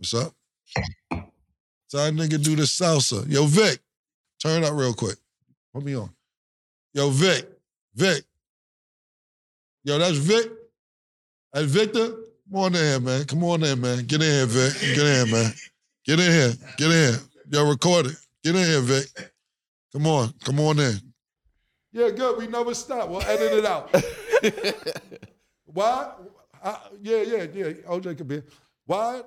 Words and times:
What's 0.00 0.14
up? 0.14 0.32
So 1.88 1.98
that 1.98 2.14
nigga 2.14 2.42
do 2.42 2.56
the 2.56 2.62
salsa. 2.62 3.30
Yo, 3.30 3.44
Vic, 3.44 3.80
turn 4.42 4.62
it 4.62 4.66
up 4.66 4.72
real 4.72 4.94
quick. 4.94 5.16
Put 5.74 5.84
me 5.84 5.94
on. 5.94 6.08
Yo, 6.94 7.10
Vic, 7.10 7.46
Vic. 7.94 8.24
Yo, 9.84 9.98
that's 9.98 10.16
Vic. 10.16 10.50
That's 11.52 11.66
Victor. 11.66 12.12
Come 12.50 12.56
on 12.60 12.74
in 12.74 12.80
here, 12.80 13.00
man. 13.00 13.24
Come 13.26 13.44
on 13.44 13.62
in, 13.62 13.78
man. 13.78 14.06
Get 14.06 14.22
in 14.22 14.30
here, 14.30 14.46
Vic. 14.46 14.80
Get 14.80 15.06
in 15.06 15.26
here, 15.26 15.26
man. 15.26 15.52
Get 16.06 16.18
in 16.18 16.32
here. 16.32 16.52
Get 16.78 16.86
in 16.86 16.92
here. 16.92 17.20
Yo, 17.50 17.68
record 17.68 18.06
it. 18.06 18.16
Get 18.42 18.56
in 18.56 18.64
here, 18.64 18.80
Vic. 18.80 19.32
Come 19.92 20.06
on. 20.06 20.32
Come 20.44 20.60
on 20.60 20.78
in. 20.78 20.94
Yeah, 21.92 22.08
good. 22.08 22.38
We 22.38 22.46
never 22.46 22.72
stop. 22.72 23.10
We'll 23.10 23.20
edit 23.20 23.52
it 23.52 23.66
out. 23.66 23.94
Why? 25.66 26.12
I, 26.64 26.78
yeah, 27.02 27.20
yeah, 27.20 27.46
yeah. 27.52 27.64
OJ 27.86 28.16
could 28.16 28.28
be. 28.28 28.42
Why? 28.86 29.20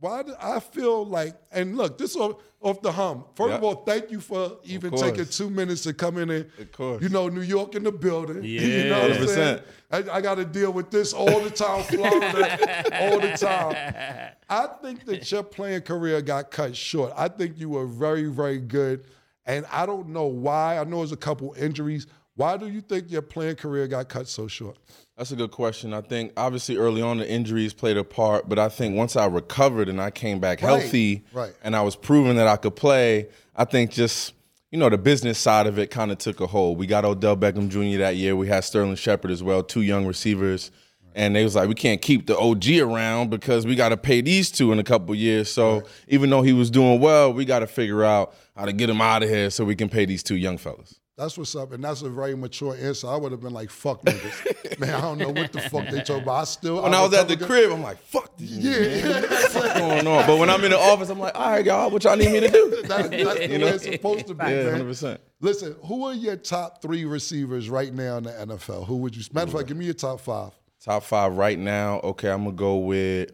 Why 0.00 0.22
do 0.22 0.34
I 0.40 0.60
feel 0.60 1.04
like? 1.04 1.34
And 1.50 1.76
look, 1.76 1.98
this 1.98 2.14
off, 2.14 2.36
off 2.60 2.80
the 2.82 2.92
hum. 2.92 3.24
First 3.34 3.54
of 3.54 3.64
all, 3.64 3.74
thank 3.84 4.10
you 4.10 4.20
for 4.20 4.58
even 4.62 4.92
taking 4.96 5.26
two 5.26 5.50
minutes 5.50 5.82
to 5.82 5.92
come 5.92 6.18
in 6.18 6.30
and, 6.30 6.46
Of 6.58 6.70
course. 6.72 7.02
you 7.02 7.08
know, 7.08 7.28
New 7.28 7.40
York 7.40 7.74
in 7.74 7.82
the 7.82 7.90
building. 7.90 8.44
Yeah. 8.44 8.60
you 8.60 8.88
know 8.90 9.00
what 9.08 9.12
I'm 9.12 9.22
100%. 9.22 9.28
saying? 9.28 9.60
I, 9.90 9.96
I 10.12 10.20
got 10.20 10.36
to 10.36 10.44
deal 10.44 10.72
with 10.72 10.90
this 10.90 11.12
all 11.12 11.40
the 11.40 11.50
time, 11.50 11.82
Florida, 11.88 13.10
all 13.10 13.18
the 13.20 13.32
time. 13.36 14.32
I 14.48 14.68
think 14.82 15.04
that 15.06 15.30
your 15.32 15.42
playing 15.42 15.82
career 15.82 16.22
got 16.22 16.50
cut 16.52 16.76
short. 16.76 17.12
I 17.16 17.26
think 17.28 17.58
you 17.58 17.70
were 17.70 17.86
very, 17.86 18.26
very 18.28 18.58
good. 18.58 19.04
And 19.46 19.66
I 19.72 19.84
don't 19.86 20.08
know 20.10 20.26
why. 20.26 20.78
I 20.78 20.84
know 20.84 20.98
there's 20.98 21.12
a 21.12 21.16
couple 21.16 21.54
injuries. 21.58 22.06
Why 22.36 22.56
do 22.56 22.68
you 22.68 22.82
think 22.82 23.10
your 23.10 23.22
playing 23.22 23.56
career 23.56 23.88
got 23.88 24.08
cut 24.08 24.28
so 24.28 24.46
short? 24.46 24.76
That's 25.18 25.32
a 25.32 25.36
good 25.36 25.50
question. 25.50 25.92
I 25.92 26.00
think 26.00 26.32
obviously 26.36 26.76
early 26.76 27.02
on 27.02 27.18
the 27.18 27.28
injuries 27.28 27.74
played 27.74 27.96
a 27.96 28.04
part, 28.04 28.48
but 28.48 28.56
I 28.56 28.68
think 28.68 28.96
once 28.96 29.16
I 29.16 29.26
recovered 29.26 29.88
and 29.88 30.00
I 30.00 30.12
came 30.12 30.38
back 30.38 30.62
Right, 30.62 30.80
healthy 30.80 31.24
right. 31.32 31.52
and 31.64 31.74
I 31.74 31.82
was 31.82 31.96
proving 31.96 32.36
that 32.36 32.46
I 32.46 32.56
could 32.56 32.76
play, 32.76 33.26
I 33.56 33.64
think 33.64 33.90
just 33.90 34.32
you 34.70 34.78
know 34.78 34.88
the 34.88 34.96
business 34.98 35.36
side 35.38 35.66
of 35.66 35.76
it 35.76 35.90
kind 35.90 36.12
of 36.12 36.18
took 36.18 36.40
a 36.40 36.46
hold. 36.46 36.78
We 36.78 36.86
got 36.86 37.04
Odell 37.04 37.36
Beckham 37.36 37.68
Jr. 37.68 37.98
that 37.98 38.14
year. 38.14 38.36
We 38.36 38.46
had 38.46 38.60
Sterling 38.62 38.94
Shepard 38.94 39.32
as 39.32 39.42
well, 39.42 39.62
two 39.64 39.82
young 39.82 40.06
receivers. 40.06 40.70
And 41.14 41.34
they 41.34 41.42
was 41.42 41.56
like, 41.56 41.68
we 41.68 41.74
can't 41.74 42.00
keep 42.00 42.28
the 42.28 42.38
OG 42.38 42.68
around 42.78 43.28
because 43.30 43.66
we 43.66 43.74
got 43.74 43.88
to 43.88 43.96
pay 43.96 44.20
these 44.20 44.52
two 44.52 44.70
in 44.70 44.78
a 44.78 44.84
couple 44.84 45.12
years. 45.16 45.50
So 45.50 45.82
even 46.06 46.30
though 46.30 46.42
he 46.42 46.52
was 46.52 46.70
doing 46.70 47.00
well, 47.00 47.32
we 47.32 47.44
got 47.44 47.58
to 47.60 47.66
figure 47.66 48.04
out 48.04 48.34
how 48.54 48.66
to 48.66 48.72
get 48.72 48.88
him 48.88 49.00
out 49.00 49.24
of 49.24 49.28
here 49.28 49.50
so 49.50 49.64
we 49.64 49.74
can 49.74 49.88
pay 49.88 50.04
these 50.04 50.22
two 50.22 50.36
young 50.36 50.58
fellas. 50.58 51.00
That's 51.18 51.36
what's 51.36 51.56
up, 51.56 51.72
and 51.72 51.82
that's 51.82 52.02
a 52.02 52.08
very 52.08 52.36
mature 52.36 52.76
answer. 52.80 53.08
I 53.08 53.16
would 53.16 53.32
have 53.32 53.40
been 53.40 53.52
like, 53.52 53.70
"Fuck 53.70 54.02
niggas, 54.04 54.78
man. 54.78 54.94
I 54.94 55.00
don't 55.00 55.18
know 55.18 55.30
what 55.30 55.50
the 55.52 55.60
fuck 55.62 55.88
they 55.90 55.98
talking 55.98 56.22
about." 56.22 56.42
I 56.42 56.44
still 56.44 56.80
When 56.80 56.94
I 56.94 57.02
was 57.02 57.12
at 57.12 57.26
the 57.26 57.36
crib, 57.36 57.72
I'm 57.72 57.82
like, 57.82 57.98
fuck 58.02 58.36
these 58.36 58.56
Yeah, 58.56 58.72
niggas. 58.74 59.54
What's 59.54 59.78
going 59.78 60.06
on? 60.06 60.26
But 60.28 60.38
when 60.38 60.48
I'm 60.48 60.62
in 60.62 60.70
the 60.70 60.78
office, 60.78 61.08
I'm 61.08 61.18
like, 61.18 61.34
all 61.34 61.50
right, 61.50 61.66
y'all, 61.66 61.90
what 61.90 62.04
y'all 62.04 62.16
need 62.16 62.30
me 62.30 62.38
to 62.38 62.48
do? 62.48 62.70
That- 62.86 63.10
that's 63.10 63.10
the 63.10 63.24
way 63.24 63.68
it's 63.70 63.82
supposed 63.82 64.28
to 64.28 64.34
be, 64.34 64.44
Yeah, 64.44 64.70
man. 64.70 64.82
100%. 64.86 65.18
Listen, 65.40 65.74
who 65.84 66.04
are 66.06 66.14
your 66.14 66.36
top 66.36 66.80
three 66.80 67.04
receivers 67.04 67.68
right 67.68 67.92
now 67.92 68.18
in 68.18 68.22
the 68.22 68.30
NFL? 68.30 68.86
Who 68.86 68.98
would 68.98 69.16
you? 69.16 69.24
Matter 69.32 69.48
of 69.48 69.52
fact, 69.54 69.66
give 69.66 69.76
me 69.76 69.86
your 69.86 69.94
top 69.94 70.20
five. 70.20 70.52
Top 70.84 71.02
five 71.02 71.36
right 71.36 71.58
now. 71.58 71.98
Okay, 72.04 72.30
I'm 72.30 72.44
gonna 72.44 72.54
go 72.56 72.76
with. 72.76 73.32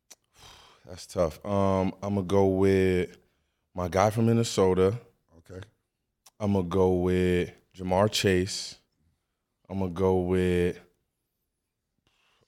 That's 0.88 1.06
tough. 1.06 1.44
Um, 1.44 1.92
I'm 2.00 2.14
gonna 2.14 2.22
go 2.22 2.46
with 2.46 3.16
my 3.74 3.88
guy 3.88 4.10
from 4.10 4.26
Minnesota. 4.26 4.94
Okay. 6.38 6.44
I'm 6.44 6.52
gonna 6.52 6.64
go 6.68 6.94
with 6.94 7.50
Ja'Marr 7.76 8.10
Chase. 8.10 8.76
I'm 9.68 9.78
gonna 9.78 9.90
go 9.90 10.20
with. 10.20 10.78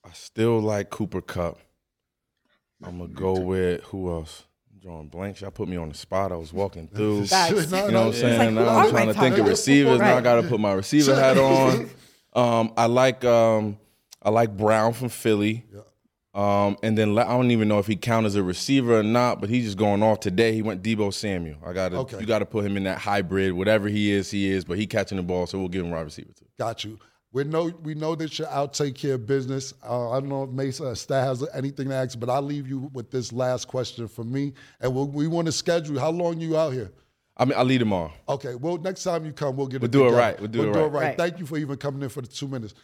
I 0.05 0.11
still 0.13 0.61
like 0.61 0.91
Cooper 0.91 1.21
Kupp. 1.21 1.59
I'm 2.83 2.99
gonna 2.99 3.11
go 3.11 3.39
with 3.41 3.83
who 3.85 4.11
else? 4.11 4.45
I'm 4.73 4.79
drawing 4.81 5.09
blanks. 5.09 5.41
Y'all 5.41 5.51
put 5.51 5.69
me 5.69 5.77
on 5.77 5.89
the 5.89 5.95
spot. 5.95 6.33
I 6.33 6.37
was 6.37 6.53
walking 6.53 6.87
through. 6.95 7.27
Facts. 7.27 7.71
No, 7.71 7.87
You 7.87 7.93
know 7.93 8.01
what 8.01 8.07
I'm 8.09 8.13
saying? 8.15 8.55
like, 8.55 8.65
now 8.65 8.79
I'm 8.79 8.91
trying 8.91 9.09
to 9.09 9.15
think 9.15 9.35
of 9.35 9.41
guys? 9.41 9.49
receivers. 9.49 9.99
Now 9.99 10.17
I 10.17 10.21
got 10.21 10.41
to 10.41 10.49
put 10.49 10.61
my 10.61 10.73
receiver 10.73 11.15
hat 11.15 11.39
on. 11.39 11.91
Um, 12.35 12.73
I 12.77 12.87
like 12.87 13.25
um, 13.25 13.79
I 14.23 14.31
like 14.31 14.55
Brown 14.57 14.93
from 14.93 15.09
Philly. 15.09 15.65
Um, 16.35 16.77
and 16.83 16.97
then 16.97 17.19
I 17.19 17.25
don't 17.25 17.51
even 17.51 17.69
know 17.69 17.79
if 17.79 17.87
he 17.87 17.97
counts 17.97 18.27
as 18.29 18.35
a 18.37 18.43
receiver 18.43 19.01
or 19.01 19.03
not, 19.03 19.41
but 19.41 19.49
he's 19.49 19.65
just 19.65 19.79
going 19.79 20.03
off 20.03 20.21
today. 20.21 20.53
He 20.53 20.63
went 20.63 20.83
Deebo 20.83 21.13
Samuel. 21.13 21.57
I 21.65 21.73
got 21.73 21.89
to 21.91 21.99
Okay. 21.99 22.21
you 22.21 22.27
got 22.27 22.41
to 22.41 22.47
put 22.47 22.65
him 22.65 22.77
in 22.77 22.85
that 22.85 22.99
hybrid, 22.99 23.55
whatever 23.55 23.89
he 23.89 24.11
is, 24.11 24.31
he 24.31 24.49
is. 24.51 24.65
But 24.65 24.79
he 24.79 24.87
catching 24.87 25.17
the 25.17 25.23
ball, 25.23 25.47
so 25.47 25.59
we'll 25.59 25.69
give 25.69 25.85
him 25.85 25.91
wide 25.91 26.03
receiver 26.03 26.33
too. 26.33 26.45
Got 26.59 26.85
you. 26.85 26.99
We 27.33 27.45
know 27.45 27.71
we 27.83 27.95
know 27.95 28.15
that 28.15 28.39
you're 28.39 28.49
out 28.49 28.73
take 28.73 28.95
care 28.95 29.15
of 29.15 29.27
business. 29.27 29.75
Uh, 29.87 30.11
I 30.11 30.21
don't 30.21 30.29
know 30.29 30.45
if 30.45 30.51
Mesa 30.51 30.87
or 30.87 30.95
Stat 30.95 31.27
has 31.27 31.47
anything 31.55 31.89
to 31.89 31.95
ask, 31.95 32.19
but 32.19 32.31
I'll 32.31 32.41
leave 32.43 32.69
you 32.69 32.91
with 32.93 33.11
this 33.11 33.33
last 33.33 33.69
question 33.69 34.09
for 34.09 34.25
me. 34.25 34.55
And 34.81 34.95
we'll, 34.95 35.09
we 35.09 35.27
want 35.29 35.47
to 35.47 35.53
schedule 35.53 35.99
how 35.99 36.11
long 36.11 36.41
you 36.41 36.57
out 36.57 36.73
here. 36.73 36.91
I 37.37 37.45
mean, 37.45 37.55
I 37.57 37.63
lead 37.63 37.81
them 37.81 37.93
all. 37.93 38.13
Okay. 38.29 38.55
Well, 38.55 38.79
next 38.79 39.05
time 39.05 39.25
you 39.25 39.33
come, 39.33 39.57
we'll 39.57 39.67
get 39.69 39.81
We'll 39.83 39.89
it 39.91 39.93
do 39.93 40.07
it 40.09 40.13
right. 40.13 40.39
We'll 40.41 40.49
do 40.51 40.63
it 40.65 40.71
right. 40.71 40.91
Right. 40.91 41.17
Thank 41.17 41.39
you 41.39 41.47
for 41.47 41.57
even 41.59 41.77
coming 41.77 42.03
in 42.03 42.09
for 42.09 42.21
the 42.21 42.27
two 42.27 42.49
minutes. 42.49 42.75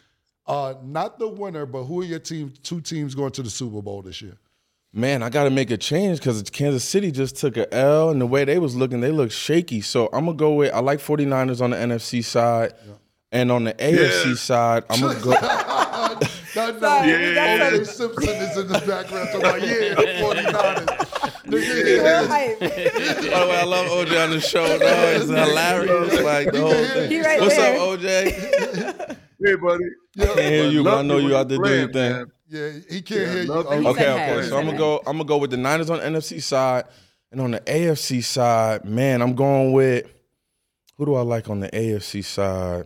Uh, 0.47 0.75
not 0.83 1.17
the 1.19 1.27
winner, 1.27 1.65
but 1.65 1.83
who 1.85 2.01
are 2.01 2.05
your 2.05 2.19
team? 2.19 2.53
Two 2.63 2.79
teams 2.81 3.15
going 3.15 3.31
to 3.31 3.41
the 3.43 3.49
Super 3.49 3.81
Bowl 3.81 4.01
this 4.01 4.21
year. 4.21 4.37
Man, 4.93 5.23
I 5.23 5.29
got 5.29 5.43
to 5.45 5.49
make 5.49 5.71
a 5.71 5.77
change 5.77 6.19
because 6.19 6.41
Kansas 6.51 6.83
City 6.83 7.11
just 7.11 7.35
took 7.35 7.57
a 7.57 7.73
L, 7.73 8.11
and 8.11 8.21
the 8.21 8.25
way 8.25 8.45
they 8.45 8.59
was 8.59 8.75
looking, 8.75 9.01
they 9.01 9.11
look 9.11 9.31
shaky. 9.31 9.81
So 9.81 10.07
I'm 10.13 10.25
gonna 10.25 10.37
go 10.37 10.53
with 10.53 10.73
I 10.73 10.79
like 10.79 10.99
49ers 10.99 11.61
on 11.61 11.71
the 11.71 11.77
NFC 11.77 12.23
side, 12.23 12.73
and 13.31 13.51
on 13.51 13.65
the 13.65 13.73
AFC 13.73 14.37
side, 14.37 14.83
I'm 14.89 15.01
gonna 15.01 15.19
go. 15.19 15.35
No, 16.55 16.71
no, 16.71 16.79
Sorry, 16.79 17.11
we 17.27 17.33
got 17.33 17.73
O.J. 17.73 17.83
Simpson 17.83 18.29
is 18.29 18.57
in 18.57 18.67
the 18.69 18.79
background 18.87 19.27
talking 19.33 19.41
about, 19.41 19.61
yeah, 19.61 19.93
the 19.93 20.05
49ers. 20.23 21.51
Real 21.51 22.23
Nigga, 22.23 22.27
hype. 22.27 22.59
By 22.61 22.67
the 22.69 23.47
way, 23.49 23.57
I 23.57 23.63
love 23.65 23.87
OJ 23.87 24.23
on 24.23 24.29
the 24.29 24.39
show. 24.39 24.65
Though. 24.65 25.15
It's 25.15 25.25
hilarious, 25.25 26.21
like 26.21 26.53
the 26.53 26.61
whole 26.61 26.71
thing. 26.71 27.21
Right 27.23 27.41
What's 27.41 27.57
there. 27.57 27.75
up, 27.77 27.99
OJ? 27.99 29.17
Hey, 29.45 29.55
buddy. 29.55 29.83
I 30.19 30.25
can't 30.25 30.39
hear 30.39 30.69
you, 30.69 30.83
but 30.83 30.97
I 30.97 31.01
know 31.03 31.17
you 31.17 31.35
out 31.35 31.47
there 31.49 31.57
doing 31.57 31.79
your 31.79 31.89
Playing, 31.89 31.93
thing. 31.93 32.11
man. 32.11 32.31
Yeah, 32.47 32.71
he 32.89 33.01
can't 33.01 33.29
hear 33.29 33.41
you. 33.43 33.51
love 33.51 33.65
Oh. 33.69 33.89
Okay, 33.91 34.01
said 34.03 34.11
okay. 34.13 34.41
hey. 34.41 34.49
So 34.49 34.57
I'm 34.57 34.65
gonna 34.65 34.77
go. 34.77 34.97
I'm 35.05 35.17
gonna 35.17 35.25
go 35.25 35.37
with 35.37 35.51
the 35.51 35.57
Niners 35.57 35.89
on 35.89 35.99
the 35.99 36.05
NFC 36.05 36.41
side, 36.41 36.85
and 37.31 37.41
on 37.41 37.51
the 37.51 37.59
AFC 37.61 38.23
side, 38.23 38.85
man, 38.85 39.21
I'm 39.21 39.35
going 39.35 39.73
with 39.73 40.11
who 40.97 41.05
do 41.05 41.15
I 41.15 41.21
like 41.21 41.49
on 41.49 41.59
the 41.59 41.69
AFC 41.69 42.23
side? 42.23 42.85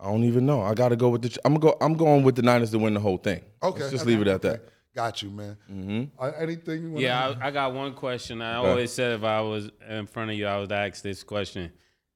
I 0.00 0.04
don't 0.04 0.24
even 0.24 0.46
know. 0.46 0.62
I 0.62 0.74
got 0.74 0.90
to 0.90 0.96
go 0.96 1.08
with 1.08 1.22
the. 1.22 1.36
I'm 1.44 1.54
gonna 1.54 1.72
go. 1.72 1.78
I'm 1.84 1.94
going 1.94 2.22
with 2.22 2.36
the 2.36 2.42
Niners 2.42 2.70
to 2.70 2.78
win 2.78 2.94
the 2.94 3.00
whole 3.00 3.16
thing. 3.18 3.42
Okay. 3.62 3.80
Let's 3.80 3.90
just 3.90 4.02
okay, 4.02 4.10
leave 4.12 4.22
it 4.22 4.28
at 4.28 4.42
that. 4.42 4.68
Got 4.94 5.22
you, 5.22 5.30
man. 5.30 5.56
hmm 5.68 6.04
Uh, 6.18 6.32
anything 6.38 6.82
you 6.82 6.90
want 6.92 7.02
Yeah, 7.02 7.34
I, 7.40 7.48
I 7.48 7.50
got 7.50 7.72
one 7.74 7.94
question. 7.94 8.40
I 8.42 8.58
Okay. 8.58 8.68
always 8.68 8.92
said 8.92 9.12
if 9.12 9.24
I 9.24 9.40
was 9.40 9.70
in 9.88 10.06
front 10.06 10.30
of 10.30 10.36
you, 10.36 10.46
I 10.46 10.58
would 10.58 10.70
ask 10.72 11.02
this 11.02 11.22
question: 11.24 11.72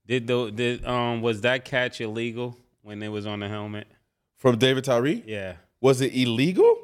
Did 0.06 0.26
the 0.26 0.50
did 0.50 0.84
um 0.86 1.22
was 1.22 1.42
that 1.42 1.64
catch 1.64 2.00
illegal 2.00 2.58
when 2.82 3.02
it 3.02 3.08
was 3.08 3.26
on 3.26 3.40
the 3.40 3.48
helmet? 3.48 3.86
From 4.38 4.58
David 4.58 4.84
Tyree, 4.84 5.22
Yeah. 5.26 5.54
was 5.80 6.00
it 6.00 6.14
illegal? 6.14 6.76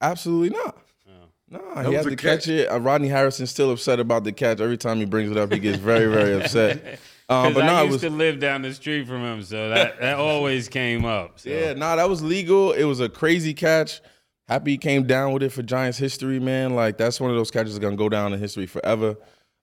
Absolutely 0.00 0.50
not. 0.50 0.78
Oh. 1.08 1.12
No, 1.50 1.74
That 1.74 1.86
he 1.86 1.94
had 1.94 2.04
to 2.04 2.10
catch 2.16 2.44
catch. 2.44 2.48
it. 2.48 2.66
Uh, 2.70 2.80
Rodney 2.80 3.08
Harrison's 3.08 3.50
still 3.50 3.70
upset 3.70 4.00
about 4.00 4.24
the 4.24 4.32
catch. 4.32 4.60
Every 4.60 4.78
time 4.78 4.98
he 4.98 5.04
brings 5.04 5.30
it 5.30 5.36
up, 5.36 5.52
he 5.52 5.58
gets 5.58 5.78
very, 5.78 6.06
very 6.12 6.34
upset. 6.40 6.98
Um, 7.28 7.52
but 7.54 7.64
no, 7.66 7.72
I 7.74 7.80
it 7.82 7.84
used 7.84 7.92
was 7.92 8.00
to 8.02 8.10
live 8.10 8.38
down 8.40 8.62
the 8.62 8.72
street 8.74 9.06
from 9.06 9.22
him, 9.22 9.42
so 9.42 9.68
that, 9.70 10.00
that 10.00 10.16
always 10.18 10.68
came 10.68 11.04
up. 11.04 11.38
So. 11.40 11.50
Yeah, 11.50 11.72
nah, 11.74 11.96
that 11.96 12.08
was 12.08 12.22
legal. 12.22 12.72
It 12.72 12.84
was 12.84 13.00
a 13.00 13.08
crazy 13.08 13.54
catch. 13.54 14.00
Happy 14.48 14.72
he 14.72 14.78
came 14.78 15.06
down 15.06 15.32
with 15.32 15.42
it 15.42 15.50
for 15.52 15.62
Giants 15.62 15.96
history, 15.96 16.38
man. 16.38 16.74
Like 16.74 16.98
that's 16.98 17.18
one 17.20 17.30
of 17.30 17.36
those 17.36 17.50
catches 17.50 17.72
that's 17.74 17.82
gonna 17.82 17.96
go 17.96 18.10
down 18.10 18.32
in 18.34 18.38
history 18.38 18.66
forever. 18.66 19.16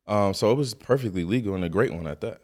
Um, 0.08 0.34
so 0.34 0.52
it 0.52 0.56
was 0.56 0.74
perfectly 0.74 1.24
legal 1.24 1.54
and 1.54 1.64
a 1.64 1.70
great 1.70 1.94
one 1.94 2.08
at 2.08 2.22
that. 2.22 2.42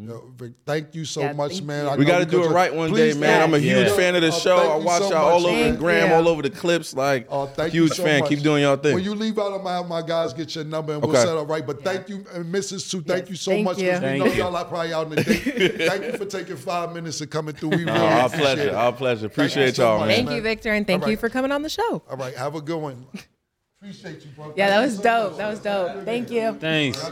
Mm-hmm. 0.00 0.10
Yo, 0.10 0.32
Vic, 0.36 0.52
thank 0.64 0.94
you 0.94 1.04
so 1.04 1.20
Yeah, 1.20 1.32
much, 1.32 1.60
man. 1.62 1.84
you. 1.84 1.90
I 1.90 1.96
we 1.96 2.04
got 2.04 2.20
to 2.20 2.24
do 2.26 2.42
it 2.44 2.48
right 2.48 2.74
one 2.74 2.92
day, 2.92 3.12
man. 3.14 3.42
I'm 3.42 3.52
a 3.54 3.58
huge 3.58 3.88
Yeah. 3.88 3.96
fan 3.96 4.14
of 4.14 4.22
the 4.22 4.28
Oh, 4.28 4.30
show. 4.30 4.56
thank 4.58 4.72
I 4.72 4.76
watch 4.76 5.02
so 5.02 5.10
y'all 5.10 5.28
all 5.28 5.46
over 5.46 5.52
man. 5.56 5.72
the 5.72 5.78
gram, 5.78 6.08
you. 6.08 6.14
all 6.14 6.28
over 6.28 6.42
the 6.42 6.50
clips. 6.50 6.94
Like, 6.94 7.26
Oh, 7.28 7.46
thank 7.46 7.74
you 7.74 7.82
huge 7.84 7.92
so 7.96 8.04
fan. 8.04 8.20
much. 8.20 8.28
Keep 8.30 8.40
doing 8.42 8.62
y'all 8.62 8.76
thing. 8.76 8.94
When 8.94 9.04
you 9.04 9.14
leave 9.14 9.38
out, 9.38 9.52
I'm 9.52 9.88
my 9.88 10.02
guys 10.02 10.32
get 10.32 10.54
your 10.54 10.64
number 10.64 10.94
and 10.94 11.02
we'll 11.02 11.10
Okay. 11.10 11.20
set 11.24 11.36
up 11.36 11.48
right. 11.48 11.66
But 11.66 11.82
thank 11.84 12.08
you, 12.08 12.24
and 12.34 12.46
Mrs. 12.54 12.80
Sue, 12.82 13.02
Thank 13.02 13.22
Yes, 13.22 13.30
you 13.30 13.36
so 13.36 13.50
thank 13.50 13.64
much 13.64 13.78
you. 13.78 13.84
because 13.84 14.00
we 14.00 14.06
Thank 14.06 14.24
know 14.24 14.30
you. 14.32 14.38
y'all 14.38 14.56
are 14.56 14.64
probably 14.64 14.92
out 14.92 15.06
on 15.06 15.14
the 15.14 15.24
date. 15.24 15.76
thank 15.88 16.04
you 16.04 16.12
for 16.16 16.24
taking 16.24 16.56
five 16.56 16.92
minutes 16.94 17.18
to 17.18 17.26
coming 17.26 17.54
through. 17.54 17.70
We 17.70 17.76
really 17.84 17.90
our 17.90 18.26
appreciate 18.26 18.40
pleasure. 18.40 18.68
it. 18.68 18.74
Our 18.74 18.92
pleasure. 18.92 19.20
Thank 19.28 19.36
you 19.36 19.42
Appreciate 19.42 19.78
y'all, 19.78 19.98
man. 20.00 20.08
Thank 20.08 20.30
you, 20.30 20.40
Victor, 20.42 20.72
and 20.72 20.86
thank 20.86 21.06
you 21.06 21.16
for 21.16 21.28
coming 21.28 21.52
on 21.52 21.62
the 21.62 21.68
show. 21.70 22.02
All 22.10 22.16
right, 22.16 22.34
have 22.36 22.54
a 22.54 22.60
good 22.60 22.78
one. 22.80 23.06
Appreciate 23.82 24.22
you, 24.24 24.30
bro. 24.36 24.52
Yeah, 24.56 24.68
that 24.70 24.80
was 24.84 24.98
dope. 24.98 25.36
That 25.38 25.50
was 25.50 25.60
dope. 25.60 26.04
Thank 26.04 26.30
you. 26.30 26.52
Thanks. 26.60 27.02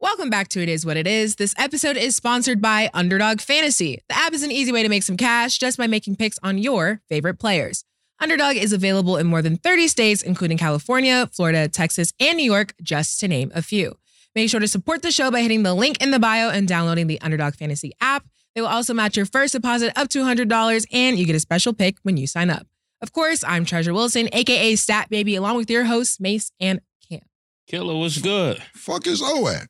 Yep. 0.00 0.08
Welcome 0.08 0.30
back 0.30 0.48
to 0.48 0.62
It 0.62 0.68
Is 0.68 0.84
What 0.86 0.96
It 0.96 1.06
Is. 1.06 1.36
This 1.36 1.54
episode 1.58 1.96
is 1.96 2.16
sponsored 2.16 2.60
by 2.60 2.90
Underdog 2.94 3.40
Fantasy. 3.40 4.02
The 4.08 4.16
app 4.16 4.32
is 4.32 4.42
an 4.42 4.50
easy 4.50 4.72
way 4.72 4.82
to 4.82 4.88
make 4.88 5.02
some 5.02 5.16
cash 5.16 5.58
just 5.58 5.78
by 5.78 5.86
making 5.86 6.16
picks 6.16 6.38
on 6.42 6.58
your 6.58 7.00
favorite 7.08 7.38
players. 7.38 7.84
Underdog 8.20 8.56
is 8.56 8.72
available 8.72 9.16
in 9.16 9.26
more 9.26 9.40
than 9.42 9.56
30 9.56 9.88
states, 9.88 10.22
including 10.22 10.58
California, 10.58 11.28
Florida, 11.32 11.68
Texas, 11.68 12.12
and 12.20 12.36
New 12.36 12.44
York, 12.44 12.74
just 12.82 13.18
to 13.20 13.28
name 13.28 13.50
a 13.54 13.62
few. 13.62 13.96
Make 14.34 14.50
sure 14.50 14.60
to 14.60 14.68
support 14.68 15.02
the 15.02 15.10
show 15.10 15.30
by 15.30 15.40
hitting 15.40 15.62
the 15.62 15.74
link 15.74 16.02
in 16.02 16.10
the 16.10 16.18
bio 16.18 16.50
and 16.50 16.68
downloading 16.68 17.06
the 17.06 17.20
Underdog 17.20 17.54
Fantasy 17.54 17.92
app. 18.00 18.24
They 18.54 18.60
will 18.60 18.68
also 18.68 18.92
match 18.92 19.16
your 19.16 19.26
first 19.26 19.54
deposit 19.54 19.92
up 19.96 20.08
to 20.10 20.20
$100, 20.20 20.86
and 20.92 21.18
you 21.18 21.26
get 21.26 21.36
a 21.36 21.40
special 21.40 21.72
pick 21.72 21.96
when 22.02 22.16
you 22.16 22.26
sign 22.26 22.50
up. 22.50 22.66
Of 23.00 23.12
course, 23.12 23.42
I'm 23.44 23.64
Treasure 23.64 23.94
Wilson, 23.94 24.28
aka 24.32 24.76
Stat 24.76 25.08
Baby, 25.08 25.34
along 25.36 25.56
with 25.56 25.70
your 25.70 25.84
hosts, 25.84 26.20
Mace 26.20 26.52
and 26.60 26.80
Cam. 27.08 27.20
Killer, 27.66 27.96
what's 27.96 28.18
good? 28.18 28.62
Fuck 28.74 29.06
is 29.06 29.22
O 29.24 29.48
at? 29.48 29.68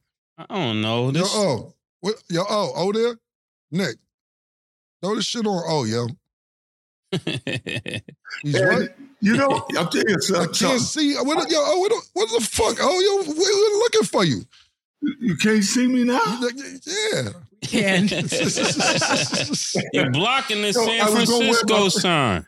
I 0.49 0.55
don't 0.55 0.81
know. 0.81 1.07
Yo, 1.07 1.11
This, 1.13 1.35
O. 1.35 1.75
What? 2.01 2.15
Yo, 2.31 2.43
O. 2.49 2.73
O 2.77 2.93
there? 2.93 3.17
Nick. 3.71 3.97
Throw 5.03 5.15
this 5.17 5.27
shit 5.27 5.47
on 5.47 5.63
O, 5.67 5.85
yo. 5.85 6.07
He's 8.43 8.55
And, 8.55 8.69
right. 8.69 8.89
You 9.21 9.37
know, 9.37 9.67
I'll 9.77 9.89
tell 9.89 10.03
you 10.07 10.17
I 10.37 10.47
can't 10.47 10.81
see. 10.81 11.15
What, 11.17 11.51
yo, 11.51 11.59
oh, 11.61 11.79
what, 11.81 11.89
the- 11.91 12.09
what 12.15 12.29
the 12.31 12.47
fuck? 12.47 12.77
Oh, 12.81 13.01
yo, 13.01 13.33
we- 13.33 13.39
we're 13.39 13.79
looking 13.79 14.05
for 14.05 14.25
you. 14.25 14.43
You 15.21 15.37
can't 15.37 15.65
see 15.65 15.87
me 15.89 16.05
now? 16.05 16.21
Yeah. 16.85 17.33
And 17.73 18.11
You're 19.93 20.11
blocking 20.11 20.63
the 20.63 20.73
So, 20.73 20.85
San 20.87 21.01
I 21.01 21.11
was 21.11 21.29
gonna 21.29 21.39
wear 21.39 21.55
Francisco 21.55 21.79
my- 21.83 21.89
sign. 21.89 22.47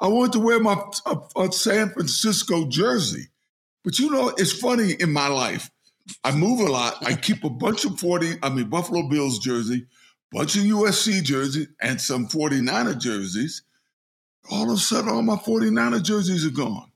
I 0.00 0.08
wanted 0.08 0.32
to 0.32 0.40
wear 0.40 0.60
my 0.60 0.82
uh, 1.06 1.16
uh, 1.36 1.50
San 1.50 1.90
Francisco 1.90 2.66
jersey. 2.68 3.28
But 3.84 3.98
you 3.98 4.10
know, 4.10 4.28
it's 4.36 4.52
funny 4.52 4.92
in 4.98 5.12
my 5.12 5.28
life. 5.28 5.70
I 6.24 6.34
move 6.34 6.60
a 6.60 6.70
lot. 6.70 6.96
I 7.06 7.14
keep 7.14 7.44
a 7.44 7.50
bunch 7.50 7.84
of 7.84 7.98
40, 7.98 8.34
I 8.42 8.48
mean, 8.48 8.68
Buffalo 8.68 9.08
Bills 9.08 9.38
jersey, 9.38 9.86
bunch 10.30 10.56
of 10.56 10.62
USC 10.62 11.22
jerseys, 11.22 11.68
and 11.80 12.00
some 12.00 12.26
49er 12.28 12.98
jerseys. 12.98 13.62
All 14.50 14.70
of 14.70 14.76
a 14.76 14.80
sudden, 14.80 15.10
all 15.10 15.22
my 15.22 15.36
49er 15.36 16.02
jerseys 16.02 16.44
are 16.46 16.50
gone. 16.50 16.90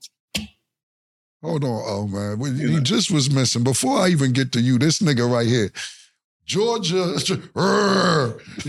Hold 1.43 1.63
on, 1.63 1.83
oh 1.85 2.07
man. 2.07 2.57
You 2.57 2.81
just 2.81 3.11
was 3.11 3.29
missing. 3.29 3.63
Before 3.63 3.99
I 3.99 4.09
even 4.09 4.33
get 4.33 4.51
to 4.53 4.59
you, 4.59 4.79
this 4.79 4.99
nigga 4.99 5.31
right 5.31 5.47
here. 5.47 5.71
Georgia, 6.47 6.93
rrr, 6.95 8.39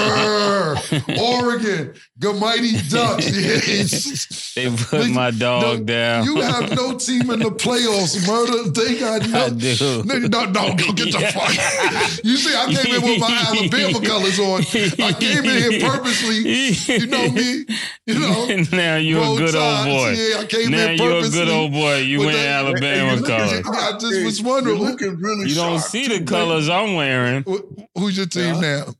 rrr, 0.00 1.18
Oregon, 1.20 1.92
the 2.16 2.32
Mighty 2.32 2.72
ducks. 2.88 4.54
they 4.54 4.74
put 4.74 5.10
my 5.10 5.30
dog 5.30 5.80
No, 5.80 5.84
down. 5.84 6.24
You 6.24 6.40
have 6.40 6.74
no 6.74 6.96
team 6.96 7.28
in 7.30 7.40
the 7.40 7.50
playoffs, 7.50 8.26
murder. 8.26 8.70
They 8.70 8.98
got 8.98 9.28
no. 9.28 9.44
I 9.44 9.50
do. 9.50 10.02
No, 10.06 10.14
no, 10.16 10.44
no, 10.46 10.74
go 10.76 10.92
get 10.94 11.12
the 11.12 11.20
fuck. 11.30 12.24
You 12.24 12.38
see, 12.38 12.56
I 12.56 12.72
came 12.72 12.94
in 12.94 13.02
with 13.02 13.20
my 13.20 13.36
Alabama 13.48 14.00
colors 14.06 14.38
on. 14.40 14.62
I 15.04 15.12
came 15.12 15.44
in 15.44 15.70
here 15.70 15.80
purposely. 15.90 16.38
You 16.38 17.06
know 17.06 17.28
me. 17.30 17.66
You 18.06 18.18
know. 18.18 18.46
now 18.72 18.96
you're 18.96 19.20
a 19.20 19.24
roll 19.24 19.36
good 19.36 19.54
old 19.54 19.84
boy. 19.84 20.12
Yeah, 20.16 20.38
I 20.40 20.46
came 20.46 20.70
now 20.70 20.88
in 20.88 20.96
you're 20.96 21.18
a 21.18 21.28
good 21.28 21.48
old 21.50 21.72
boy. 21.72 21.98
You 21.98 22.20
with 22.20 22.28
wear 22.28 22.48
Alabama 22.48 23.16
Hey, 23.16 23.22
colors. 23.22 23.62
I 23.66 23.98
just 23.98 24.24
was 24.24 24.42
wondering 24.42 24.76
You're 24.78 24.86
who, 24.86 24.92
looking 24.92 25.16
really 25.20 25.48
You 25.50 25.54
don't 25.54 25.78
sharp, 25.78 25.90
see 25.90 26.08
the 26.08 26.18
too, 26.20 26.24
colors 26.24 26.68
I'm 26.84 26.94
wearing. 26.94 27.42
who- 27.44 27.86
who's 27.94 28.16
your 28.16 28.26
team 28.26 28.60
now. 28.60 28.94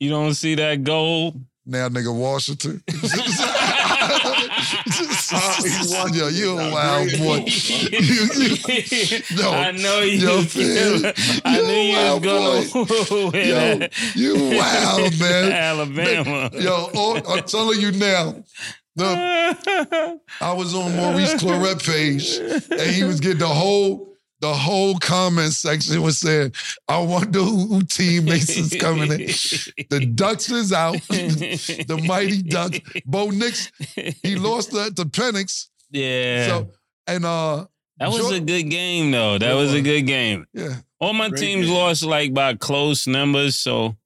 You 0.00 0.10
don't 0.10 0.34
see 0.34 0.54
that 0.56 0.82
gold. 0.84 1.40
Now, 1.64 1.88
nigga, 1.88 2.12
Washington. 2.14 2.82
Oh, 5.34 5.56
Washington. 5.90 6.14
Yo, 6.14 6.28
you 6.28 6.58
a 6.58 6.70
wild 6.72 7.10
boy. 7.18 7.44
You- 7.46 8.28
you- 8.36 9.20
yo, 9.30 9.50
I 9.50 9.70
know 9.72 10.00
you. 10.00 10.18
yo, 10.18 10.42
I 11.44 11.60
man, 11.60 11.66
knew 11.66 11.72
you 11.72 11.96
was 11.96 13.30
wear 13.30 13.46
Yo, 13.46 13.78
that. 13.78 13.92
you 14.14 14.34
wild, 14.58 15.18
man. 15.18 15.52
Alabama. 15.52 16.50
Yo, 16.54 16.90
oh, 16.94 17.20
I'm 17.28 17.42
telling 17.44 17.80
you 17.80 17.92
now. 17.92 18.34
The, 18.94 20.20
I 20.40 20.52
was 20.52 20.74
on 20.74 20.94
Maurice 20.96 21.34
Clarett 21.34 21.82
page, 21.84 22.36
and 22.70 22.90
he 22.90 23.04
was 23.04 23.20
getting 23.20 23.38
the 23.38 23.48
whole 23.48 24.11
the 24.42 24.52
whole 24.52 24.98
comment 24.98 25.52
section 25.54 26.02
was 26.02 26.18
saying, 26.18 26.52
"I 26.88 26.98
wonder 26.98 27.38
who, 27.38 27.66
who 27.68 27.82
team 27.84 28.26
Mason's 28.26 28.74
coming 28.78 29.10
in." 29.12 29.26
The 29.88 30.10
Ducks 30.14 30.50
is 30.50 30.72
out. 30.72 30.94
the 31.08 32.02
mighty 32.06 32.42
Ducks. 32.42 32.80
Bo 33.06 33.30
Nix, 33.30 33.70
he 34.22 34.36
lost 34.36 34.72
that 34.72 34.96
to 34.96 35.04
Penix. 35.06 35.68
yeah. 35.90 36.48
So 36.48 36.70
and 37.06 37.24
uh, 37.24 37.66
that 37.98 38.10
was 38.10 38.20
Geor- 38.32 38.36
a 38.36 38.40
good 38.40 38.64
game, 38.64 39.10
though. 39.12 39.38
That 39.38 39.54
was 39.54 39.72
a 39.72 39.80
good 39.80 40.02
game. 40.02 40.46
yeah, 40.52 40.76
All 41.00 41.12
my 41.12 41.28
Great 41.30 41.40
teams 41.40 41.66
game. 41.66 41.74
lost 41.74 42.02
like 42.02 42.34
by 42.34 42.54
close 42.54 43.06
numbers. 43.06 43.56
So, 43.56 43.96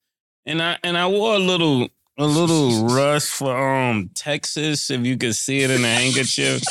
and 0.45 0.63
I 0.63 0.79
and 0.85 0.97
I 0.99 1.07
wore 1.09 1.35
a 1.35 1.39
little 1.39 1.89
a 2.19 2.25
little 2.27 2.87
rust 2.95 3.31
for 3.31 3.57
um 3.57 4.11
Texas, 4.15 4.91
if 4.91 5.05
you 5.05 5.17
could 5.19 5.35
see 5.35 5.61
it 5.61 5.71
in 5.71 5.83
the 5.83 5.89
handkerchief. 5.89 6.63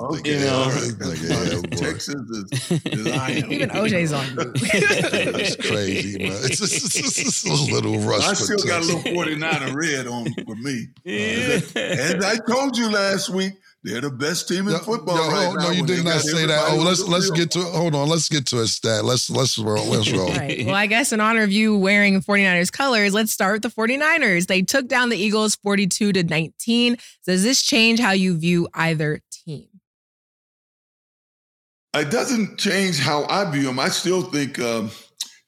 Okay, 0.00 0.38
You 0.38 0.44
know. 0.44 0.54
all 0.62 0.70
right. 0.70 0.92
Yeah. 1.22 1.60
Texas 1.76 2.14
is, 2.14 2.70
is 2.86 3.06
Iron. 3.06 3.52
even 3.52 3.70
OJ's 3.70 4.12
on 4.12 4.26
you. 4.26 4.52
it's 4.54 5.56
crazy, 5.56 6.18
man. 6.18 6.32
It's 6.32 6.58
just, 6.58 6.96
it's 6.98 7.42
just 7.42 7.46
a 7.46 7.72
little 7.74 7.98
rush. 8.00 8.24
I 8.24 8.28
for 8.30 8.34
still 8.36 8.58
got 8.66 8.82
a 8.82 8.86
little 8.86 9.14
49 9.14 9.74
red 9.74 10.06
on 10.06 10.26
for 10.44 10.54
me. 10.56 10.88
Yeah. 11.04 11.60
As 11.76 12.24
I 12.24 12.36
told 12.48 12.76
you 12.76 12.90
last 12.90 13.30
week, 13.30 13.54
they're 13.84 14.00
the 14.00 14.10
best 14.10 14.46
team 14.46 14.68
in 14.68 14.74
Yo, 14.74 14.78
football 14.78 15.16
yo, 15.16 15.28
right 15.28 15.54
now. 15.56 15.64
no, 15.64 15.70
you 15.70 15.84
did 15.84 16.04
not 16.04 16.20
say 16.20 16.46
that. 16.46 16.68
Oh, 16.70 16.76
let's 16.76 17.02
let's 17.08 17.26
field. 17.26 17.36
get 17.36 17.50
to 17.52 17.60
hold 17.62 17.96
on. 17.96 18.08
Let's 18.08 18.28
get 18.28 18.46
to 18.46 18.60
a 18.60 18.66
stat. 18.66 19.04
Let's 19.04 19.28
let's 19.28 19.58
roll. 19.58 19.84
Let's 19.90 20.10
roll. 20.12 20.30
All 20.30 20.36
right. 20.36 20.64
Well, 20.64 20.74
I 20.74 20.86
guess 20.86 21.12
in 21.12 21.20
honor 21.20 21.42
of 21.42 21.50
you 21.50 21.76
wearing 21.76 22.20
49ers 22.20 22.70
colors, 22.70 23.12
let's 23.12 23.32
start 23.32 23.54
with 23.54 23.62
the 23.62 23.80
49ers. 23.80 24.46
They 24.46 24.62
took 24.62 24.86
down 24.86 25.08
the 25.08 25.16
Eagles 25.16 25.56
42 25.56 26.12
to 26.12 26.22
19. 26.22 26.96
Does 27.26 27.42
this 27.42 27.62
change 27.62 27.98
how 27.98 28.12
you 28.12 28.38
view 28.38 28.68
either 28.74 29.20
team? 29.30 29.66
It 31.94 32.10
doesn't 32.10 32.58
change 32.58 33.00
how 33.00 33.26
I 33.28 33.50
view 33.50 33.64
them. 33.64 33.78
I 33.78 33.88
still 33.88 34.22
think 34.22 34.58
um, 34.60 34.90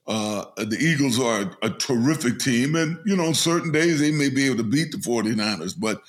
uh, 0.06 0.44
the 0.56 0.76
Eagles 0.78 1.19
are 1.19 1.42
a, 1.62 1.66
a 1.66 1.70
terrific 1.70 2.38
team. 2.38 2.75
And, 2.75 2.98
you 3.06 3.16
know, 3.16 3.26
on 3.26 3.34
certain 3.34 3.72
days 3.72 4.00
they 4.00 4.10
may 4.10 4.28
be 4.28 4.44
able 4.46 4.58
to 4.58 4.64
beat 4.64 4.90
the 4.90 4.98
49ers. 4.98 5.75
But 5.78 6.02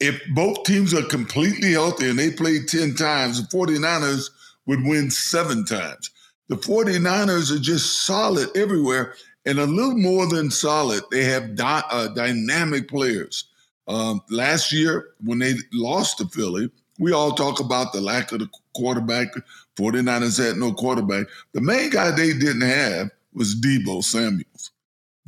if 0.00 0.20
both 0.34 0.64
teams 0.64 0.92
are 0.92 1.02
completely 1.02 1.72
healthy 1.72 2.10
and 2.10 2.18
they 2.18 2.30
play 2.30 2.60
10 2.64 2.94
times, 2.94 3.40
the 3.40 3.56
49ers 3.56 4.30
would 4.66 4.82
win 4.84 5.10
seven 5.10 5.64
times. 5.64 6.10
The 6.48 6.56
49ers 6.56 7.54
are 7.54 7.60
just 7.60 8.06
solid 8.06 8.54
everywhere 8.56 9.14
and 9.46 9.58
a 9.58 9.66
little 9.66 9.96
more 9.96 10.28
than 10.28 10.50
solid. 10.50 11.02
They 11.10 11.24
have 11.24 11.54
dy- 11.54 11.82
uh, 11.90 12.08
dynamic 12.08 12.88
players. 12.88 13.44
Um, 13.88 14.20
last 14.30 14.72
year, 14.72 15.08
when 15.24 15.38
they 15.38 15.54
lost 15.72 16.18
to 16.18 16.26
Philly, 16.28 16.70
we 16.98 17.12
all 17.12 17.32
talk 17.32 17.60
about 17.60 17.92
the 17.92 18.00
lack 18.00 18.32
of 18.32 18.40
the 18.40 18.48
quarterback. 18.74 19.28
49ers 19.76 20.44
had 20.44 20.56
no 20.56 20.72
quarterback. 20.72 21.26
The 21.52 21.60
main 21.60 21.90
guy 21.90 22.10
they 22.10 22.32
didn't 22.32 22.62
have 22.62 23.10
was 23.34 23.54
Deebo 23.54 24.02
Samuels. 24.02 24.72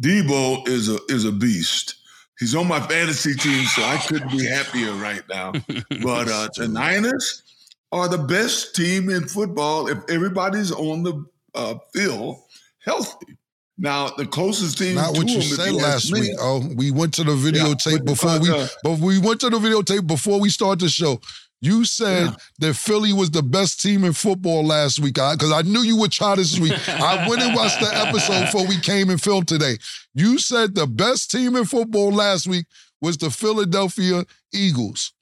Deebo 0.01 0.67
is 0.67 0.89
a 0.89 0.99
is 1.09 1.25
a 1.25 1.33
beast. 1.33 1.98
He's 2.39 2.55
on 2.55 2.69
my 2.69 2.81
fantasy 2.81 3.35
team, 3.35 3.65
so 3.65 3.83
I 3.83 3.97
couldn't 4.07 4.31
be 4.31 4.47
happier 4.47 4.93
right 4.93 5.23
now. 5.29 5.53
But 6.03 6.29
uh, 6.29 6.49
the 6.57 6.69
Niners 6.69 7.43
are 7.91 8.09
the 8.09 8.19
best 8.19 8.77
team 8.77 9.11
in 9.11 9.27
football 9.27 9.89
if 9.89 9.99
everybody's 10.09 10.71
on 10.71 11.03
the 11.03 11.25
uh, 11.55 11.75
field 11.93 12.37
healthy. 12.85 13.37
Now, 13.81 14.09
the 14.09 14.27
closest 14.27 14.79
team 14.79 14.97
Not 14.97 15.15
to 15.15 15.21
what 15.21 15.29
you 15.29 15.35
them, 15.37 15.43
said 15.43 15.73
last 15.73 16.13
week. 16.13 16.33
Oh, 16.41 16.69
we 16.77 16.91
went 16.91 17.15
to 17.15 17.25
the 17.25 17.33
videotape 17.37 17.99
but- 17.99 18.07
before 18.07 18.41
we, 18.41 18.51
uh, 18.51 18.67
but 18.83 18.99
we 18.99 19.19
went 19.19 19.41
to 19.41 19.51
the 19.51 19.59
videotape 19.59 20.07
before 20.07 20.41
we 20.41 20.51
start 20.51 20.81
the 20.81 20.89
show. 20.89 21.21
You 21.61 21.85
said 21.85 22.27
Yeah. 22.27 22.35
that 22.61 22.75
Philly 22.75 23.13
was 23.13 23.31
the 23.31 23.43
best 23.43 23.81
team 23.81 24.05
in 24.05 24.13
football 24.13 24.65
last 24.65 25.01
week 25.01 25.15
because 25.15 25.51
I 25.53 25.63
knew 25.63 25.81
you 25.81 25.97
would 25.97 26.13
try 26.13 26.37
this 26.37 26.59
week. 26.59 26.73
I 26.89 27.29
went 27.29 27.43
and 27.43 27.55
watched 27.55 27.81
the 27.81 27.91
episode 27.93 28.43
before 28.47 28.67
we 28.67 28.79
came 28.79 29.11
and 29.11 29.21
filmed 29.21 29.49
today. 29.49 29.77
You 30.15 30.39
said 30.39 30.75
the 30.77 30.87
best 30.87 31.31
team 31.31 31.57
in 31.57 31.65
football 31.65 32.13
last 32.13 32.47
week 32.47 32.67
was 33.01 33.17
the 33.17 33.31
Philadelphia 33.31 34.25
Eagles. 34.53 35.13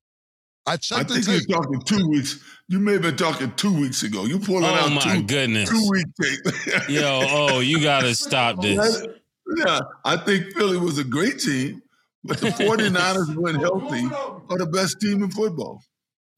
I 0.67 0.73
I 0.73 0.77
checked 0.79 1.09
the 1.09 1.15
think 1.15 1.27
tape. 1.27 1.43
you're 1.49 1.63
talking 1.63 1.81
two 1.83 2.09
weeks. 2.09 2.39
You 2.69 2.81
may 2.81 2.95
have 2.95 3.03
been 3.03 3.17
talking 3.17 3.53
two 3.57 3.73
weeks 3.79 4.03
ago. 4.03 4.25
You 4.25 4.39
pulling 4.41 4.65
Oh 4.65 4.69
out 4.75 4.93
my 4.93 5.01
two, 5.17 5.23
goodness. 5.23 5.71
two 5.71 5.89
week 5.89 6.07
tape. 6.21 6.89
Yo, 6.89 7.21
oh, 7.31 7.61
you 7.61 7.81
gotta 7.81 8.15
stop 8.15 8.61
this. 8.61 9.07
yeah, 9.65 9.79
I 10.05 10.17
think 10.17 10.53
Philly 10.57 10.77
was 10.77 10.99
a 10.99 11.05
great 11.05 11.39
team, 11.39 11.81
but 12.25 12.39
the 12.41 12.49
49ers, 12.51 13.37
when 13.37 13.55
healthy, 13.55 14.05
are 14.51 14.59
the 14.59 14.67
best 14.67 15.01
team 15.01 15.23
in 15.23 15.31
football. 15.31 15.81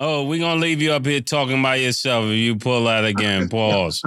Oh, 0.00 0.24
we 0.24 0.38
gonna 0.38 0.60
leave 0.60 0.80
you 0.80 0.92
up 0.92 1.04
here 1.04 1.20
talking 1.20 1.60
by 1.60 1.76
yourself 1.76 2.26
if 2.26 2.36
you 2.36 2.56
pull 2.56 2.84
that 2.84 3.04
again. 3.04 3.48
Pause. 3.50 4.02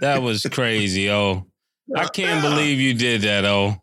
That 0.00 0.22
was 0.22 0.46
crazy, 0.50 1.10
oh. 1.10 1.46
I 1.94 2.06
can't 2.08 2.42
believe 2.42 2.78
you 2.78 2.94
did 2.94 3.22
that, 3.22 3.44
oh. 3.44 3.76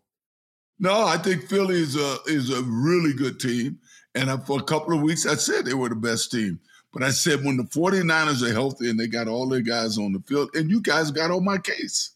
No, 0.80 1.04
I 1.04 1.16
think 1.18 1.48
Philly 1.48 1.76
is 1.76 1.96
a 1.96 2.16
is 2.26 2.50
a 2.50 2.62
really 2.62 3.12
good 3.12 3.38
team. 3.40 3.78
And 4.14 4.30
I, 4.30 4.36
for 4.38 4.58
a 4.58 4.64
couple 4.64 4.94
of 4.94 5.02
weeks, 5.02 5.26
I 5.26 5.34
said 5.34 5.64
they 5.64 5.74
were 5.74 5.88
the 5.88 5.94
best 5.94 6.30
team. 6.30 6.58
But 6.92 7.02
I 7.02 7.10
said 7.10 7.44
when 7.44 7.56
the 7.56 7.64
49ers 7.64 8.42
are 8.42 8.52
healthy 8.52 8.88
and 8.88 8.98
they 8.98 9.06
got 9.06 9.28
all 9.28 9.48
their 9.48 9.60
guys 9.60 9.98
on 9.98 10.12
the 10.12 10.20
field, 10.26 10.50
and 10.54 10.70
you 10.70 10.80
guys 10.80 11.10
got 11.10 11.30
on 11.30 11.44
my 11.44 11.58
case. 11.58 12.12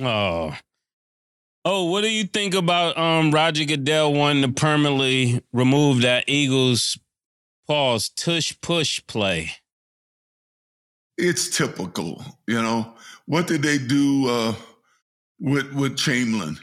Oh. 0.00 0.54
Oh, 1.64 1.84
what 1.86 2.02
do 2.02 2.10
you 2.10 2.24
think 2.24 2.54
about 2.54 2.96
um 2.96 3.32
Roger 3.32 3.64
Goodell 3.64 4.14
wanting 4.14 4.42
to 4.42 4.48
permanently 4.48 5.42
remove 5.52 6.02
that 6.02 6.24
Eagles 6.28 6.98
pause 7.66 8.08
tush 8.08 8.54
push 8.60 9.00
play? 9.06 9.50
It's 11.18 11.56
typical, 11.56 12.22
you 12.46 12.60
know. 12.60 12.94
What 13.26 13.46
did 13.46 13.62
they 13.62 13.78
do 13.78 14.28
uh, 14.28 14.54
with 15.40 15.72
with 15.72 15.96
Chamberlain? 15.96 16.58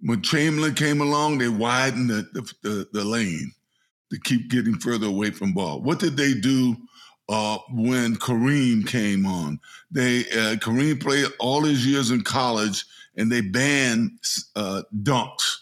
When 0.00 0.22
Chamberlain 0.22 0.74
came 0.74 1.00
along, 1.00 1.38
they 1.38 1.48
widened 1.48 2.10
the 2.10 2.28
the, 2.32 2.52
the, 2.62 2.88
the 2.92 3.04
lane. 3.04 3.52
to 4.10 4.18
keep 4.20 4.50
getting 4.50 4.78
further 4.78 5.06
away 5.06 5.30
from 5.30 5.52
ball. 5.52 5.80
What 5.82 5.98
did 5.98 6.16
they 6.16 6.34
do 6.34 6.76
uh, 7.28 7.58
when 7.70 8.16
Kareem 8.16 8.86
came 8.86 9.26
on? 9.26 9.60
They 9.90 10.20
uh, 10.20 10.56
Kareem 10.56 11.00
played 11.00 11.26
all 11.38 11.62
his 11.62 11.86
years 11.86 12.10
in 12.10 12.22
college, 12.22 12.84
and 13.16 13.30
they 13.30 13.40
banned 13.40 14.12
uh, 14.56 14.82
dunks. 15.02 15.56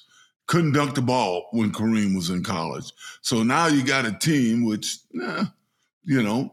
Couldn't 0.47 0.73
dunk 0.73 0.95
the 0.95 1.03
ball 1.03 1.49
when 1.53 1.73
Kareem 1.73 2.15
was 2.15 2.31
in 2.31 2.43
college. 2.43 2.93
So 3.21 3.43
now 3.43 3.67
you 3.67 3.85
got 3.85 4.07
a 4.07 4.13
team 4.13 4.65
which, 4.65 4.99
eh, 5.21 5.45
you 6.05 6.23
know, 6.23 6.53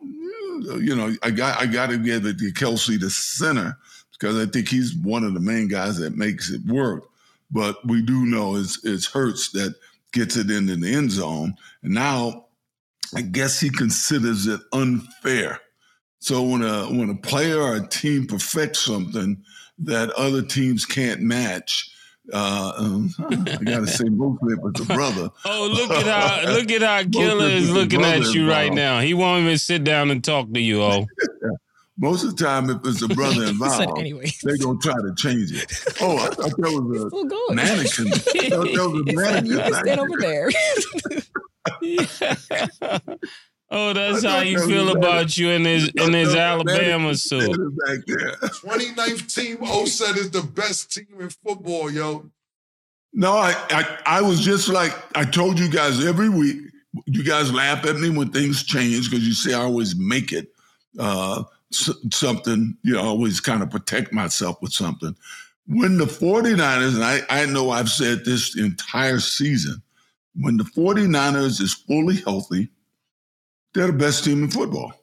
you 0.80 0.96
know, 0.96 1.14
I 1.22 1.32
got 1.32 1.62
I 1.62 1.66
got 1.66 1.90
to 1.90 1.96
it 1.96 2.22
to 2.22 2.52
Kelce 2.54 3.00
the 3.00 3.10
center 3.10 3.78
because 4.12 4.38
I 4.38 4.50
think 4.50 4.70
he's 4.70 4.96
one 4.96 5.24
of 5.24 5.34
the 5.34 5.40
main 5.40 5.68
guys 5.68 5.98
that 5.98 6.18
makes 6.18 6.50
it 6.50 6.62
work. 6.66 7.04
But 7.52 7.86
we 7.86 8.02
do 8.02 8.26
know 8.26 8.56
it's 8.56 8.84
it's 8.84 9.06
Hurts 9.06 9.52
that 9.52 9.76
gets 10.12 10.38
it 10.38 10.50
into 10.50 10.76
the 10.76 10.94
end 10.94 11.12
zone, 11.12 11.56
and 11.84 11.94
now 11.94 12.46
I 13.16 13.22
guess 13.22 13.60
he 13.60 13.70
considers 13.70 14.48
it 14.48 14.62
unfair. 14.72 15.60
So 16.20 16.42
when 16.42 16.64
a 16.64 16.86
when 16.86 17.10
a 17.10 17.16
player 17.16 17.62
or 17.62 17.76
a 17.76 17.88
team 17.88 18.26
perfects 18.26 18.80
something 18.80 19.44
that 19.80 20.10
other 20.12 20.42
teams 20.42 20.86
can't 20.86 21.22
match, 21.22 21.92
uh, 22.32 22.74
um, 22.78 23.10
I 23.20 23.58
gotta 23.64 23.88
say 23.88 24.06
mostly 24.06 24.54
it 24.54 24.62
was 24.62 24.74
the 24.74 24.86
brother. 24.86 25.30
Oh, 25.46 25.70
look 25.72 25.92
at 25.92 26.06
how 26.06 26.52
look 26.54 26.72
at 26.72 26.82
how 26.82 27.04
Killer 27.10 27.48
is 27.48 27.70
looking 27.70 28.04
at 28.04 28.34
you 28.34 28.50
right 28.50 28.72
now. 28.72 29.00
He 29.00 29.14
won't 29.14 29.44
even 29.44 29.58
sit 29.58 29.84
down 29.84 30.10
and 30.10 30.24
talk 30.24 30.52
to 30.54 30.60
you. 30.60 30.82
Oh, 30.82 31.06
most 31.98 32.24
of 32.24 32.36
the 32.36 32.44
time, 32.44 32.70
if 32.70 32.78
it's 32.86 33.02
a 33.02 33.08
brother 33.08 33.46
involved, 33.46 34.00
anyway. 34.00 34.32
they're 34.44 34.58
gonna 34.58 34.80
try 34.80 34.94
to 34.94 35.14
change 35.16 35.52
it. 35.52 35.72
Oh, 36.02 36.18
I 36.18 36.28
thought 36.28 36.56
that 36.58 36.60
was 36.60 37.04
a 37.04 37.10
going. 37.28 37.56
mannequin. 37.56 38.08
I 38.08 38.18
thought 38.50 38.68
that 38.68 38.90
was 38.90 39.02
a 39.02 39.48
You 39.48 39.58
can 39.58 39.74
stand 39.74 40.00
over 40.00 40.18
there. 40.18 40.50
Oh, 43.74 43.94
that's 43.94 44.24
how 44.24 44.42
you 44.42 44.60
feel 44.68 44.90
about 44.90 45.38
you 45.38 45.50
in 45.50 45.66
his 45.66 45.90
in 45.90 46.14
his 46.14 46.36
Alabama 46.36 47.16
suit. 47.16 47.52
that 47.52 47.98
is 47.98 48.08
Back 48.08 48.50
29th 48.64 49.34
team, 49.34 49.58
O 49.62 49.86
said 49.86 50.18
is 50.18 50.32
the 50.32 50.42
best 50.44 50.92
team 50.94 51.08
in 51.20 51.30
football, 51.30 51.92
yo. 51.92 52.30
No, 53.14 53.34
I, 53.34 53.54
I 53.70 53.98
I 54.06 54.22
was 54.22 54.40
just 54.40 54.70
like 54.70 54.94
I 55.16 55.24
told 55.26 55.60
you 55.60 55.70
guys 55.70 56.04
every 56.04 56.30
week. 56.30 56.58
You 57.06 57.24
guys 57.24 57.52
laugh 57.54 57.86
at 57.86 57.98
me 57.98 58.10
when 58.10 58.32
things 58.32 58.64
change 58.64 59.10
because 59.10 59.26
you 59.28 59.34
say 59.34 59.54
I 59.54 59.62
always 59.62 59.96
make 59.96 60.32
it 60.32 60.48
uh, 61.00 61.44
s- 61.72 61.90
something. 62.12 62.78
You 62.84 62.94
know, 62.94 63.02
I 63.02 63.06
always 63.06 63.40
kind 63.40 63.64
of 63.64 63.70
protect 63.72 64.14
myself 64.14 64.62
with 64.62 64.74
something. 64.74 65.16
When 65.68 65.98
the 65.98 66.06
49ers, 66.06 66.96
and 66.96 67.04
I, 67.04 67.22
I 67.30 67.46
know 67.46 67.70
I've 67.72 67.90
said 67.90 68.26
this 68.26 68.54
the 68.54 68.66
entire 68.66 69.20
season, 69.20 69.82
when 70.36 70.58
the 70.58 70.66
49ers 70.66 71.62
is 71.62 71.74
fully 71.74 72.18
healthy, 72.18 72.70
they're 73.74 73.88
the 73.88 73.94
best 73.94 74.24
team 74.24 74.44
in 74.44 74.50
football. 74.50 74.94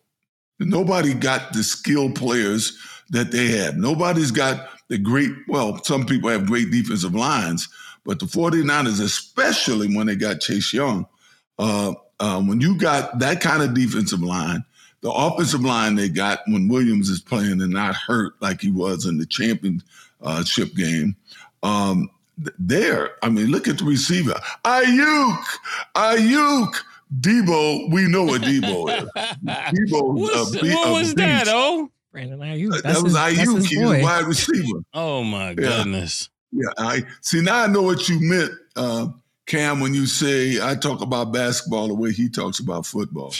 Nobody 0.58 1.14
got 1.14 1.52
the 1.52 1.62
skilled 1.62 2.14
players 2.14 2.78
that 3.10 3.32
they 3.32 3.48
have. 3.48 3.76
Nobody's 3.76 4.30
got 4.30 4.68
the 4.88 4.98
great, 4.98 5.30
well, 5.48 5.82
some 5.84 6.04
people 6.04 6.30
have 6.30 6.46
great 6.46 6.70
defensive 6.70 7.14
lines, 7.14 7.68
but 8.04 8.18
the 8.18 8.26
49ers, 8.26 9.00
especially 9.02 9.94
when 9.94 10.06
they 10.06 10.16
got 10.16 10.40
Chase 10.40 10.72
Young, 10.72 11.06
uh, 11.58 11.94
uh, 12.18 12.42
when 12.42 12.60
you 12.60 12.76
got 12.76 13.18
that 13.18 13.40
kind 13.40 13.62
of 13.62 13.74
defensive 13.74 14.22
line, 14.22 14.64
the 15.00 15.10
offensive 15.10 15.62
line 15.62 15.94
they 15.94 16.08
got 16.08 16.40
when 16.46 16.68
Williams 16.68 17.08
is 17.08 17.20
playing 17.20 17.62
and 17.62 17.72
not 17.72 17.94
hurt 17.94 18.34
like 18.40 18.60
he 18.60 18.70
was 18.70 19.06
in 19.06 19.16
the 19.16 19.26
championship 19.26 20.74
game, 20.76 21.16
um, 21.62 22.10
there, 22.58 23.12
I 23.22 23.28
mean, 23.28 23.46
look 23.46 23.68
at 23.68 23.78
the 23.78 23.84
receiver. 23.84 24.34
Aiyuk, 24.64 25.44
Aiyuk, 25.94 26.74
Deebo, 27.18 27.90
we 27.90 28.06
know 28.06 28.24
what 28.24 28.42
Deebo 28.42 28.88
is. 29.02 29.08
Deebo, 29.44 30.14
What's- 30.14 30.54
a, 30.56 30.60
be- 30.62 30.70
what 30.70 30.88
a 30.88 30.92
was 30.92 31.14
that? 31.14 31.46
Oh, 31.48 31.90
Brandon 32.12 32.38
Aiyuk. 32.40 32.82
That 32.82 33.02
was 33.02 33.04
his, 33.04 33.12
that's 33.14 33.38
Aiyuk. 33.38 33.54
his 33.56 33.66
He 33.68 33.80
a 33.82 34.02
wide 34.02 34.24
receiver. 34.26 34.78
oh 34.94 35.22
my 35.24 35.54
goodness. 35.54 36.28
Yeah, 36.52 36.68
I 36.78 37.02
see. 37.22 37.40
Now 37.42 37.62
I 37.62 37.66
know 37.68 37.82
what 37.82 38.08
you 38.08 38.18
meant, 38.20 38.50
uh, 38.76 39.06
Cam, 39.50 39.80
when 39.80 39.92
you 39.94 40.06
say 40.06 40.60
I 40.62 40.76
talk 40.76 41.00
about 41.00 41.32
basketball 41.32 41.88
the 41.88 41.94
way 41.94 42.12
he 42.12 42.28
talks 42.28 42.60
about 42.60 42.86
football. 42.86 43.34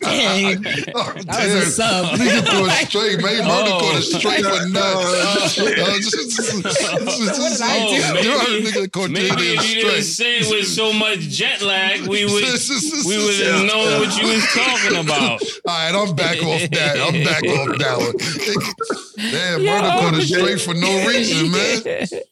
Dang. 0.00 0.62
That 1.26 1.42
was 1.42 1.54
a 1.54 1.66
sub. 1.66 2.06
Nigga 2.14 2.46
threw 2.46 2.66
it 2.66 2.86
straight, 2.86 3.20
man. 3.20 3.42
Murder 3.48 3.70
Oh. 3.74 3.80
caught 3.80 3.96
it 3.96 4.06
oh. 4.14 4.18
straight 4.18 4.44
with 4.46 4.70
nuts. 4.76 5.58
What 5.58 5.74
did 5.74 7.62
I 7.62 7.78
do? 7.90 7.98
Oh, 7.98 8.22
You 8.22 8.30
heard 8.30 8.46
a 8.46 8.50
maybe, 8.52 8.70
nigga 8.70 8.92
caught 8.92 9.10
maybe 9.10 9.26
if 9.26 9.68
you 9.68 9.82
didn't 9.82 10.02
straight. 10.04 10.04
say 10.04 10.38
it 10.38 10.50
with 10.50 10.68
so 10.68 10.92
much 10.92 11.18
jet 11.18 11.62
lag, 11.62 12.06
we 12.06 12.24
would 12.24 12.44
we 13.06 13.16
would 13.18 13.34
have 13.42 13.66
known 13.66 14.00
what 14.00 14.16
you 14.22 14.28
was 14.28 14.46
talking 14.54 14.96
about. 15.04 15.42
All 15.66 15.74
right, 15.74 15.94
I'm 15.94 16.14
back 16.14 16.40
off 16.44 16.70
that. 16.70 16.96
I'm 17.02 17.24
back 17.24 17.42
off 17.42 17.78
that 17.78 17.98
one. 17.98 18.14
Damn, 19.32 19.62
Yo. 19.62 19.66
murder 19.66 19.88
caught 19.98 20.14
it 20.14 20.28
straight 20.28 20.60
for 20.60 20.74
no 20.74 21.08
reason, 21.08 21.50
man. 21.50 22.22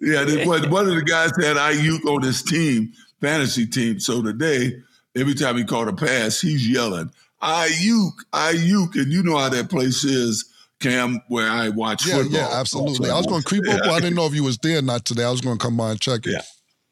Yeah, 0.00 0.24
they, 0.24 0.46
one 0.46 0.68
one 0.70 0.88
of 0.88 0.94
the 0.94 1.02
guys 1.02 1.30
had 1.42 1.56
Aiyuk 1.56 2.04
on 2.04 2.22
his 2.22 2.42
team, 2.42 2.92
fantasy 3.20 3.66
team. 3.66 4.00
So 4.00 4.22
today, 4.22 4.72
every 5.16 5.34
time 5.34 5.56
he 5.56 5.64
caught 5.64 5.88
a 5.88 5.92
pass, 5.92 6.40
he's 6.40 6.68
yelling, 6.68 7.10
Aiyuk, 7.42 8.12
Aiyuk. 8.32 8.94
And 8.94 9.12
you 9.12 9.22
know 9.22 9.36
how 9.38 9.48
that 9.48 9.70
place 9.70 10.04
is, 10.04 10.44
Cam, 10.80 11.20
where 11.28 11.50
I 11.50 11.68
watch 11.70 12.06
Yeah, 12.06 12.18
football. 12.22 12.32
yeah, 12.40 12.48
absolutely. 12.52 13.10
I 13.10 13.16
was 13.16 13.26
going 13.26 13.42
to 13.42 13.46
creep 13.48 13.68
up. 13.68 13.80
Yeah. 13.84 13.92
I 13.92 14.00
didn't 14.00 14.16
know 14.16 14.26
if 14.26 14.34
you 14.34 14.44
was 14.44 14.58
there 14.58 14.78
or 14.78 14.82
not 14.82 15.04
today. 15.04 15.24
I 15.24 15.30
was 15.30 15.40
going 15.40 15.58
to 15.58 15.64
come 15.64 15.76
by 15.76 15.90
and 15.90 16.00
check 16.00 16.26
it. 16.26 16.32
Yeah. 16.32 16.42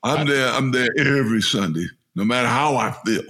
I'm 0.02 0.26
there. 0.26 0.48
I'm 0.52 0.70
there 0.72 0.88
every 0.98 1.40
Sunday, 1.42 1.86
no 2.14 2.24
matter 2.24 2.46
how 2.48 2.76
I 2.76 2.92
feel. 3.04 3.22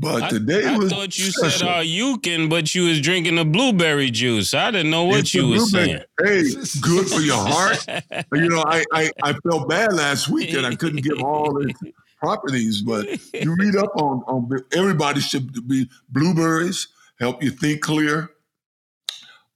But 0.00 0.22
I, 0.22 0.28
today 0.30 0.64
I 0.64 0.78
was 0.78 0.90
thought 0.90 1.18
you 1.18 1.26
special. 1.26 1.68
said 1.68 1.76
uh, 1.76 1.80
you 1.80 2.16
can, 2.18 2.48
but 2.48 2.74
you 2.74 2.84
was 2.84 3.02
drinking 3.02 3.34
the 3.34 3.44
blueberry 3.44 4.10
juice. 4.10 4.54
I 4.54 4.70
didn't 4.70 4.90
know 4.90 5.04
what 5.04 5.20
It's 5.20 5.34
you 5.34 5.46
a 5.46 5.50
was 5.50 5.70
saying. 5.70 6.00
Hey, 6.18 6.42
good 6.80 7.06
for 7.06 7.20
your 7.20 7.36
heart. 7.36 7.84
you 8.32 8.48
know, 8.48 8.64
I, 8.66 8.82
I 8.92 9.10
I 9.22 9.32
felt 9.34 9.68
bad 9.68 9.92
last 9.92 10.28
week 10.28 10.54
and 10.54 10.64
I 10.64 10.74
couldn't 10.74 11.02
give 11.02 11.22
all 11.22 11.52
the 11.52 11.74
properties, 12.18 12.80
but 12.80 13.06
you 13.34 13.54
read 13.58 13.76
up 13.76 13.94
on 13.96 14.22
on 14.26 14.48
everybody 14.72 15.20
should 15.20 15.68
be 15.68 15.86
blueberries 16.08 16.88
help 17.20 17.42
you 17.42 17.50
think 17.50 17.82
clear, 17.82 18.30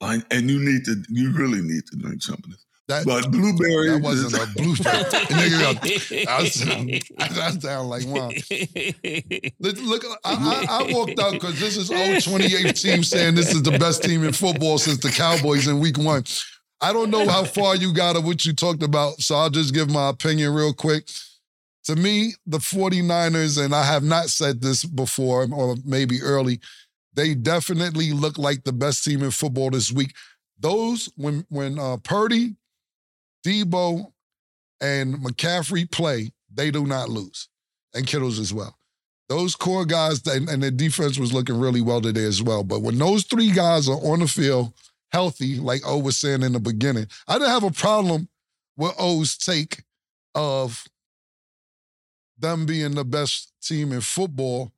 and, 0.02 0.24
and 0.30 0.50
you 0.50 0.58
need 0.60 0.84
to 0.84 1.02
you 1.08 1.32
really 1.32 1.62
need 1.62 1.86
to 1.86 1.96
drink 1.96 2.22
some 2.22 2.34
of 2.34 2.50
this. 2.50 2.63
That, 2.86 3.06
But 3.06 3.30
blueberry. 3.30 3.88
that 3.90 4.02
wasn't 4.02 4.34
a 4.34 4.52
blueberry. 4.54 5.04
Nigga, 5.32 6.26
I 6.28 6.44
sound, 6.48 7.02
I 7.18 7.50
sound 7.58 7.88
like 7.88 8.06
wow. 8.06 8.28
Look, 9.58 9.80
look 9.80 10.04
I, 10.22 10.34
I, 10.34 10.66
I 10.68 10.92
walked 10.92 11.18
out 11.18 11.32
because 11.32 11.58
this 11.58 11.78
is 11.78 11.90
old 11.90 12.22
28 12.22 12.76
team 12.76 13.02
saying 13.02 13.36
this 13.36 13.54
is 13.54 13.62
the 13.62 13.78
best 13.78 14.02
team 14.04 14.22
in 14.22 14.32
football 14.34 14.76
since 14.76 14.98
the 14.98 15.08
Cowboys 15.08 15.66
in 15.66 15.80
week 15.80 15.96
one. 15.96 16.24
I 16.82 16.92
don't 16.92 17.10
know 17.10 17.26
how 17.26 17.44
far 17.44 17.74
you 17.74 17.94
got 17.94 18.16
of 18.16 18.26
what 18.26 18.44
you 18.44 18.52
talked 18.52 18.82
about, 18.82 19.14
so 19.20 19.36
I'll 19.36 19.48
just 19.48 19.72
give 19.72 19.90
my 19.90 20.10
opinion 20.10 20.52
real 20.52 20.74
quick. 20.74 21.08
To 21.84 21.96
me, 21.96 22.34
the 22.46 22.58
49ers, 22.58 23.62
and 23.62 23.74
I 23.74 23.84
have 23.84 24.02
not 24.02 24.28
said 24.28 24.60
this 24.60 24.84
before, 24.84 25.48
or 25.50 25.76
maybe 25.86 26.20
early, 26.22 26.60
they 27.14 27.34
definitely 27.34 28.12
look 28.12 28.36
like 28.36 28.64
the 28.64 28.72
best 28.72 29.04
team 29.04 29.22
in 29.22 29.30
football 29.30 29.70
this 29.70 29.90
week. 29.90 30.14
Those, 30.58 31.10
when 31.16 31.46
when 31.48 31.78
uh, 31.78 31.96
Purdy, 31.98 32.56
Deebo, 33.44 34.12
and 34.80 35.14
McCaffrey 35.16 35.90
play, 35.90 36.32
they 36.52 36.70
do 36.70 36.86
not 36.86 37.08
lose. 37.08 37.48
And 37.94 38.06
Kittles 38.06 38.38
as 38.38 38.52
well. 38.52 38.76
Those 39.28 39.56
core 39.56 39.86
guys, 39.86 40.26
and, 40.26 40.48
and 40.48 40.62
their 40.62 40.70
defense 40.70 41.18
was 41.18 41.32
looking 41.32 41.58
really 41.58 41.80
well 41.80 42.00
today 42.00 42.24
as 42.24 42.42
well. 42.42 42.64
But 42.64 42.82
when 42.82 42.98
those 42.98 43.24
three 43.24 43.50
guys 43.50 43.88
are 43.88 43.96
on 43.96 44.20
the 44.20 44.28
field, 44.28 44.72
healthy, 45.12 45.56
like 45.58 45.82
O 45.86 45.98
was 45.98 46.18
saying 46.18 46.42
in 46.42 46.52
the 46.52 46.60
beginning, 46.60 47.06
I 47.28 47.34
didn't 47.34 47.50
have 47.50 47.64
a 47.64 47.70
problem 47.70 48.28
with 48.76 48.94
O's 48.98 49.36
take 49.36 49.82
of 50.34 50.84
them 52.38 52.66
being 52.66 52.94
the 52.94 53.04
best 53.04 53.52
team 53.62 53.92
in 53.92 54.00
football 54.00 54.72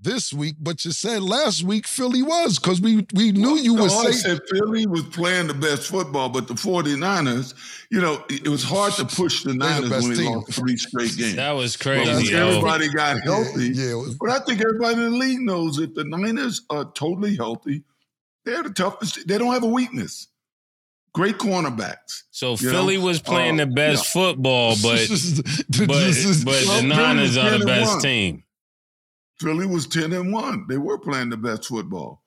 this 0.00 0.32
week. 0.32 0.56
But 0.60 0.84
you 0.84 0.90
said 0.92 1.22
last 1.22 1.62
week 1.62 1.86
Philly 1.86 2.22
was 2.22 2.58
because 2.58 2.80
we 2.80 3.06
we 3.14 3.32
knew 3.32 3.56
you 3.56 3.74
No, 3.76 3.82
would 3.82 3.92
I 3.92 4.10
say 4.10 4.12
said 4.12 4.40
Philly 4.50 4.86
was 4.86 5.02
playing 5.04 5.46
the 5.48 5.54
best 5.54 5.88
football, 5.88 6.28
but 6.28 6.48
the 6.48 6.54
49ers, 6.54 7.54
you 7.90 8.00
know, 8.00 8.24
it 8.28 8.46
it 8.46 8.48
was 8.48 8.62
hard 8.62 8.92
to 8.94 9.04
push 9.04 9.42
the 9.42 9.50
the 9.50 9.56
Niners 9.58 9.90
best 9.90 10.02
when 10.08 10.16
they 10.16 10.22
team. 10.24 10.32
lost 10.36 10.52
three 10.52 10.76
straight 10.76 11.16
games. 11.16 11.36
that 11.36 11.52
was 11.52 11.76
crazy. 11.76 12.32
yo. 12.32 12.48
everybody 12.48 12.88
got 12.88 13.20
healthy. 13.22 13.68
Yeah, 13.70 13.88
yeah, 13.88 13.94
was- 13.94 14.14
But 14.14 14.30
I 14.30 14.38
think 14.40 14.60
everybody 14.60 14.94
in 14.94 15.12
the 15.12 15.16
league 15.18 15.40
knows 15.40 15.78
if 15.78 15.94
the 15.94 16.04
Niners 16.04 16.62
are 16.70 16.84
totally 16.94 17.36
healthy, 17.36 17.82
they're 18.44 18.62
the 18.62 18.70
toughest. 18.70 19.26
They 19.26 19.38
don't 19.38 19.52
have 19.52 19.64
a 19.64 19.68
weakness. 19.68 20.28
Great 21.14 21.38
cornerbacks. 21.38 22.24
So 22.30 22.56
Philly 22.58 22.98
know, 22.98 23.06
was 23.06 23.22
playing 23.22 23.58
uh, 23.58 23.64
the 23.64 23.70
best 23.72 24.06
football, 24.08 24.74
but 24.82 25.08
but 25.08 25.88
but 25.88 25.88
the 25.88 26.44
Philly 26.44 26.86
Niners 26.86 27.38
are 27.38 27.58
the 27.58 27.64
best 27.64 27.92
one. 27.92 28.00
team. 28.02 28.42
Philly 29.40 29.66
was 29.66 29.86
10 29.86 30.12
and 30.12 30.32
1. 30.32 30.66
They 30.68 30.78
were 30.78 30.98
playing 30.98 31.30
the 31.30 31.36
best 31.36 31.66
football. 31.66 32.22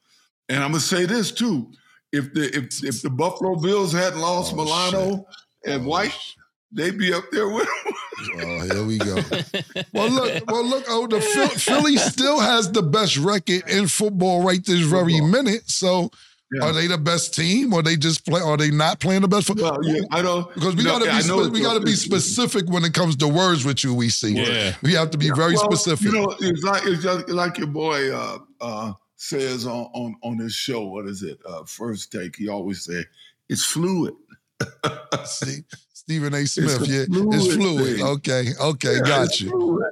And 0.48 0.63
I'm 0.63 0.72
gonna 0.72 0.82
say 0.82 1.06
this 1.06 1.32
too. 1.32 1.72
If 2.12 2.34
the 2.34 2.46
if 2.56 2.84
if 2.84 3.01
the 3.01 3.10
Buffalo 3.10 3.56
Bills 3.56 3.94
hadn't 3.94 4.20
lost 4.20 4.54
Oh, 4.54 4.58
Milano 4.58 5.25
and 5.66 5.84
Oh, 5.86 5.88
White, 5.89 6.12
sh- 6.12 6.34
they 6.72 6.92
be 6.92 7.13
up 7.13 7.24
there 7.32 7.48
with 7.50 7.68
them. 7.86 7.94
Oh, 8.42 8.60
here 8.62 8.84
we 8.86 8.98
go. 8.98 9.16
Well, 9.94 10.10
look, 10.10 10.44
well, 10.51 10.66
look. 10.66 10.86
Oh, 10.88 11.08
the 11.08 11.22
Philly 11.22 11.98
still 11.98 12.39
has 12.39 12.72
the 12.72 12.82
best 12.84 13.18
record 13.18 13.63
in 13.70 13.88
football 13.88 14.44
right 14.44 14.63
this 14.66 14.82
very 14.82 15.13
Football. 15.13 15.28
minute. 15.30 15.70
So, 15.70 16.10
Yeah. 16.51 16.65
are 16.65 16.74
they 16.74 16.88
the 16.88 16.98
best 16.98 17.36
team, 17.36 17.74
or 17.74 17.84
they 17.84 17.96
just 17.96 18.25
play? 18.25 18.41
Are 18.41 18.58
they 18.58 18.72
not 18.72 19.00
playing 19.00 19.22
the 19.22 19.27
best 19.27 19.48
football? 19.48 19.77
Well, 19.79 19.86
yeah, 19.86 20.01
I 20.12 20.22
don't 20.24 20.51
Because 20.56 20.75
we 20.75 20.84
No, 20.84 20.98
gotta 20.98 21.12
I 21.12 21.18
be 21.18 21.24
spe- 21.24 21.51
we 21.53 21.62
gotta 21.62 21.79
be 21.79 21.94
specific 21.94 22.68
when 22.70 22.84
it 22.84 22.94
comes 22.94 23.15
to 23.18 23.27
words 23.27 23.65
with 23.65 23.84
you. 23.84 23.94
We 23.94 24.10
see, 24.10 24.34
Yeah. 24.34 24.75
we 24.82 24.94
have 24.94 25.12
to 25.12 25.18
be 25.18 25.29
very 25.29 25.53
Well, 25.53 25.63
specific. 25.72 26.06
You 26.06 26.12
know, 26.13 26.36
it's 26.39 26.63
like 26.63 26.86
it's 26.86 27.03
just 27.03 27.29
like 27.29 27.58
your 27.60 27.68
boy 27.68 28.12
uh, 28.12 28.39
uh, 28.62 28.94
says 29.15 29.65
on, 29.68 29.89
on 29.94 30.15
on 30.24 30.38
his 30.39 30.53
show. 30.56 30.86
What 30.86 31.06
is 31.08 31.22
it? 31.22 31.39
Uh, 31.46 31.63
first 31.65 32.12
take. 32.12 32.36
He 32.38 32.48
always 32.50 32.84
say 32.84 33.03
it's 33.48 33.63
fluid. 33.65 34.15
See, 35.25 35.63
Stephen 35.94 36.34
A. 36.34 36.46
Smith, 36.46 36.82
a 36.82 36.86
yeah, 36.88 37.01
it's 37.08 37.53
fluid 37.53 37.53
fluid. 37.53 37.96
thing. 37.98 38.06
Okay, 38.06 38.50
okay, 38.60 38.96
Yeah, 38.96 39.01
got 39.01 39.39
you. 39.39 39.84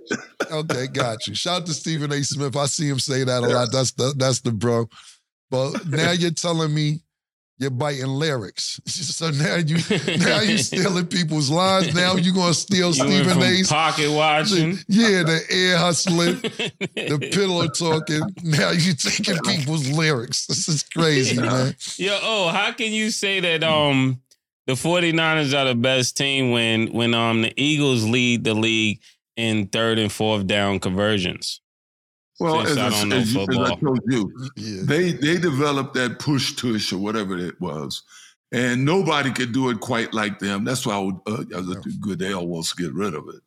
Okay, 0.51 0.87
got 0.87 1.27
you. 1.27 1.35
Shout 1.35 1.61
out 1.61 1.65
to 1.67 1.73
Stephen 1.73 2.11
A. 2.11 2.23
Smith. 2.23 2.55
I 2.55 2.65
see 2.65 2.87
him 2.89 2.99
say 2.99 3.23
that 3.23 3.43
a 3.43 3.47
lot. 3.47 3.69
That's 3.71 3.91
the 3.91 4.13
that's 4.17 4.39
the 4.41 4.51
bro. 4.51 4.89
But 5.49 5.85
now 5.89 6.11
you're 6.11 6.31
telling 6.31 6.73
me 6.73 6.99
you're 7.59 7.71
biting 7.71 8.07
lyrics. 8.07 8.79
So 9.17 9.31
now 9.31 9.55
you 9.55 9.77
now 10.19 10.41
you 10.41 10.57
stealing 10.59 11.07
people's 11.07 11.49
lines. 11.49 11.95
Now 11.95 12.15
you're 12.17 12.33
gonna 12.35 12.53
steal 12.53 12.89
You 12.89 12.93
Stephen 12.93 13.41
A's. 13.41 13.67
pocket 13.67 14.11
watching. 14.11 14.77
Yeah, 14.87 15.23
the 15.23 15.41
air 15.49 15.77
hustling, 15.77 16.35
the 16.39 17.29
pillow 17.33 17.67
talking. 17.67 18.21
Now 18.43 18.69
you 18.71 18.93
taking 18.93 19.39
people's 19.39 19.89
lyrics. 19.89 20.45
This 20.45 20.69
is 20.69 20.83
crazy, 20.83 21.41
man. 21.41 21.73
Yo, 21.97 22.19
oh, 22.21 22.49
how 22.49 22.73
can 22.73 22.91
you 22.91 23.09
say 23.09 23.39
that 23.39 23.63
um 23.63 24.21
the 24.67 24.73
49ers 24.73 25.57
are 25.57 25.65
the 25.65 25.75
best 25.75 26.15
team 26.15 26.51
when 26.51 26.93
when 26.93 27.15
um 27.15 27.41
the 27.41 27.53
Eagles 27.59 28.03
lead 28.05 28.43
the 28.43 28.53
league 28.53 28.99
in 29.35 29.65
third 29.67 29.97
and 29.97 30.11
fourth 30.11 30.45
down 30.45 30.79
conversions? 30.79 31.59
Well, 32.39 32.65
Since 32.65 32.77
as, 32.77 32.93
I 32.93 33.07
I, 33.07 33.19
as, 33.19 33.33
you- 33.33 33.41
as 33.41 33.57
I 33.71 33.75
told 33.75 33.99
you, 34.07 34.49
Yeah. 34.55 34.81
they 34.83 35.11
they 35.13 35.37
developed 35.37 35.93
that 35.95 36.19
push 36.19 36.53
tush 36.55 36.93
or 36.93 36.97
whatever 36.99 37.37
it 37.37 37.59
was, 37.59 38.03
and 38.51 38.85
nobody 38.85 39.31
could 39.31 39.51
do 39.53 39.69
it 39.69 39.79
quite 39.79 40.13
like 40.13 40.39
them. 40.39 40.63
That's 40.63 40.85
why 40.85 40.95
I 40.95 40.99
would, 40.99 41.15
uh, 41.25 41.43
I 41.55 41.59
was 41.61 41.75
Goodell 41.99 42.45
wants 42.47 42.75
to 42.75 42.83
get 42.83 42.93
rid 42.93 43.15
of 43.15 43.27
it. 43.29 43.41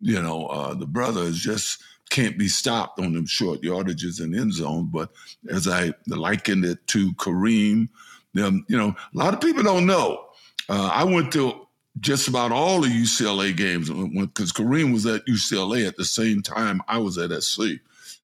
You 0.00 0.22
know, 0.22 0.46
uh, 0.46 0.74
the 0.74 0.86
brothers 0.86 1.38
just 1.38 1.82
can't 2.10 2.38
be 2.38 2.46
stopped 2.46 3.00
on 3.00 3.14
them 3.14 3.26
short 3.26 3.62
yardages 3.62 4.20
and 4.22 4.34
end 4.36 4.52
zone. 4.54 4.90
But 4.92 5.10
as 5.50 5.66
I 5.66 5.92
likened 6.06 6.64
it 6.64 6.86
to 6.88 7.12
Kareem, 7.14 7.88
them, 8.32 8.64
you 8.68 8.76
know, 8.76 8.88
a 9.14 9.18
lot 9.18 9.34
of 9.34 9.40
people 9.40 9.64
don't 9.64 9.86
know. 9.86 10.24
Uh, 10.68 10.88
I 10.92 11.02
went 11.02 11.32
to 11.32 11.66
just 11.98 12.28
about 12.28 12.52
all 12.52 12.80
the 12.82 12.88
UCLA 12.88 13.56
games 13.56 13.88
because 13.90 14.52
Kareem 14.52 14.92
was 14.92 15.06
at 15.06 15.26
UCLA 15.26 15.88
at 15.88 15.96
the 15.96 16.04
same 16.04 16.42
time 16.42 16.80
I 16.86 16.98
was 16.98 17.16
at 17.18 17.30
SC, 17.42 17.80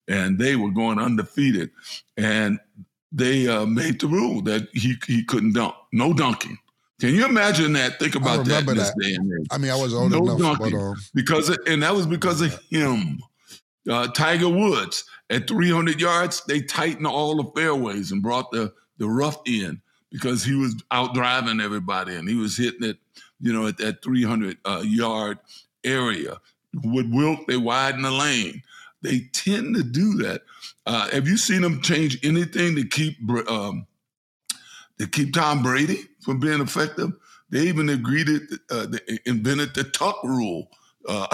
and 0.07 0.37
they 0.39 0.55
were 0.55 0.71
going 0.71 0.99
undefeated, 0.99 1.69
and 2.17 2.59
they 3.11 3.47
uh, 3.47 3.65
made 3.65 3.99
the 4.01 4.07
rule 4.07 4.41
that 4.43 4.67
he 4.73 4.95
he 5.07 5.23
couldn't 5.23 5.53
dunk, 5.53 5.75
no 5.91 6.13
dunking. 6.13 6.57
Can 6.99 7.13
you 7.13 7.25
imagine 7.25 7.73
that? 7.73 7.99
Think 7.99 8.15
about 8.15 8.45
that 8.45 8.65
that. 8.65 9.45
I 9.51 9.57
mean, 9.59 9.69
I 9.71 9.75
was 9.75 9.93
old 9.93 10.11
No 10.11 10.23
enough, 10.23 10.57
donkey. 10.59 10.71
but 10.71 10.77
um, 10.77 10.95
because 11.13 11.49
it, 11.49 11.59
and 11.67 11.83
that 11.83 11.93
was 11.95 12.07
because 12.07 12.41
of 12.41 12.59
him. 12.69 13.19
Uh, 13.89 14.07
Tiger 14.09 14.49
Woods 14.49 15.05
at 15.29 15.47
300 15.47 16.01
yards, 16.01 16.43
they 16.45 16.59
tightened 16.59 17.07
all 17.07 17.35
the 17.41 17.49
fairways 17.55 18.11
and 18.11 18.21
brought 18.21 18.51
the 18.51 18.73
the 18.97 19.07
rough 19.07 19.39
in 19.45 19.79
because 20.11 20.43
he 20.43 20.55
was 20.55 20.75
out 20.91 21.13
driving 21.13 21.61
everybody 21.61 22.15
and 22.15 22.27
he 22.27 22.35
was 22.35 22.57
hitting 22.57 22.83
it, 22.83 22.97
you 23.39 23.53
know, 23.53 23.67
at 23.67 23.77
that 23.77 24.01
300 24.03 24.57
uh, 24.65 24.81
yard 24.85 25.37
area. 25.83 26.37
With 26.83 27.09
Wilt, 27.13 27.47
they 27.47 27.57
widen 27.57 28.01
the 28.01 28.11
lane. 28.11 28.61
They 29.01 29.29
tend 29.33 29.75
to 29.75 29.83
do 29.83 30.15
that. 30.23 30.41
Uh, 30.85 31.09
have 31.09 31.27
you 31.27 31.37
seen 31.37 31.61
them 31.61 31.81
change 31.81 32.17
anything 32.23 32.75
to 32.75 32.85
keep 32.85 33.17
um, 33.49 33.85
to 34.99 35.07
keep 35.07 35.33
Tom 35.33 35.61
Brady 35.61 35.99
from 36.21 36.39
being 36.39 36.61
effective? 36.61 37.11
They 37.49 37.61
even 37.61 37.89
agreed 37.89 38.27
it, 38.27 38.41
uh, 38.69 38.87
invented 39.25 39.73
the 39.73 39.83
tuck 39.83 40.21
rule 40.23 40.69
uh, 41.07 41.27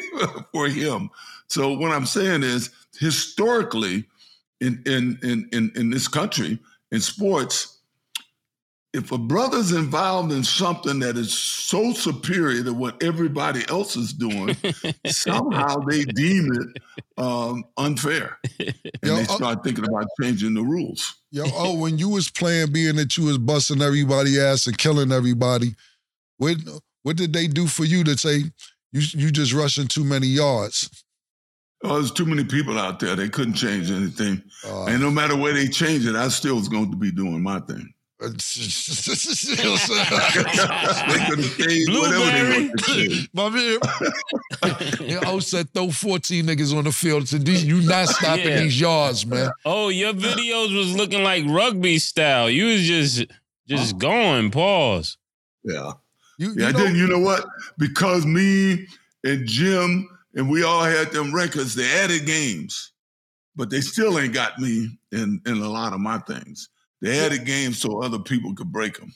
for 0.52 0.68
him. 0.68 1.10
So 1.48 1.72
what 1.76 1.92
I'm 1.92 2.06
saying 2.06 2.42
is, 2.42 2.70
historically, 2.98 4.04
in 4.60 4.82
in 4.86 5.18
in 5.22 5.48
in, 5.52 5.72
in 5.74 5.90
this 5.90 6.08
country, 6.08 6.58
in 6.92 7.00
sports, 7.00 7.77
if 8.94 9.12
a 9.12 9.18
brother's 9.18 9.72
involved 9.72 10.32
in 10.32 10.42
something 10.42 10.98
that 11.00 11.16
is 11.18 11.32
so 11.32 11.92
superior 11.92 12.64
to 12.64 12.72
what 12.72 13.02
everybody 13.02 13.62
else 13.68 13.96
is 13.96 14.12
doing, 14.14 14.56
somehow 15.06 15.76
they 15.80 16.04
deem 16.04 16.50
it 16.52 16.82
um, 17.22 17.64
unfair, 17.76 18.38
and 18.58 18.74
Yo, 19.02 19.16
they 19.16 19.22
uh- 19.22 19.26
start 19.26 19.62
thinking 19.62 19.86
about 19.86 20.06
changing 20.20 20.54
the 20.54 20.62
rules. 20.62 21.14
Yo, 21.30 21.44
oh, 21.54 21.78
when 21.78 21.98
you 21.98 22.08
was 22.08 22.30
playing, 22.30 22.72
being 22.72 22.96
that 22.96 23.16
you 23.18 23.24
was 23.24 23.36
busting 23.38 23.82
everybody 23.82 24.40
ass 24.40 24.66
and 24.66 24.78
killing 24.78 25.12
everybody, 25.12 25.74
what 26.38 26.56
what 27.02 27.16
did 27.16 27.32
they 27.34 27.46
do 27.46 27.66
for 27.66 27.84
you 27.84 28.02
to 28.04 28.16
say 28.16 28.44
you 28.92 29.00
you 29.12 29.30
just 29.30 29.52
rushing 29.52 29.86
too 29.88 30.04
many 30.04 30.26
yards? 30.26 31.04
Oh, 31.84 31.94
there's 31.94 32.10
too 32.10 32.26
many 32.26 32.42
people 32.44 32.76
out 32.78 32.98
there. 32.98 33.14
They 33.14 33.28
couldn't 33.28 33.54
change 33.54 33.90
anything. 33.90 34.42
Uh, 34.66 34.86
And 34.86 35.00
no 35.00 35.10
matter 35.12 35.36
where 35.36 35.52
they 35.52 35.68
change 35.68 36.06
it, 36.06 36.16
I 36.16 36.26
still 36.28 36.56
was 36.56 36.68
going 36.68 36.90
to 36.90 36.96
be 36.96 37.12
doing 37.12 37.40
my 37.40 37.60
thing. 37.60 37.92
They 38.20 38.26
could 41.26 41.38
have 41.38 41.56
changed 41.58 41.90
whatever 41.90 42.30
they 42.30 42.42
wanted 42.42 42.78
to 42.78 42.84
change. 42.84 43.30
My 43.32 43.48
man, 43.48 43.78
yeah, 45.08 45.20
I 45.28 45.38
said 45.38 45.72
throw 45.72 45.90
14 45.90 46.44
niggas 46.44 46.76
on 46.76 46.84
the 46.84 46.92
field. 46.92 47.28
So 47.28 47.38
these, 47.38 47.64
you 47.64 47.80
not 47.82 48.08
stopping 48.08 48.46
Yeah. 48.48 48.60
these 48.60 48.80
yards, 48.80 49.26
man. 49.26 49.50
Oh, 49.64 49.88
your 49.88 50.12
videos 50.12 50.76
was 50.76 50.94
looking 50.96 51.22
like 51.22 51.44
rugby 51.46 51.98
style. 51.98 52.50
You 52.50 52.66
was 52.66 52.82
just 52.82 53.24
just 53.66 53.98
going. 53.98 54.50
Pause. 54.50 55.16
Yeah. 55.64 55.92
You, 56.38 56.54
Yeah, 56.56 56.62
you 56.62 56.66
I 56.68 56.72
didn't. 56.72 56.96
You 56.96 57.06
know 57.08 57.18
what? 57.20 57.44
Because 57.78 58.24
me 58.26 58.86
and 59.24 59.46
Jim 59.46 60.08
and 60.34 60.48
we 60.50 60.62
all 60.62 60.82
had 60.84 61.10
them 61.12 61.34
records, 61.34 61.74
they 61.74 61.88
added 62.00 62.26
games, 62.26 62.92
but 63.56 63.70
they 63.70 63.80
still 63.80 64.18
ain't 64.18 64.32
got 64.34 64.58
me 64.58 64.98
in, 65.12 65.40
in 65.46 65.58
a 65.58 65.68
lot 65.68 65.92
of 65.92 66.00
my 66.00 66.18
things. 66.20 66.68
They 67.00 67.18
added 67.20 67.44
games 67.44 67.78
so 67.78 68.02
other 68.02 68.18
people 68.18 68.54
could 68.54 68.72
break 68.72 68.98
them. 68.98 69.12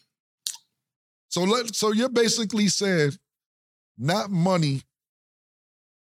So 1.28 1.42
let 1.42 1.74
so 1.74 1.92
you're 1.92 2.08
basically 2.08 2.68
saying 2.68 3.12
not 3.98 4.30
money, 4.30 4.82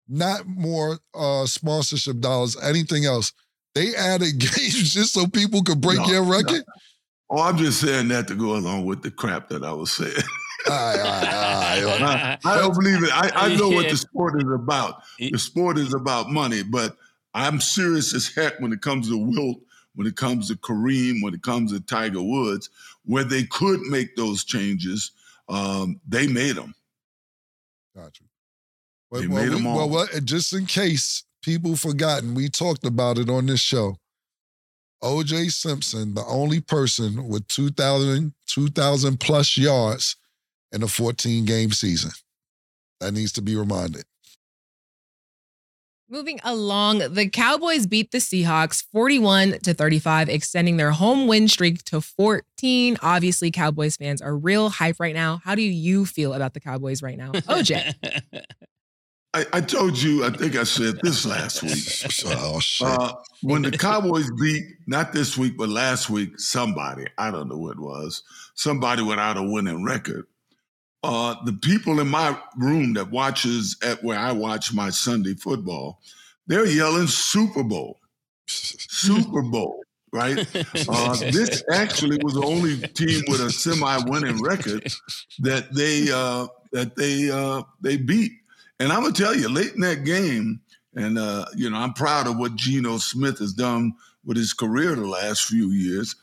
not 0.08 0.46
more 0.48 1.00
uh 1.13 1.46
sponsorship 1.46 2.20
dollars, 2.20 2.58
anything 2.62 3.06
else. 3.06 3.32
They 3.76 3.96
added 3.96 4.39
games 4.39 4.94
just 4.94 5.13
so 5.13 5.28
people 5.28 5.63
could 5.63 5.82
break 5.82 6.00
No, 6.00 6.06
your 6.08 6.26
no. 6.26 6.32
record. 6.32 6.63
Oh, 7.30 7.42
I'm 7.44 7.58
just 7.58 7.80
saying 7.82 8.08
that 8.08 8.28
to 8.30 8.36
go 8.36 8.56
along 8.56 8.86
with 8.86 9.04
the 9.04 9.12
crap 9.12 9.50
that 9.50 9.63
I 9.63 9.72
was 9.72 9.92
saying. 9.92 10.13
All 10.68 10.74
right, 10.76 11.00
all 11.00 11.06
right, 11.06 11.84
all 11.84 12.00
right. 12.00 12.39
I 12.46 12.58
don't 12.58 12.74
believe 12.74 13.04
it. 13.04 13.12
I, 13.13 13.32
I 13.36 13.56
know 13.56 13.70
what 13.70 13.88
the 13.88 13.96
sport 13.98 14.42
is 14.42 14.50
about. 14.52 15.04
The 15.20 15.38
sport 15.38 15.78
is 15.78 15.94
about 15.94 16.32
money, 16.32 16.63
but 16.63 16.98
I'm 17.36 17.62
serious 17.62 18.15
as 18.15 18.28
heck 18.34 18.60
when 18.60 18.74
it 18.74 18.82
comes 18.82 19.10
to 19.10 19.18
Wilt, 19.18 19.60
when 19.95 20.08
it 20.08 20.15
comes 20.15 20.47
to 20.47 20.56
Kareem, 20.56 21.21
when 21.21 21.34
it 21.34 21.41
comes 21.43 21.71
to 21.71 21.80
Tiger 21.82 22.21
Woods, 22.21 22.69
where 23.06 23.23
they 23.23 23.43
could 23.43 23.82
make 23.82 24.15
those 24.15 24.43
changes. 24.43 25.12
Um, 25.47 25.99
they 26.08 26.28
made 26.28 26.56
them. 26.56 26.73
Got 27.95 28.19
you. 28.19 28.28
They 29.12 29.28
well, 29.28 29.43
made 29.43 29.49
we- 29.52 29.56
'em 29.60 29.67
all. 29.67 29.78
well, 29.78 29.89
well, 29.89 30.08
just 30.23 30.54
in 30.54 30.65
case 30.67 31.23
people 31.41 31.75
forgotten, 31.75 32.36
we 32.36 32.49
talked 32.49 32.86
about 32.86 33.17
it 33.17 33.30
on 33.30 33.47
this 33.47 33.60
show. 33.60 33.97
OJ 35.02 35.49
Simpson, 35.52 36.13
the 36.13 36.25
only 36.25 36.60
person 36.60 37.28
with 37.28 37.47
2,000 37.47 38.34
2,000 38.47 39.19
plus 39.19 39.58
yards 39.58 40.15
in 40.71 40.84
a 40.84 40.88
14 40.88 41.45
game 41.45 41.71
season. 41.71 42.12
That 42.99 43.13
needs 43.13 43.32
to 43.34 43.41
be 43.41 43.56
reminded. 43.56 44.04
Moving 46.12 46.39
along, 46.43 47.13
the 47.13 47.30
Cowboys 47.30 47.86
beat 47.86 48.10
the 48.10 48.17
Seahawks 48.17 48.84
41 48.91 49.60
to 49.60 49.76
35, 49.76 50.28
extending 50.28 50.78
their 50.78 50.89
home 50.89 51.28
win 51.28 51.48
streak 51.48 51.84
to 51.84 52.02
14. 52.02 52.98
Obviously, 53.04 53.52
Cowboys 53.52 53.95
fans 53.95 54.19
are 54.19 54.36
real 54.36 54.69
hype 54.69 55.00
right 55.00 55.13
now. 55.13 55.39
How 55.43 55.54
do 55.54 55.62
you 55.62 56.08
feel 56.08 56.34
about 56.34 56.56
the 56.56 56.60
Cowboys 56.60 57.04
right 57.04 57.15
now? 57.15 57.32
OJ. 57.34 57.93
I, 59.36 59.45
I 59.54 59.62
told 59.62 60.02
you, 60.02 60.26
I 60.26 60.32
think 60.32 60.56
I 60.56 60.63
said 60.63 61.00
this 61.04 61.28
last 61.28 61.62
week. 61.62 61.78
Oh, 62.41 62.60
shit. 62.60 62.88
Uh, 62.88 63.13
when 63.43 63.62
the 63.62 63.78
Cowboys 63.78 64.32
beat, 64.41 64.63
not 64.88 65.13
this 65.13 65.38
week, 65.38 65.58
but 65.58 65.69
last 65.69 66.10
week, 66.10 66.39
somebody, 66.39 67.06
I 67.19 67.30
don't 67.30 67.50
know 67.50 67.56
who 67.56 67.69
it 67.69 67.80
was, 67.80 68.24
somebody 68.56 69.04
without 69.04 69.38
a 69.38 69.43
winning 69.43 69.84
record. 69.84 70.26
Uh, 71.04 71.36
the 71.46 71.54
people 71.54 72.00
in 72.00 72.08
my 72.08 72.38
room 72.58 72.94
that 72.94 73.10
watches 73.10 73.78
at 73.84 74.04
where 74.04 74.20
I 74.20 74.32
watch 74.32 74.74
my 74.74 74.90
Sunday 74.90 75.34
football, 75.34 76.02
they're 76.48 76.66
yelling 76.66 77.08
Super 77.08 77.64
Bowl, 77.64 78.00
Super 78.48 79.42
Bowl, 79.52 79.82
right? 80.12 80.46
Uh, 80.92 81.16
this 81.32 81.64
actually 81.72 82.18
was 82.24 82.34
the 82.34 82.44
only 82.44 82.80
team 82.90 83.22
with 83.28 83.42
a 83.42 83.50
semi-winning 83.52 84.42
record 84.42 84.92
that 85.40 85.74
they 85.74 86.10
uh, 86.12 86.48
that 86.72 86.96
they 86.96 87.30
uh, 87.30 87.62
they 87.82 87.98
beat. 87.98 88.32
And 88.80 88.92
I'm 88.92 89.02
gonna 89.02 89.14
tell 89.14 89.36
you, 89.36 89.50
late 89.50 89.74
in 89.74 89.82
that 89.82 90.04
game, 90.04 90.62
and 90.96 91.18
uh, 91.18 91.46
you 91.56 91.70
know, 91.70 91.78
I'm 91.78 91.94
proud 91.94 92.28
of 92.28 92.38
what 92.38 92.56
Geno 92.56 92.98
Smith 92.98 93.40
has 93.40 93.54
done 93.54 93.94
with 94.26 94.38
his 94.38 94.54
career 94.54 94.96
the 94.96 95.08
last 95.08 95.46
few 95.46 95.72
years. 95.72 96.16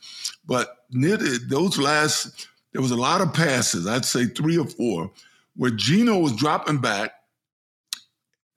But 0.46 0.84
near 0.90 1.16
the, 1.16 1.40
those 1.48 1.78
last, 1.78 2.48
there 2.76 2.82
was 2.82 2.90
a 2.90 2.94
lot 2.94 3.22
of 3.22 3.32
passes. 3.32 3.86
I'd 3.86 4.04
say 4.04 4.26
three 4.26 4.58
or 4.58 4.66
four, 4.66 5.10
where 5.56 5.70
Geno 5.70 6.18
was 6.18 6.36
dropping 6.36 6.82
back, 6.82 7.10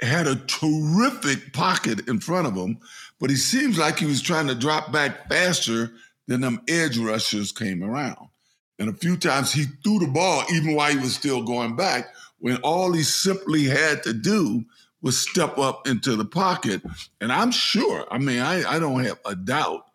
had 0.02 0.28
a 0.28 0.36
terrific 0.36 1.54
pocket 1.54 2.06
in 2.10 2.20
front 2.20 2.46
of 2.46 2.54
him, 2.54 2.80
but 3.22 3.30
he 3.30 3.38
seems 3.38 3.78
like 3.78 3.98
he 3.98 4.06
was 4.06 4.22
trying 4.22 4.48
to 4.48 4.56
drop 4.56 4.92
back 4.92 5.30
faster 5.30 5.94
than 6.28 6.42
them 6.42 6.60
edge 6.68 6.98
rushers 6.98 7.54
came 7.54 7.82
around. 7.82 8.28
And 8.78 8.90
a 8.90 8.94
few 8.94 9.16
times 9.16 9.54
he 9.54 9.64
threw 9.86 10.00
the 10.00 10.08
ball 10.08 10.44
even 10.54 10.76
while 10.76 10.92
he 10.92 10.98
was 10.98 11.16
still 11.16 11.42
going 11.42 11.78
back, 11.78 12.14
when 12.40 12.58
all 12.58 12.92
he 12.92 13.04
simply 13.04 13.64
had 13.64 14.04
to 14.04 14.12
do 14.12 14.66
was 15.02 15.18
step 15.18 15.58
up 15.58 15.88
into 15.88 16.18
the 16.18 16.26
pocket. 16.26 16.82
And 17.22 17.32
I'm 17.32 17.52
sure, 17.52 18.06
I 18.12 18.18
mean, 18.18 18.42
I, 18.42 18.70
I 18.70 18.80
don't 18.80 19.02
have 19.06 19.20
a 19.26 19.38
doubt 19.38 19.86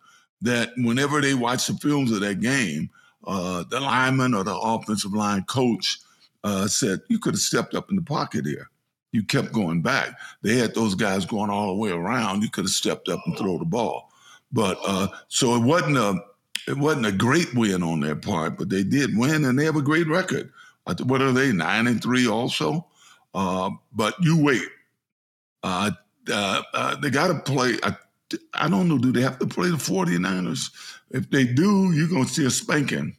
that 0.41 0.71
whenever 0.77 1.21
they 1.21 1.35
watch 1.35 1.67
the 1.67 1.75
films 1.75 2.11
of 2.11 2.21
that 2.21 2.39
game, 2.39 2.89
uh, 3.27 3.63
the 3.69 3.79
lineman 3.79 4.33
or 4.33 4.43
the 4.43 4.55
offensive 4.55 5.13
line 5.13 5.43
coach 5.43 5.99
uh, 6.43 6.67
said, 6.67 7.01
You 7.09 7.19
could 7.19 7.33
have 7.33 7.41
stepped 7.41 7.73
up 7.73 7.89
in 7.89 7.95
the 7.95 8.01
pocket 8.01 8.45
here. 8.45 8.69
You 9.11 9.23
kept 9.23 9.53
going 9.53 9.81
back. 9.81 10.17
They 10.41 10.57
had 10.57 10.75
those 10.75 10.93
guys 10.93 11.25
going 11.25 11.49
all 11.49 11.67
the 11.67 11.79
way 11.81 11.91
around. 11.91 12.41
You 12.41 12.49
could 12.49 12.65
have 12.65 12.71
stepped 12.71 13.07
up 13.07 13.21
and 13.25 13.37
throw 13.37 13.57
the 13.57 13.65
ball. 13.65 14.09
But 14.51 14.77
uh, 14.85 15.07
so 15.27 15.55
it 15.55 15.63
wasn't 15.63 15.97
a 15.97 16.21
it 16.67 16.77
wasn't 16.77 17.05
a 17.05 17.11
great 17.11 17.53
win 17.53 17.83
on 17.83 17.99
their 17.99 18.15
part, 18.15 18.57
but 18.57 18.69
they 18.69 18.83
did 18.83 19.17
win 19.17 19.45
and 19.45 19.57
they 19.57 19.65
have 19.65 19.75
a 19.75 19.81
great 19.81 20.07
record. 20.07 20.51
What 21.03 21.21
are 21.21 21.31
they? 21.31 21.51
Nine 21.51 21.87
and 21.87 22.01
three 22.01 22.27
also. 22.27 22.87
Uh, 23.33 23.71
but 23.93 24.15
you 24.21 24.41
wait. 24.41 24.67
Uh, 25.63 25.91
uh, 26.31 26.61
uh 26.73 26.95
they 26.97 27.09
got 27.09 27.27
to 27.27 27.39
play. 27.39 27.77
I, 27.83 27.95
I 28.53 28.69
don't 28.69 28.87
know. 28.87 28.97
Do 28.97 29.11
they 29.11 29.21
have 29.21 29.39
to 29.39 29.47
play 29.47 29.69
the 29.69 29.77
49ers? 29.77 30.69
If 31.11 31.29
they 31.29 31.45
do, 31.45 31.91
you're 31.93 32.07
gonna 32.07 32.27
see 32.27 32.45
a 32.45 32.49
spanking. 32.49 33.15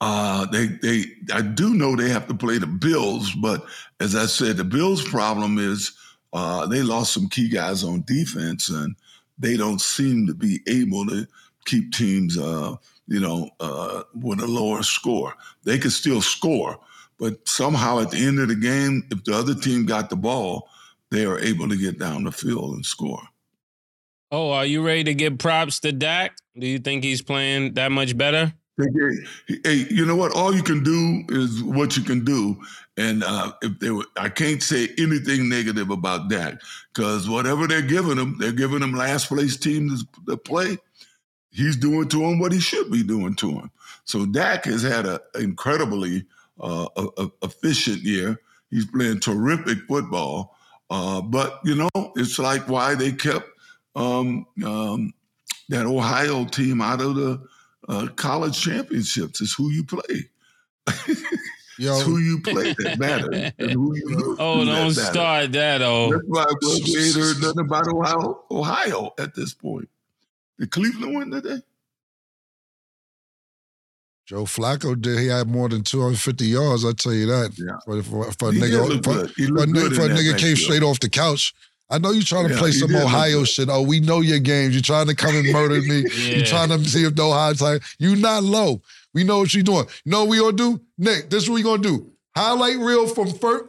Uh, 0.00 0.46
they 0.46 0.66
they 0.66 1.04
I 1.32 1.42
do 1.42 1.74
know 1.74 1.96
they 1.96 2.08
have 2.08 2.28
to 2.28 2.34
play 2.34 2.58
the 2.58 2.66
Bills, 2.66 3.32
but 3.34 3.64
as 4.00 4.14
I 4.14 4.26
said, 4.26 4.56
the 4.56 4.64
Bills' 4.64 5.06
problem 5.06 5.58
is 5.58 5.92
uh, 6.32 6.66
they 6.66 6.82
lost 6.82 7.12
some 7.12 7.28
key 7.28 7.48
guys 7.48 7.82
on 7.82 8.04
defense, 8.06 8.68
and 8.68 8.94
they 9.38 9.56
don't 9.56 9.80
seem 9.80 10.26
to 10.26 10.34
be 10.34 10.60
able 10.68 11.06
to 11.06 11.26
keep 11.64 11.92
teams, 11.92 12.38
uh, 12.38 12.76
you 13.06 13.20
know, 13.20 13.50
uh, 13.60 14.02
with 14.14 14.40
a 14.40 14.46
lower 14.46 14.82
score. 14.82 15.34
They 15.64 15.78
could 15.78 15.92
still 15.92 16.22
score, 16.22 16.78
but 17.18 17.46
somehow 17.48 18.00
at 18.00 18.10
the 18.10 18.18
end 18.24 18.38
of 18.38 18.48
the 18.48 18.56
game, 18.56 19.06
if 19.10 19.24
the 19.24 19.34
other 19.34 19.54
team 19.54 19.84
got 19.84 20.10
the 20.10 20.16
ball, 20.16 20.68
they 21.10 21.24
are 21.24 21.38
able 21.40 21.68
to 21.68 21.76
get 21.76 21.98
down 21.98 22.24
the 22.24 22.32
field 22.32 22.74
and 22.74 22.86
score. 22.86 23.22
Oh, 24.30 24.50
are 24.52 24.66
you 24.66 24.84
ready 24.84 25.04
to 25.04 25.14
give 25.14 25.38
props 25.38 25.80
to 25.80 25.92
Dak? 25.92 26.36
Do 26.58 26.66
you 26.66 26.78
think 26.78 27.02
he's 27.02 27.22
playing 27.22 27.74
that 27.74 27.90
much 27.90 28.16
better? 28.16 28.52
Hey, 29.64 29.86
you 29.90 30.04
know 30.06 30.14
what? 30.14 30.36
All 30.36 30.54
you 30.54 30.62
can 30.62 30.84
do 30.84 31.24
is 31.30 31.62
what 31.64 31.96
you 31.96 32.02
can 32.04 32.24
do, 32.24 32.60
and 32.96 33.24
uh, 33.24 33.52
if 33.60 33.78
they 33.80 33.90
were, 33.90 34.04
I 34.16 34.28
can't 34.28 34.62
say 34.62 34.90
anything 34.98 35.48
negative 35.48 35.90
about 35.90 36.30
Dak 36.30 36.60
because 36.94 37.28
whatever 37.28 37.66
they're 37.66 37.82
giving 37.82 38.16
him, 38.16 38.36
they're 38.38 38.52
giving 38.52 38.80
him 38.80 38.92
last 38.92 39.26
place 39.28 39.56
teams 39.56 40.04
to 40.28 40.36
play. 40.36 40.78
He's 41.50 41.76
doing 41.76 42.08
to 42.10 42.22
him 42.22 42.38
what 42.38 42.52
he 42.52 42.60
should 42.60 42.92
be 42.92 43.02
doing 43.02 43.34
to 43.36 43.50
him. 43.50 43.70
So 44.04 44.26
Dak 44.26 44.66
has 44.66 44.82
had 44.82 45.06
an 45.06 45.18
incredibly 45.34 46.26
uh, 46.60 46.86
a, 46.96 47.06
a 47.16 47.30
efficient 47.42 48.02
year. 48.02 48.40
He's 48.70 48.86
playing 48.86 49.20
terrific 49.20 49.78
football, 49.88 50.56
uh, 50.88 51.20
but 51.20 51.58
you 51.64 51.74
know 51.74 52.12
it's 52.14 52.38
like 52.38 52.68
why 52.68 52.94
they 52.94 53.10
kept 53.10 53.48
um, 53.98 54.46
um, 54.64 55.12
that 55.68 55.84
Ohio 55.84 56.44
team 56.46 56.80
out 56.80 57.00
of 57.00 57.16
the 57.16 57.42
uh, 57.88 58.06
college 58.16 58.58
championships. 58.60 59.40
It's 59.40 59.54
who 59.54 59.70
you 59.70 59.84
play. 59.84 60.30
Yo. 61.80 61.94
it's 61.94 62.02
who 62.02 62.18
you 62.18 62.40
play 62.40 62.74
that 62.78 62.98
matters. 62.98 63.52
You, 63.58 64.36
oh, 64.40 64.64
don't 64.64 64.94
that 64.94 65.12
start 65.12 65.52
that. 65.52 65.82
Oh, 65.82 66.10
that's 66.10 66.24
why 66.26 66.44
we 66.62 67.06
ain't 67.06 67.14
heard 67.14 67.40
nothing 67.40 67.60
about 67.60 67.86
Ohio, 67.88 68.44
Ohio 68.50 69.14
at 69.18 69.34
this 69.34 69.54
point. 69.54 69.88
Did 70.58 70.70
Cleveland 70.70 71.16
win 71.16 71.30
today? 71.30 71.62
Joe 74.26 74.44
Flacco 74.44 75.00
did. 75.00 75.20
He 75.20 75.28
had 75.28 75.48
more 75.48 75.68
than 75.68 75.82
250 75.82 76.46
yards. 76.46 76.84
I 76.84 76.92
tell 76.92 77.14
you 77.14 77.26
that. 77.26 77.56
Yeah. 77.56 77.78
For, 77.84 78.02
for, 78.02 78.32
for 78.32 78.48
a 78.48 78.52
nigga, 78.52 79.02
for, 79.02 79.28
for, 79.28 79.28
for 79.28 80.04
a 80.04 80.08
nigga 80.08 80.36
came 80.36 80.56
straight 80.56 80.82
off 80.82 81.00
the 81.00 81.08
couch 81.08 81.54
I 81.90 81.98
know 81.98 82.10
you're 82.10 82.22
trying 82.22 82.48
to 82.48 82.54
yeah, 82.54 82.60
play 82.60 82.72
some 82.72 82.94
Ohio 82.94 83.44
shit. 83.44 83.68
Oh, 83.70 83.82
we 83.82 84.00
know 84.00 84.20
your 84.20 84.40
games. 84.40 84.74
You're 84.74 84.82
trying 84.82 85.06
to 85.06 85.14
come 85.14 85.34
and 85.34 85.50
murder 85.50 85.80
me. 85.80 86.04
yeah. 86.16 86.36
You're 86.36 86.44
trying 86.44 86.68
to 86.68 86.84
see 86.84 87.04
if 87.04 87.14
the 87.14 87.22
Ohio's 87.22 87.62
like, 87.62 87.82
you 87.98 88.14
not 88.16 88.42
low. 88.42 88.82
We 89.14 89.24
know 89.24 89.38
what 89.38 89.54
you're 89.54 89.62
doing. 89.62 89.86
You 90.04 90.12
know 90.12 90.20
what 90.24 90.28
we 90.28 90.38
gonna 90.38 90.56
do? 90.56 90.80
Nick, 90.98 91.30
this 91.30 91.44
is 91.44 91.48
what 91.50 91.56
we 91.56 91.62
gonna 91.62 91.82
do. 91.82 92.12
Highlight 92.36 92.76
reel 92.76 93.08
from 93.08 93.32
first, 93.32 93.64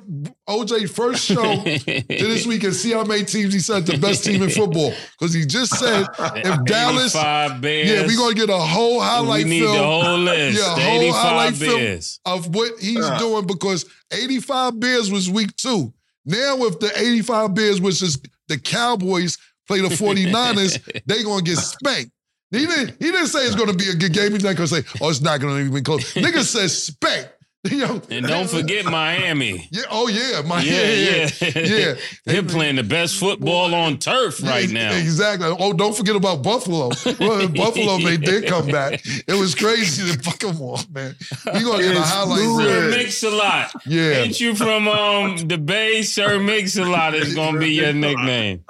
OJ 0.48 0.90
first 0.92 1.26
show 1.26 1.64
to 1.64 2.04
this 2.08 2.46
week 2.48 2.64
and 2.64 2.74
see 2.76 2.92
how 2.92 3.04
many 3.04 3.24
teams 3.24 3.54
he 3.54 3.60
said 3.60 3.86
the 3.86 3.98
best 3.98 4.24
team 4.26 4.44
in 4.44 4.50
football. 4.50 4.94
Because 5.18 5.34
he 5.34 5.46
just 5.46 5.76
said 5.80 6.06
if 6.20 6.66
Dallas, 6.66 7.14
Bears, 7.14 7.90
yeah, 7.90 8.06
we're 8.06 8.18
gonna 8.18 8.36
get 8.36 8.50
a 8.50 8.58
whole 8.58 9.00
highlight 9.00 9.46
we 9.46 9.50
need 9.50 9.62
film. 9.62 9.76
The 9.76 9.84
whole 9.84 10.18
list. 10.20 10.60
Yeah, 10.60 10.76
the 10.76 10.82
whole 10.82 11.14
highlight 11.14 11.60
Bears. 11.60 12.20
film 12.24 12.38
of 12.38 12.54
what 12.54 12.74
he's 12.80 13.04
uh. 13.04 13.18
doing 13.18 13.48
because 13.48 13.86
85 14.12 14.80
Bears 14.80 15.10
was 15.10 15.32
week 15.32 15.56
two. 15.56 15.92
Now 16.30 16.58
with 16.58 16.80
the 16.80 16.92
85 16.96 17.56
Bears, 17.56 17.82
which 17.82 18.04
is 18.04 18.22
the 18.48 18.60
Cowboys 18.60 19.36
play 19.68 19.82
the 19.82 19.90
49ers, 19.90 21.02
they 21.06 21.24
gonna 21.24 21.42
get 21.42 21.58
spanked. 21.58 22.12
He 22.52 22.66
didn't, 22.66 22.90
he 23.00 23.12
didn't 23.12 23.28
say 23.28 23.40
it's 23.40 23.56
gonna 23.56 23.74
be 23.74 23.90
a 23.90 23.96
good 23.96 24.14
game. 24.14 24.34
He's 24.34 24.44
not 24.44 24.56
gonna 24.56 24.68
say, 24.68 24.84
oh, 25.02 25.10
it's 25.10 25.22
not 25.22 25.40
gonna 25.40 25.60
even 25.60 25.74
be 25.74 25.82
close. 25.82 26.14
Nigga 26.14 26.44
says 26.44 26.84
spanked. 26.84 27.34
You 27.70 27.80
know, 27.80 28.02
and 28.10 28.26
don't 28.26 28.50
forget 28.50 28.86
Miami. 28.86 29.68
Yeah. 29.70 29.84
Oh 29.92 30.08
yeah. 30.08 30.42
Miami. 30.46 30.70
Yeah. 30.70 31.30
Yeah. 31.42 31.52
Yeah. 31.56 31.78
yeah. 31.78 31.94
They're 32.26 32.44
playing 32.44 32.78
the 32.78 32.84
best 32.84 33.18
football 33.18 33.76
on 33.76 33.98
turf 33.98 34.42
right 34.42 34.70
now. 34.70 34.94
Exactly. 34.94 35.54
Oh, 35.60 35.74
don't 35.74 35.96
forget 35.96 36.16
about 36.16 36.42
Buffalo. 36.42 36.90
Well, 37.20 37.50
Buffalo, 37.50 37.98
they 37.98 38.16
did 38.16 38.48
come 38.48 38.68
back. 38.68 39.02
It 39.06 39.38
was 39.38 39.56
crazy 39.56 40.10
to 40.10 40.20
fuck 40.20 40.40
them 40.40 40.62
off, 40.62 40.90
man. 40.90 41.16
We 41.54 41.64
gonna 41.64 41.84
get 41.84 41.98
a 41.98 42.02
highlight. 42.02 42.66
Sir 42.66 42.90
Mix 42.92 43.24
a 43.24 43.30
lot. 43.30 43.72
Yeah. 43.86 44.12
Ain't 44.12 44.40
you 44.40 44.56
from 44.56 44.88
um 44.88 45.38
the 45.48 45.58
Bay? 45.58 46.02
Sir 46.02 46.40
Mix 46.40 46.78
a 46.78 46.86
lot 46.86 47.14
is 47.14 47.36
gonna 47.36 47.60
be 47.60 47.72
your 47.74 47.92
nickname. 47.92 48.64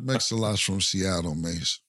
Mix 0.00 0.32
a 0.32 0.36
lot's 0.36 0.60
from 0.60 0.80
Seattle, 0.80 1.36
Mace. 1.36 1.80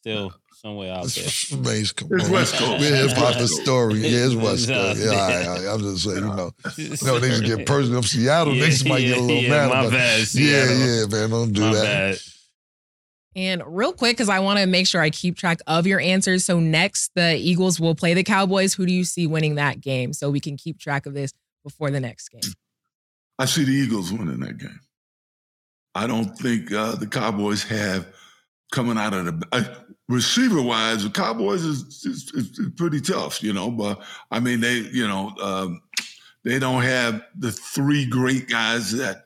Still 0.00 0.34
somewhere 0.66 0.92
out 0.92 1.06
there. 1.06 1.58
Mace, 1.60 1.92
come 1.92 2.08
it's 2.12 2.24
on. 2.26 2.32
West 2.32 2.54
Coast. 2.56 2.80
We're 2.80 3.08
hip 3.08 3.16
hop 3.16 3.34
story. 3.34 4.00
Yeah, 4.00 4.26
it's 4.26 4.34
West 4.34 4.68
Coast. 4.68 5.00
Yeah, 5.00 5.10
I, 5.12 5.68
I, 5.68 5.72
I'm 5.72 5.80
just 5.80 6.04
saying, 6.04 6.16
you 6.16 6.22
know, 6.22 6.50
you 6.76 6.88
know, 7.04 7.18
they 7.20 7.28
just 7.28 7.44
get 7.44 7.66
personal. 7.66 8.02
From 8.02 8.08
Seattle, 8.08 8.54
yeah, 8.54 8.66
they 8.66 8.88
might 8.88 9.00
get 9.00 9.18
a 9.18 9.20
little 9.20 9.42
yeah, 9.42 9.50
mad. 9.50 9.68
My 9.68 9.80
about 9.80 9.92
bad, 9.92 10.34
Yeah, 10.34 10.72
yeah, 10.72 11.06
man, 11.06 11.30
don't 11.30 11.52
do 11.52 11.60
my 11.60 11.74
that. 11.74 11.84
Bad. 11.84 12.18
And 13.36 13.62
real 13.66 13.92
quick, 13.92 14.16
because 14.16 14.30
I 14.30 14.40
want 14.40 14.58
to 14.58 14.66
make 14.66 14.86
sure 14.86 15.00
I 15.00 15.10
keep 15.10 15.36
track 15.36 15.60
of 15.66 15.86
your 15.86 16.00
answers. 16.00 16.44
So 16.44 16.58
next, 16.58 17.12
the 17.14 17.36
Eagles 17.36 17.78
will 17.78 17.94
play 17.94 18.14
the 18.14 18.24
Cowboys. 18.24 18.74
Who 18.74 18.86
do 18.86 18.92
you 18.92 19.04
see 19.04 19.26
winning 19.26 19.56
that 19.56 19.80
game? 19.80 20.14
So 20.14 20.30
we 20.30 20.40
can 20.40 20.56
keep 20.56 20.80
track 20.80 21.06
of 21.06 21.14
this 21.14 21.32
before 21.62 21.90
the 21.90 22.00
next 22.00 22.30
game. 22.30 22.40
I 23.38 23.44
see 23.44 23.64
the 23.64 23.72
Eagles 23.72 24.10
winning 24.10 24.40
that 24.40 24.56
game. 24.56 24.80
I 25.94 26.06
don't 26.06 26.36
think 26.38 26.72
uh, 26.72 26.96
the 26.96 27.06
Cowboys 27.06 27.62
have 27.64 28.06
coming 28.72 28.98
out 28.98 29.14
of 29.14 29.26
the. 29.26 29.46
Uh, 29.52 29.64
receiver 30.08 30.62
wise, 30.62 31.02
the 31.02 31.10
Cowboys 31.10 31.64
is, 31.64 31.82
is, 32.04 32.30
is, 32.32 32.70
pretty 32.76 33.00
tough, 33.00 33.42
you 33.42 33.52
know. 33.52 33.70
But 33.70 34.02
I 34.30 34.40
mean, 34.40 34.60
they 34.60 34.74
you 34.74 35.06
know 35.06 35.32
um, 35.42 35.82
they 36.44 36.58
don't 36.58 36.82
have 36.82 37.22
the 37.36 37.52
three 37.52 38.06
great 38.06 38.48
guys 38.48 38.92
that 38.92 39.24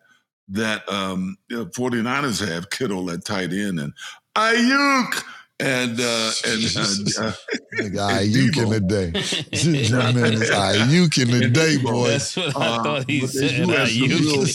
that 0.48 0.88
um, 0.88 1.36
the 1.48 1.66
49ers 1.66 2.46
have, 2.46 2.70
Kittle 2.70 3.10
at 3.10 3.24
tight 3.24 3.52
end 3.52 3.78
and 3.78 3.92
Aiyuk. 4.34 5.24
And 5.62 6.00
uh, 6.00 6.32
and 6.46 6.64
uh, 6.74 6.80
uh, 7.26 7.32
Aiyuk 7.76 8.56
in 8.56 8.70
the 8.70 8.80
day, 8.80 9.10
man, 9.12 10.32
it's 10.32 10.50
Aiyuk 10.50 11.22
in 11.22 11.30
the 11.38 11.50
day, 11.50 11.76
boy. 11.76 12.08
That's 12.08 12.34
what 12.34 12.56
I 12.56 12.60
uh, 12.60 12.82
thought 12.82 13.10
he 13.10 13.26
said. 13.26 13.68
Aiyuk. 13.68 14.46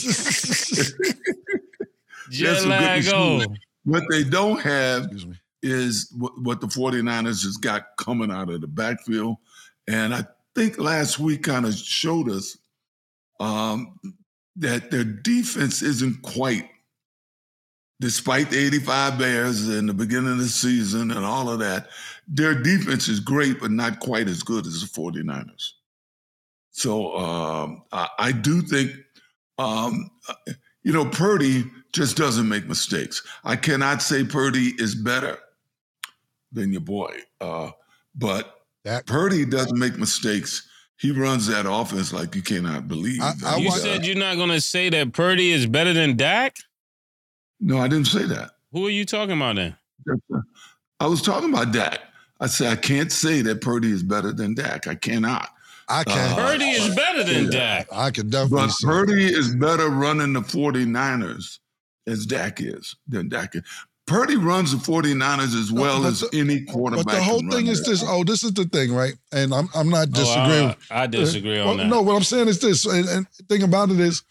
Jet 2.32 2.66
lag 2.66 3.04
What 3.86 4.04
they 4.10 4.24
don't 4.24 4.60
have 4.62 5.12
is 5.62 6.12
what, 6.18 6.40
what 6.42 6.62
the 6.62 6.68
49ers 6.68 7.44
has 7.44 7.58
got 7.58 7.86
coming 7.98 8.32
out 8.32 8.50
of 8.50 8.62
the 8.62 8.68
backfield. 8.68 9.38
And 9.88 10.14
I 10.14 10.26
think 10.56 10.78
last 10.78 11.20
week 11.20 11.44
kind 11.44 11.66
of 11.66 11.76
showed 11.76 12.30
us 12.30 12.58
um, 13.40 14.00
that 14.56 14.92
their 14.92 15.04
defense 15.04 15.82
isn't 15.82 16.22
quite, 16.24 16.68
despite 18.00 18.50
the 18.50 18.58
85 18.58 19.20
Bears 19.20 19.70
in 19.70 19.86
the 19.86 19.94
beginning 19.94 20.32
of 20.32 20.40
the 20.40 20.48
season 20.48 21.12
and 21.12 21.26
all 21.26 21.50
of 21.50 21.60
that, 21.60 21.90
their 22.28 22.56
defense 22.56 23.08
is 23.08 23.20
great, 23.20 23.60
but 23.60 23.72
not 23.72 24.00
quite 24.00 24.28
as 24.28 24.42
good 24.42 24.66
as 24.66 24.82
the 24.82 24.88
49ers. 24.88 25.72
So 26.72 27.16
um, 27.18 27.84
I, 27.92 28.10
I 28.18 28.32
do 28.32 28.62
think, 28.62 28.92
um, 29.58 30.10
you 30.84 30.92
know, 30.92 31.06
Purdy 31.06 31.66
just 31.96 32.18
doesn't 32.18 32.48
make 32.48 32.68
mistakes. 32.68 33.24
I 33.46 33.56
cannot 33.56 34.02
say 34.02 34.24
Purdy 34.26 34.74
is 34.78 34.94
better 34.96 35.40
than 36.52 36.72
your 36.74 36.82
boy, 36.82 37.18
uh, 37.42 37.72
but 38.14 38.62
Dak. 38.84 39.06
Purdy 39.08 39.46
doesn't 39.46 39.80
make 39.80 39.98
mistakes. 39.98 40.68
He 40.98 41.12
runs 41.12 41.48
that 41.48 41.66
offense 41.70 42.12
like 42.14 42.36
you 42.36 42.42
cannot 42.42 42.88
believe. 42.88 43.22
I- 43.22 43.34
I 43.46 43.58
You 43.58 43.70
wa- 43.70 43.76
uh, 43.76 43.78
said 43.78 44.06
you're 44.06 44.16
not 44.18 44.36
gonna 44.36 44.62
say 44.62 44.90
that 44.90 45.14
Purdy 45.14 45.52
is 45.52 45.66
better 45.66 45.94
than 45.94 46.16
Dak. 46.18 46.58
no, 47.62 47.78
I 47.80 47.88
didn't 47.88 48.08
say 48.08 48.24
that. 48.26 48.52
Who 48.74 48.86
are 48.88 48.92
you 48.92 49.06
talking 49.06 49.38
about 49.38 49.56
then? 49.56 49.76
I 51.00 51.08
was 51.08 51.22
talking 51.22 51.50
about 51.50 51.72
Dak. 51.72 52.00
I 52.42 52.48
said 52.48 52.72
I 52.72 52.76
can't 52.76 53.12
say 53.12 53.42
that 53.44 53.62
Purdy 53.62 53.92
is 53.92 54.04
better 54.04 54.34
than 54.34 54.54
Dak. 54.54 54.88
I 54.88 54.96
cannot. 54.96 55.50
I 55.88 56.04
can. 56.04 56.32
Uh, 56.34 56.36
Purdy 56.36 56.66
is 56.66 56.94
better 56.96 57.24
than 57.24 57.46
yeah. 57.46 57.50
Dak. 57.52 57.88
I 57.94 58.12
can 58.12 58.30
definitely 58.30 58.68
But 58.68 58.72
say. 58.72 58.88
Purdy 58.88 59.26
is 59.26 59.56
better 59.56 59.88
running 59.90 60.34
the 60.34 60.42
49ers 60.42 61.60
as 62.08 62.26
Dak 62.26 62.62
is 62.62 62.96
than 63.08 63.30
Dak 63.30 63.56
is. 63.56 63.62
Purdy 64.08 64.36
runs 64.36 64.72
the 64.72 64.78
49ers 64.78 65.60
as 65.60 65.72
well 65.72 66.04
but 66.04 66.10
as 66.10 66.20
the- 66.20 66.30
any 66.40 66.62
quarterback. 66.62 67.06
But 67.06 67.12
the 67.16 67.24
whole 67.24 67.40
can 67.40 67.50
thing 67.50 67.68
is 67.68 67.84
this. 67.84 68.04
Oh, 68.06 68.24
this 68.24 68.44
is 68.44 68.54
the 68.54 68.66
thing, 68.66 68.94
right? 68.94 69.16
And 69.32 69.52
I'm 69.54 69.68
I'm 69.74 69.90
not 69.90 70.12
disagreeing. 70.12 70.70
Oh, 70.70 70.76
I, 70.92 71.04
I 71.04 71.08
disagree 71.08 71.60
on 71.60 71.68
Well, 71.68 71.78
that. 71.78 71.88
No, 71.88 72.02
what 72.04 72.16
I'm 72.16 72.24
saying 72.24 72.48
is 72.48 72.60
this, 72.60 72.86
and, 72.86 73.08
and 73.10 73.26
the 73.38 73.44
thing 73.50 73.64
about 73.64 73.90
it 73.90 74.00
is, 74.00 74.22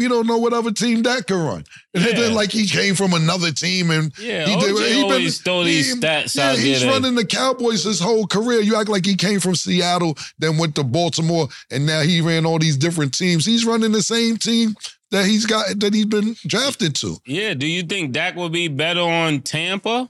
we 0.00 0.08
don't 0.08 0.26
know 0.26 0.38
what 0.38 0.54
other 0.54 0.72
team 0.72 1.02
that 1.02 1.26
can 1.26 1.36
run. 1.36 1.64
And 1.94 2.04
Yeah. 2.04 2.12
then, 2.14 2.34
like 2.34 2.50
he 2.50 2.66
came 2.66 2.94
from 2.94 3.12
another 3.12 3.52
team, 3.52 3.90
and 3.90 4.10
Yeah, 4.18 4.46
he 4.46 4.56
did. 4.56 4.74
OJ 4.74 4.94
he 4.94 5.02
been- 5.08 5.30
throw 5.30 5.62
these 5.62 5.92
he- 5.94 6.00
stats 6.00 6.34
yeah, 6.34 6.50
out 6.50 6.56
there. 6.56 6.64
He's 6.64 6.80
that- 6.80 6.86
running 6.88 7.14
the 7.14 7.24
Cowboys 7.26 7.84
his 7.84 8.00
whole 8.00 8.26
career. 8.26 8.60
You 8.62 8.76
act 8.76 8.88
like 8.88 9.04
he 9.04 9.14
came 9.14 9.40
from 9.40 9.54
Seattle, 9.54 10.16
then 10.38 10.56
went 10.56 10.74
to 10.76 10.82
Baltimore, 10.84 11.48
and 11.70 11.84
now 11.84 12.00
he 12.00 12.20
ran 12.22 12.46
all 12.46 12.58
these 12.58 12.76
different 12.78 13.12
teams. 13.12 13.44
He's 13.44 13.66
running 13.66 13.92
the 13.92 14.02
same 14.02 14.38
team 14.38 14.74
that 15.10 15.26
he's 15.26 15.44
got 15.44 15.78
that 15.80 15.92
he's 15.92 16.06
been 16.06 16.34
drafted 16.46 16.94
to. 16.96 17.18
yeah, 17.26 17.52
do 17.52 17.66
you 17.66 17.82
think 17.82 18.12
Dak 18.12 18.36
would 18.36 18.52
be 18.52 18.68
better 18.68 19.00
on 19.02 19.42
Tampa? 19.42 20.08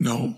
no. 0.00 0.36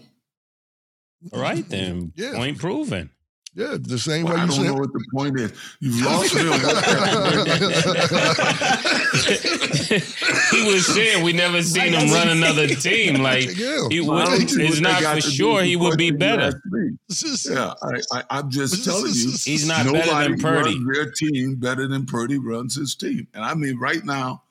All 1.32 1.40
right 1.40 1.66
then, 1.70 2.12
Yeah. 2.16 2.34
point 2.34 2.58
proven. 2.58 3.08
Yeah, 3.56 3.76
the 3.80 4.00
same 4.00 4.24
Well, 4.24 4.34
way 4.34 4.40
I 4.40 4.44
you 4.46 4.50
don't 4.50 4.66
know 4.66 4.74
what 4.74 4.92
the 4.92 5.04
point 5.14 5.38
is. 5.38 5.52
You've 5.78 6.02
lost 6.04 6.34
him. 6.34 6.46
he 10.50 10.72
was 10.72 10.86
saying 10.86 11.22
we 11.22 11.32
never 11.32 11.62
seen 11.62 11.92
him 11.92 12.10
run 12.12 12.28
another 12.28 12.66
team. 12.68 13.14
Like 13.24 13.56
yeah. 13.56 13.86
he 13.90 14.00
I 14.00 14.02
would, 14.02 14.24
don't 14.26 14.60
it's 14.60 14.80
not 14.80 15.02
for 15.02 15.20
sure 15.20 15.62
he 15.62 15.76
would 15.76 15.96
be 15.96 16.10
better. 16.10 16.42
asked 16.42 16.66
me. 16.66 16.96
This 17.08 17.22
is- 17.22 17.46
Yeah, 17.48 17.72
I, 17.82 18.00
I, 18.18 18.24
I'm 18.30 18.50
just 18.50 18.84
telling 18.84 19.12
you. 19.14 19.30
He's 19.44 19.66
not 19.68 19.86
better 19.90 20.28
than 20.28 20.38
Purdy. 20.40 20.74
runs 20.84 20.96
their 20.96 21.10
team 21.12 21.54
better 21.56 21.86
than 21.86 22.06
Purdy 22.06 22.38
runs 22.38 22.74
his 22.74 22.94
team. 22.96 23.28
And 23.34 23.44
I 23.44 23.54
mean, 23.54 23.78
right 23.78 24.04
now, 24.04 24.42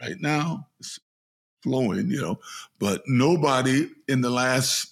right 0.00 0.18
now, 0.20 0.68
it's 0.78 1.00
flowing, 1.62 2.08
you 2.10 2.20
know, 2.20 2.38
but 2.78 3.02
nobody 3.06 3.88
in 4.08 4.20
the 4.20 4.30
last 4.30 4.91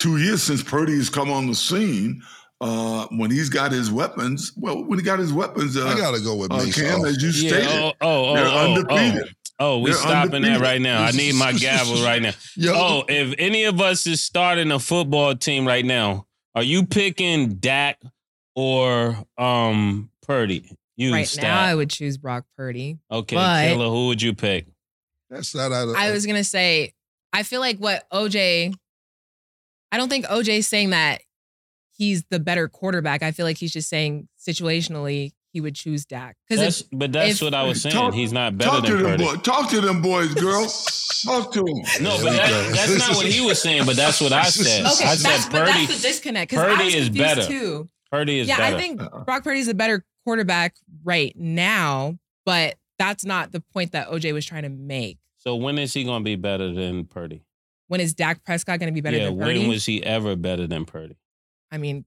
two 0.00 0.16
years 0.16 0.42
since 0.42 0.62
Purdy 0.62 0.96
has 0.96 1.08
come 1.08 1.30
on 1.30 1.46
the 1.46 1.54
scene, 1.54 2.22
uh, 2.60 3.06
when 3.12 3.30
he's 3.30 3.48
got 3.48 3.70
his 3.70 3.90
weapons, 3.92 4.52
well, 4.56 4.82
when 4.84 4.98
he 4.98 5.04
got 5.04 5.18
his 5.18 5.32
weapons, 5.32 5.76
uh, 5.76 5.86
I 5.86 5.96
gotta 5.96 6.20
go 6.20 6.34
with 6.36 6.50
uh, 6.52 6.64
Cam, 6.72 7.04
as 7.04 7.22
you 7.22 7.28
Yeah. 7.30 7.48
stated, 7.60 7.68
Oh, 7.68 7.92
oh, 8.00 8.30
oh, 8.30 8.34
they're 8.34 8.46
oh, 8.46 8.50
oh. 8.50 8.74
undefeated. 8.96 9.34
Oh, 9.62 9.78
we 9.78 9.90
They're 9.90 9.98
stopping 10.00 10.40
that 10.42 10.60
right 10.60 10.80
now. 10.80 11.02
I 11.02 11.10
need 11.10 11.34
my 11.34 11.52
gavel 11.52 12.02
right 12.04 12.20
now. 12.22 12.32
Yo, 12.56 12.72
Oh, 12.74 13.04
if 13.08 13.34
any 13.38 13.64
of 13.64 13.78
us 13.80 14.06
is 14.06 14.22
starting 14.22 14.72
a 14.72 14.78
football 14.78 15.36
team 15.36 15.66
right 15.66 15.84
now, 15.84 16.26
are 16.54 16.62
you 16.62 16.86
picking 16.86 17.54
Dak 17.56 18.00
or 18.54 19.16
um 19.38 20.10
Purdy? 20.26 20.70
You 20.96 21.12
right 21.12 21.26
Stat. 21.28 21.44
now, 21.44 21.60
I 21.62 21.74
would 21.74 21.90
choose 21.90 22.16
Brock 22.18 22.44
Purdy. 22.56 22.98
Okay, 23.10 23.36
but- 23.36 23.68
Killer, 23.68 23.88
who 23.88 24.06
would 24.08 24.20
you 24.22 24.34
pick? 24.34 24.66
that's 25.28 25.54
not 25.54 25.72
out 25.72 25.88
of. 25.88 25.94
I 25.94 26.10
was 26.10 26.26
gonna 26.26 26.42
say, 26.44 26.92
I 27.32 27.42
feel 27.42 27.60
like 27.60 27.78
what 27.78 28.04
OJ. 28.10 28.74
I 29.92 29.96
don't 29.96 30.08
think 30.08 30.26
OJ's 30.26 30.66
saying 30.68 30.90
that 30.90 31.22
he's 31.92 32.24
the 32.30 32.38
better 32.40 32.68
quarterback. 32.68 33.22
I 33.22 33.32
feel 33.32 33.46
like 33.46 33.58
he's 33.58 33.72
just 33.72 33.88
saying 33.88 34.28
situationally 34.38 35.32
he 35.52 35.60
would 35.60 35.74
choose 35.74 36.04
Dak 36.06 36.36
because 36.48 36.62
That's, 36.62 36.82
but 36.92 37.12
that's 37.12 37.36
if- 37.36 37.42
what 37.42 37.54
I 37.54 37.64
was 37.64 37.82
saying. 37.82 37.94
Talk- 37.94 38.14
He's 38.14 38.32
not 38.32 38.56
better 38.56 38.70
Talk 38.70 38.84
to 38.84 38.92
than 38.92 39.02
them 39.02 39.10
Purdy. 39.18 39.24
boys. 39.24 39.42
Talk 39.42 39.70
to 39.70 39.80
them 39.80 40.00
boys, 40.02 40.34
girl. 40.34 40.66
Talk 41.24 41.52
to 41.54 41.58
them. 41.64 41.82
No, 42.00 42.16
but 42.22 42.32
that, 42.36 42.72
that's 42.74 42.98
not 42.98 43.16
what 43.16 43.26
he 43.26 43.44
was 43.44 43.60
saying. 43.60 43.84
But 43.84 43.96
that's 43.96 44.20
what 44.20 44.32
I 44.32 44.44
said. 44.44 44.86
okay, 44.86 45.04
I 45.04 45.16
that's, 45.16 45.22
said 45.44 45.52
but 45.52 45.66
Purdy. 45.66 45.86
that's 45.86 45.96
the 46.02 46.08
disconnect. 46.08 46.52
'cause 46.52 46.60
I 46.60 46.76
Purdy 46.76 46.96
is 46.96 47.10
better. 47.10 47.42
too. 47.44 47.88
Purdy 48.12 48.38
is 48.40 48.46
better. 48.48 48.62
yeah, 48.62 48.70
better. 48.70 48.76
I 48.76 48.80
think 48.80 49.02
Uh-uh. 49.02 49.24
Brock 49.24 49.42
Purdy's 49.44 49.66
a 49.68 49.74
better 49.74 50.04
quarterback 50.24 50.76
right 51.02 51.34
now, 51.36 52.16
but 52.46 52.76
that's 52.98 53.24
not 53.24 53.50
the 53.52 53.60
point 53.60 53.92
that 53.92 54.08
OJ 54.08 54.32
was 54.32 54.46
trying 54.46 54.62
to 54.62 54.68
make. 54.68 55.18
so. 55.38 55.56
When 55.56 55.78
is 55.78 55.92
he 55.94 56.04
going 56.04 56.20
to 56.20 56.24
be 56.24 56.36
better 56.36 56.72
than 56.72 57.04
Purdy? 57.06 57.42
When 57.90 58.00
is 58.00 58.14
Dak 58.14 58.44
Prescott 58.44 58.78
going 58.78 58.86
to 58.86 58.94
be 58.94 59.00
better 59.00 59.16
yeah, 59.16 59.24
than 59.24 59.38
Purdy? 59.40 59.58
when 59.58 59.68
was 59.68 59.84
he 59.84 60.00
ever 60.04 60.36
better 60.36 60.68
than 60.68 60.84
Purdy? 60.84 61.16
I 61.72 61.78
mean, 61.78 62.04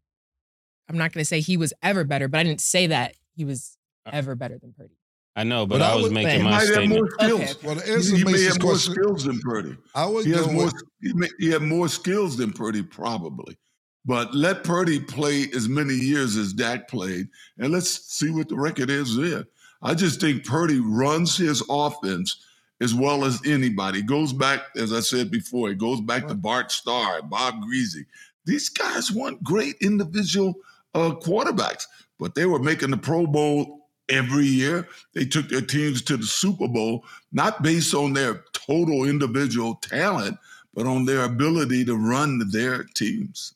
I'm 0.88 0.98
not 0.98 1.12
going 1.12 1.20
to 1.22 1.26
say 1.26 1.42
he 1.42 1.58
was 1.58 1.74
ever 1.84 2.06
better, 2.06 2.30
but 2.30 2.38
I 2.40 2.44
didn't 2.44 2.62
say 2.62 2.88
that 2.88 3.16
he 3.36 3.44
was 3.44 3.78
Uh, 4.06 4.12
ever 4.14 4.34
better 4.34 4.58
than 4.58 4.72
Purdy. 4.72 4.96
I 5.36 5.44
know, 5.44 5.66
but, 5.66 5.80
But 5.80 5.82
I 5.82 5.92
I 5.92 5.96
was 5.96 6.04
would- 6.04 6.12
He 6.18 6.24
making 6.24 6.44
my 6.46 6.52
might 6.52 6.60
have 6.60 6.68
statement. 6.70 7.02
more 7.02 7.12
skills. 7.12 7.42
Okay. 7.42 7.54
well, 7.68 7.76
the 7.76 7.82
He, 7.84 7.92
answer 7.92 8.16
he 8.16 8.24
may 8.24 8.32
Mace's 8.32 8.48
have 8.54 8.62
more 8.62 8.72
question. 8.72 8.94
skills 8.94 9.24
than 9.26 9.40
Purdy. 9.42 9.78
I 9.94 10.06
would 10.06 10.26
He 10.26 10.32
has 10.32 10.48
more. 10.48 10.66
with. 10.66 10.74
He, 11.02 11.14
may, 11.16 11.28
he 11.40 11.50
had 11.50 11.62
more 11.64 11.90
skills 11.90 12.38
than 12.38 12.54
Purdy, 12.54 12.82
probably. 12.82 13.58
But 14.06 14.34
let 14.34 14.64
Purdy 14.64 15.02
play 15.02 15.50
as 15.54 15.68
many 15.68 15.96
years 15.96 16.38
as 16.38 16.54
Dak 16.54 16.88
played, 16.88 17.28
and 17.58 17.74
let's 17.74 17.90
see 18.14 18.30
what 18.30 18.48
the 18.48 18.56
record 18.56 18.90
is 18.90 19.18
there. 19.18 19.44
I 19.82 19.96
just 19.96 20.22
think 20.22 20.46
Purdy 20.46 20.80
runs 20.80 21.36
his 21.36 21.62
offense 21.70 22.42
as 22.84 22.94
well 22.94 23.24
as 23.24 23.40
anybody. 23.48 24.00
It 24.00 24.08
Goes 24.08 24.34
back, 24.34 24.60
as 24.76 24.92
I 24.92 25.00
said 25.00 25.32
before, 25.32 25.70
it 25.70 25.78
goes 25.78 26.02
back 26.02 26.28
to 26.28 26.36
Bart 26.36 26.72
Starr, 26.72 27.22
Bob 27.22 27.64
Griese. 27.64 28.06
These 28.46 28.70
guys 28.70 29.10
weren't 29.10 29.42
great 29.42 29.78
individual 29.82 30.56
uh, 30.94 31.12
quarterbacks, 31.12 31.86
but 32.20 32.36
they 32.36 32.46
were 32.46 32.60
making 32.60 32.92
the 32.92 32.98
Pro 32.98 33.26
Bowl 33.26 33.88
every 34.10 34.46
year. 34.46 34.88
They 35.14 35.26
took 35.26 35.48
their 35.48 35.62
teams 35.62 36.02
to 36.04 36.18
the 36.18 36.26
Super 36.26 36.68
Bowl, 36.68 37.06
not 37.32 37.64
based 37.64 37.94
on 37.96 38.12
their 38.14 38.44
total 38.52 39.06
individual 39.06 39.76
talent, 39.76 40.38
but 40.74 40.86
on 40.86 41.06
their 41.06 41.24
ability 41.24 41.86
to 41.86 41.96
run 41.96 42.42
their 42.52 42.84
teams. 42.84 43.54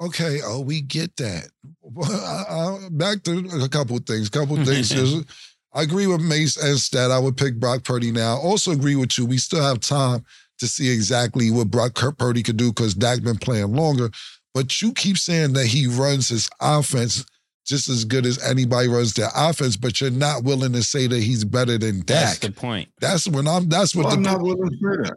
Okay, 0.00 0.40
oh, 0.44 0.60
we 0.60 0.80
get 0.80 1.16
that. 1.16 1.48
Well, 1.94 2.10
I, 2.10 2.86
I, 2.86 2.88
back 2.90 3.22
to 3.24 3.46
a 3.62 3.68
couple 3.68 3.98
of 3.98 4.06
things. 4.06 4.30
couple 4.30 4.58
of 4.58 4.66
things. 4.66 4.90
There's- 5.74 5.80
I 5.80 5.82
agree 5.82 6.06
with 6.06 6.20
Mace 6.20 6.56
and 6.56 6.78
Stat. 6.78 7.10
I 7.10 7.18
would 7.18 7.36
pick 7.36 7.58
Brock 7.58 7.84
Purdy 7.84 8.10
now. 8.12 8.36
Also 8.36 8.70
agree 8.72 8.96
with 8.96 9.16
you. 9.18 9.24
We 9.26 9.38
still 9.38 9.62
have 9.62 9.80
time 9.80 10.24
to 10.58 10.68
see 10.68 10.88
exactly 10.90 11.50
what 11.50 11.70
Brock 11.70 11.94
Purdy 12.18 12.42
could 12.42 12.56
do 12.56 12.68
because 12.68 12.94
Dak 12.94 13.22
been 13.22 13.38
playing 13.38 13.72
longer. 13.74 14.10
But 14.54 14.80
you 14.82 14.92
keep 14.92 15.16
saying 15.18 15.54
that 15.54 15.66
he 15.66 15.86
runs 15.86 16.28
his 16.28 16.48
offense 16.60 17.24
just 17.64 17.88
as 17.88 18.04
good 18.04 18.26
as 18.26 18.42
anybody 18.42 18.88
runs 18.88 19.14
their 19.14 19.30
offense, 19.34 19.76
but 19.76 20.00
you're 20.00 20.10
not 20.10 20.42
willing 20.44 20.72
to 20.72 20.82
say 20.82 21.06
that 21.06 21.22
he's 21.22 21.44
better 21.44 21.78
than 21.78 22.00
That's 22.06 22.38
Dak. 22.38 22.40
the 22.40 22.60
point. 22.60 22.88
That's 23.00 23.26
when 23.28 23.46
I'm. 23.48 23.68
That's 23.68 23.94
what 23.94 24.06
Well, 24.06 24.10
the. 24.10 24.16
I'm 24.16 24.22
not 24.22 24.42
willing 24.42 24.68
to 24.68 24.76
say 24.76 25.02
that. 25.08 25.16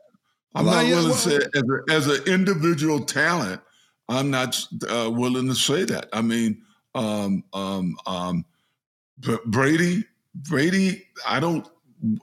I'm 0.54 0.66
Well, 0.66 0.76
not 0.76 0.86
willing 0.86 1.06
well- 1.10 1.16
to 1.16 1.20
say 1.20 1.36
as, 1.36 1.64
a, 1.64 1.94
as 1.94 2.08
an 2.20 2.24
individual 2.34 3.02
talent. 3.04 3.62
I'm 4.08 4.30
not 4.30 4.64
uh, 4.88 5.10
willing 5.12 5.48
to 5.48 5.56
say 5.56 5.84
that. 5.86 6.08
I 6.14 6.22
mean, 6.22 6.62
um, 6.94 7.44
um, 7.54 7.96
um, 8.06 8.46
Brady, 9.48 10.06
Brady. 10.36 11.04
I 11.28 11.40
don't. 11.40 11.68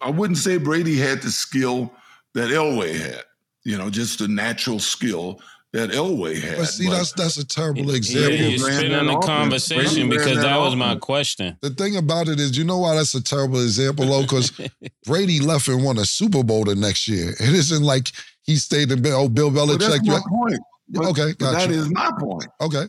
I 0.00 0.10
wouldn't 0.10 0.38
say 0.38 0.58
Brady 0.58 0.96
had 0.96 1.22
the 1.22 1.30
skill 1.30 1.92
that 2.34 2.50
Elway 2.50 2.98
had. 2.98 3.22
You 3.64 3.78
know, 3.78 3.90
just 3.90 4.18
the 4.18 4.28
natural 4.28 4.78
skill 4.78 5.40
that 5.72 5.90
Elway 5.90 6.38
had. 6.40 6.58
but 6.58 6.66
see, 6.66 6.86
But- 6.86 6.96
that's 6.96 7.12
that's 7.12 7.36
a 7.38 7.44
terrible 7.46 7.86
Yeah, 7.90 7.96
example. 7.96 8.32
you're 8.34 8.66
ran 8.68 8.78
spinning 8.78 9.06
the 9.06 9.18
conversation 9.20 10.08
Brady 10.08 10.18
because 10.24 10.36
that 10.36 10.42
that 10.42 10.58
was 10.58 10.76
my 10.76 10.96
question. 10.96 11.56
The 11.62 11.70
thing 11.70 11.96
about 11.96 12.28
it 12.28 12.38
is, 12.38 12.58
you 12.58 12.64
know 12.64 12.78
why 12.78 12.94
that's 12.96 13.14
a 13.14 13.22
terrible 13.22 13.62
example, 13.62 14.04
though? 14.06 14.22
Because 14.22 14.52
Brady 15.06 15.40
left 15.40 15.68
and 15.68 15.82
won 15.82 15.98
a 15.98 16.04
Super 16.04 16.42
Bowl 16.42 16.64
the 16.64 16.74
next 16.74 17.08
year. 17.08 17.30
It 17.30 17.40
isn't 17.54 17.82
like 17.82 18.10
he 18.42 18.56
stayed 18.56 18.90
in. 18.92 19.04
Oh, 19.06 19.28
Bill 19.28 19.50
Well, 19.50 19.66
that's 19.66 19.84
Belichick. 19.84 20.06
my 20.06 20.16
you- 20.16 20.22
point. 20.28 20.58
But- 20.88 21.06
okay, 21.06 21.34
but 21.38 21.52
that 21.52 21.68
gotcha. 21.68 21.72
is 21.72 21.90
my 21.90 22.10
point. 22.20 22.46
Okay, 22.60 22.86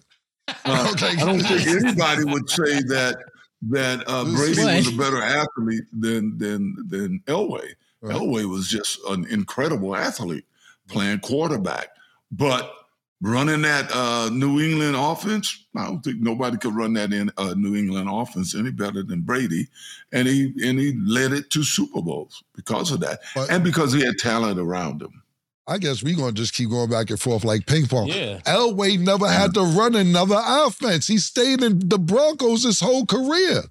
Uh, 0.65 0.89
Okay. 0.93 1.07
I 1.07 1.25
don't 1.25 1.39
think 1.39 1.67
anybody 1.85 2.25
would 2.25 2.49
say 2.49 2.81
that 2.89 3.15
that 3.69 4.03
uh, 4.07 4.23
Brady 4.25 4.63
was 4.63 4.87
a 4.93 4.97
better 4.97 5.21
athlete 5.21 5.83
than 5.93 6.37
than 6.37 6.75
than 6.89 7.19
Elway. 7.27 7.69
Right. 8.01 8.15
Elway 8.15 8.45
was 8.45 8.67
just 8.67 8.99
an 9.07 9.25
incredible 9.29 9.95
athlete 9.95 10.45
playing 10.87 11.19
quarterback, 11.19 11.87
but 12.31 12.73
running 13.21 13.61
that 13.61 13.89
uh, 13.95 14.29
New 14.33 14.59
England 14.59 14.97
offense, 14.97 15.65
I 15.77 15.85
don't 15.85 16.03
think 16.03 16.19
nobody 16.19 16.57
could 16.57 16.75
run 16.75 16.93
that 16.95 17.13
in 17.13 17.31
uh, 17.37 17.53
New 17.55 17.75
England 17.75 18.09
offense 18.11 18.53
any 18.53 18.71
better 18.71 19.01
than 19.01 19.21
Brady, 19.21 19.67
and 20.11 20.27
he 20.27 20.53
and 20.63 20.77
he 20.77 20.93
led 21.05 21.31
it 21.31 21.49
to 21.51 21.63
Super 21.63 22.01
Bowls 22.01 22.43
because 22.55 22.91
of 22.91 22.99
that, 22.99 23.21
But- 23.33 23.49
and 23.49 23.63
because 23.63 23.93
he 23.93 24.01
had 24.03 24.17
talent 24.17 24.59
around 24.59 25.01
him. 25.01 25.22
I 25.67 25.77
guess 25.77 26.03
we're 26.03 26.15
gonna 26.17 26.33
just 26.33 26.53
keep 26.53 26.69
going 26.69 26.89
back 26.89 27.09
and 27.09 27.19
forth 27.19 27.45
like 27.45 27.65
ping 27.65 27.87
pong. 27.87 28.07
Yeah. 28.07 28.39
Elway 28.41 28.99
never 28.99 29.27
had 29.27 29.53
to 29.53 29.61
run 29.61 29.95
another 29.95 30.39
offense. 30.39 31.07
He 31.07 31.17
stayed 31.17 31.61
in 31.63 31.79
the 31.87 31.97
Broncos 31.97 32.63
his 32.63 32.79
whole 32.81 33.05
career. 33.05 33.61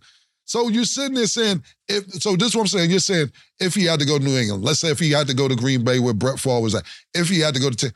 So 0.44 0.68
you're 0.68 0.84
sitting 0.84 1.14
there 1.14 1.26
saying, 1.26 1.62
if 1.88 2.04
so 2.14 2.34
this 2.36 2.48
is 2.48 2.54
what 2.56 2.62
I'm 2.62 2.66
saying. 2.68 2.90
You're 2.90 2.98
saying 2.98 3.30
if 3.60 3.74
he 3.74 3.84
had 3.84 4.00
to 4.00 4.06
go 4.06 4.18
to 4.18 4.24
New 4.24 4.36
England, 4.36 4.64
let's 4.64 4.80
say 4.80 4.88
if 4.90 4.98
he 4.98 5.10
had 5.10 5.26
to 5.28 5.34
go 5.34 5.48
to 5.48 5.54
Green 5.54 5.84
Bay 5.84 5.98
where 6.00 6.14
Brett 6.14 6.38
Favre 6.40 6.60
was 6.60 6.74
at, 6.74 6.84
if 7.14 7.28
he 7.28 7.40
had 7.40 7.54
to 7.54 7.60
go 7.60 7.70
to 7.70 7.76
t- 7.76 7.94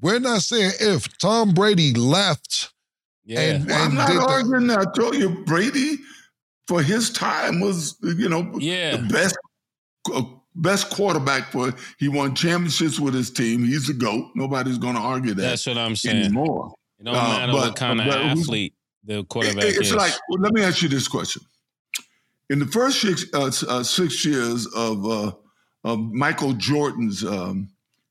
we're 0.00 0.18
not 0.18 0.40
saying 0.42 0.72
if 0.80 1.16
Tom 1.18 1.52
Brady 1.54 1.92
left 1.94 2.72
Yeah. 3.24 3.40
and, 3.40 3.66
Well, 3.66 3.82
I'm 3.82 3.94
not 3.94 4.10
arguing 4.10 4.66
that. 4.68 4.78
I 4.80 4.84
told 4.98 5.14
you 5.16 5.44
Brady 5.44 5.98
for 6.66 6.82
his 6.82 7.10
time 7.10 7.60
was, 7.60 7.96
you 8.02 8.28
know, 8.28 8.52
Yeah. 8.58 8.96
the 8.96 9.02
best 9.12 9.36
uh, 10.12 10.22
best 10.54 10.90
quarterback 10.90 11.50
for 11.50 11.72
he 11.98 12.08
won 12.08 12.34
championships 12.34 12.98
with 13.00 13.14
his 13.14 13.30
team. 13.30 13.64
He's 13.64 13.88
a 13.88 13.94
GOAT. 13.94 14.30
Nobody's 14.34 14.78
gonna 14.78 15.00
argue 15.00 15.34
that 15.34 15.42
That's 15.42 15.66
what 15.66 15.78
I'm 15.78 15.96
saying. 15.96 16.16
anymore. 16.24 16.74
It 17.00 17.04
don't 17.04 17.14
Uh, 17.16 17.18
matter 17.22 17.52
but- 17.52 17.58
what 17.68 17.76
kind 17.76 18.00
of 18.00 18.06
athlete 18.06 18.74
the 19.04 19.18
It- 19.18 19.28
quarterback 19.28 19.64
it's 19.64 19.88
is. 19.88 19.94
like 19.94 20.12
well, 20.28 20.40
let 20.40 20.52
me 20.52 20.62
ask 20.62 20.82
you 20.82 20.88
this 20.88 21.08
question. 21.08 21.42
In 22.50 22.58
the 22.58 22.66
first 22.66 23.00
six, 23.00 23.24
uh, 23.32 23.50
uh, 23.68 23.82
six 23.82 24.24
years 24.24 24.66
of 24.68 25.04
uh, 25.06 25.32
of 25.84 25.98
Michael 26.12 26.52
Jordan's 26.54 27.24
um, 27.24 27.68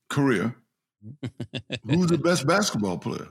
career, 0.08 0.54
who's 1.86 2.06
the 2.08 2.18
best 2.18 2.46
basketball 2.46 2.98
player? 2.98 3.28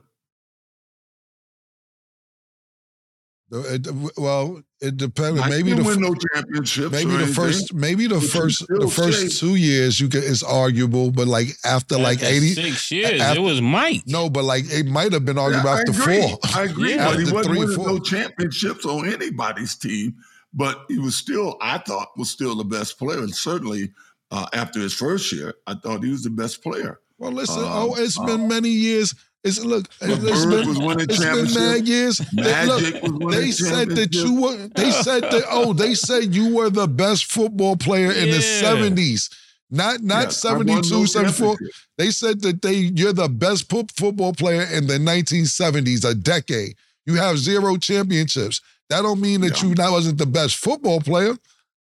It- 3.60 3.88
well, 4.18 4.62
it 4.82 4.98
depends. 4.98 5.39
I 5.39 5.50
Maybe 5.50 5.74
the 5.74 5.84
win 5.84 6.02
no 6.02 6.13
championships. 6.16 6.92
maybe 6.92 7.12
the 7.12 7.18
anything. 7.18 7.34
first 7.34 7.74
maybe 7.74 8.08
the 8.08 8.16
But 8.16 8.24
first 8.30 8.66
the 8.68 8.88
first 8.89 9.22
say- 9.22 9.39
two 9.48 9.56
years 9.56 10.00
you 10.00 10.10
can 10.10 10.24
it's 10.24 10.44
arguable, 10.44 11.12
but 11.12 11.28
like 11.28 11.50
after 11.63 11.98
like 11.98 12.22
After 12.22 12.34
80 12.34 12.54
six 12.56 12.92
years, 12.92 13.22
after- 13.22 13.39
it 13.39 13.44
was 13.44 13.62
Mike. 13.62 14.04
no, 14.08 14.30
but 14.30 14.44
like 14.44 14.66
it 14.72 14.88
might 14.88 15.13
have 15.13 15.26
been 15.26 15.38
Yeah, 15.38 15.44
arguable 15.44 15.70
I 15.70 15.80
after 15.80 15.92
agree. 15.92 16.22
four. 16.22 16.39
I 16.56 16.63
agree, 16.63 16.96
Yeah. 16.96 17.10
but 17.10 17.20
he 17.20 17.24
wasn't 17.32 17.46
three, 17.46 17.60
winning 17.60 17.76
four. 17.76 17.88
no 17.88 18.00
championships 18.00 18.86
on 18.86 19.08
anybody's 19.08 19.76
team. 19.76 20.16
But 20.56 20.86
he 20.88 21.00
was 21.00 21.16
still, 21.16 21.58
I 21.62 21.80
thought, 21.80 22.10
was 22.16 22.30
still 22.30 22.56
the 22.56 22.63
best 22.63 23.00
player. 23.00 23.20
And 23.20 23.34
certainly 23.36 23.92
uh, 24.32 24.46
after 24.54 24.80
his 24.80 24.94
first 24.94 25.32
year, 25.32 25.54
I 25.68 25.76
thought 25.76 26.04
he 26.04 26.10
was 26.12 26.24
the 26.24 26.30
best 26.30 26.62
player. 26.63 27.00
Well, 27.20 27.32
listen. 27.32 27.60
Um, 27.60 27.70
oh, 27.72 27.96
it's 27.98 28.18
been 28.20 28.48
many 28.48 28.70
years. 28.70 29.13
It's 29.44 29.60
look. 29.64 29.88
It's 30.02 30.46
been, 30.46 31.00
it's 31.02 31.20
been 31.20 31.54
mad 31.54 31.88
years. 31.88 32.18
They, 32.34 32.66
look, 32.66 33.32
they 33.32 33.52
said 33.52 33.90
that 33.90 34.14
you 34.14 34.42
were. 34.42 34.68
They 34.76 34.92
said 34.92 35.24
that. 35.24 35.44
Oh, 35.50 35.74
they 35.74 35.96
said 35.96 36.34
you 36.34 36.56
were 36.56 36.70
the 36.70 36.88
best 36.88 37.26
football 37.26 37.76
player 37.76 38.12
in 38.12 38.32
the 38.32 38.42
seventies. 38.42 39.30
Not 39.70 40.02
not 40.02 40.26
won 40.26 40.32
72, 40.32 41.08
74. 41.08 41.58
They 41.98 42.12
said 42.12 42.42
that 42.42 42.62
they 42.62 42.74
you're 42.96 43.12
the 43.12 43.28
best 43.28 43.70
fo- 43.70 43.88
football 43.98 44.32
player 44.34 44.62
in 44.72 44.88
the 44.88 44.98
1970s, 45.00 46.08
a 46.10 46.14
decade. 46.14 46.76
You 47.06 47.16
have 47.16 47.38
zero 47.40 47.78
championships. 47.78 48.62
That 48.90 49.02
don't 49.02 49.20
mean 49.20 49.42
that 49.42 49.62
Yeah. 49.62 49.70
you 49.70 49.76
not 49.76 49.92
wasn't 49.92 50.20
the 50.20 50.26
best 50.28 50.58
football 50.58 51.02
player. 51.02 51.36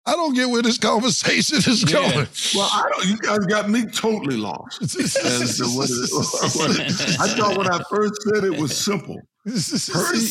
I 0.10 0.13
don't 0.13 0.34
get 0.34 0.50
where 0.50 0.62
this 0.62 0.78
conversation 0.78 1.58
is 1.58 1.84
Yeah. 1.84 2.00
going. 2.13 2.28
Well, 2.56 2.69
I 2.72 2.89
don't, 2.91 3.08
you 3.08 3.17
guys 3.17 3.39
got 3.45 3.69
me 3.69 3.86
totally 3.86 4.38
lost. 4.38 4.82
As 4.82 5.58
to 5.58 5.65
what 5.65 5.89
it, 5.89 6.56
what 6.58 6.80
it- 6.80 7.19
I 7.19 7.28
thought 7.36 7.58
when 7.58 7.67
I 7.72 7.80
first 7.89 8.22
said 8.24 8.43
it 8.43 8.58
was 8.60 8.76
simple. 8.76 9.22
Purdy 9.45 10.28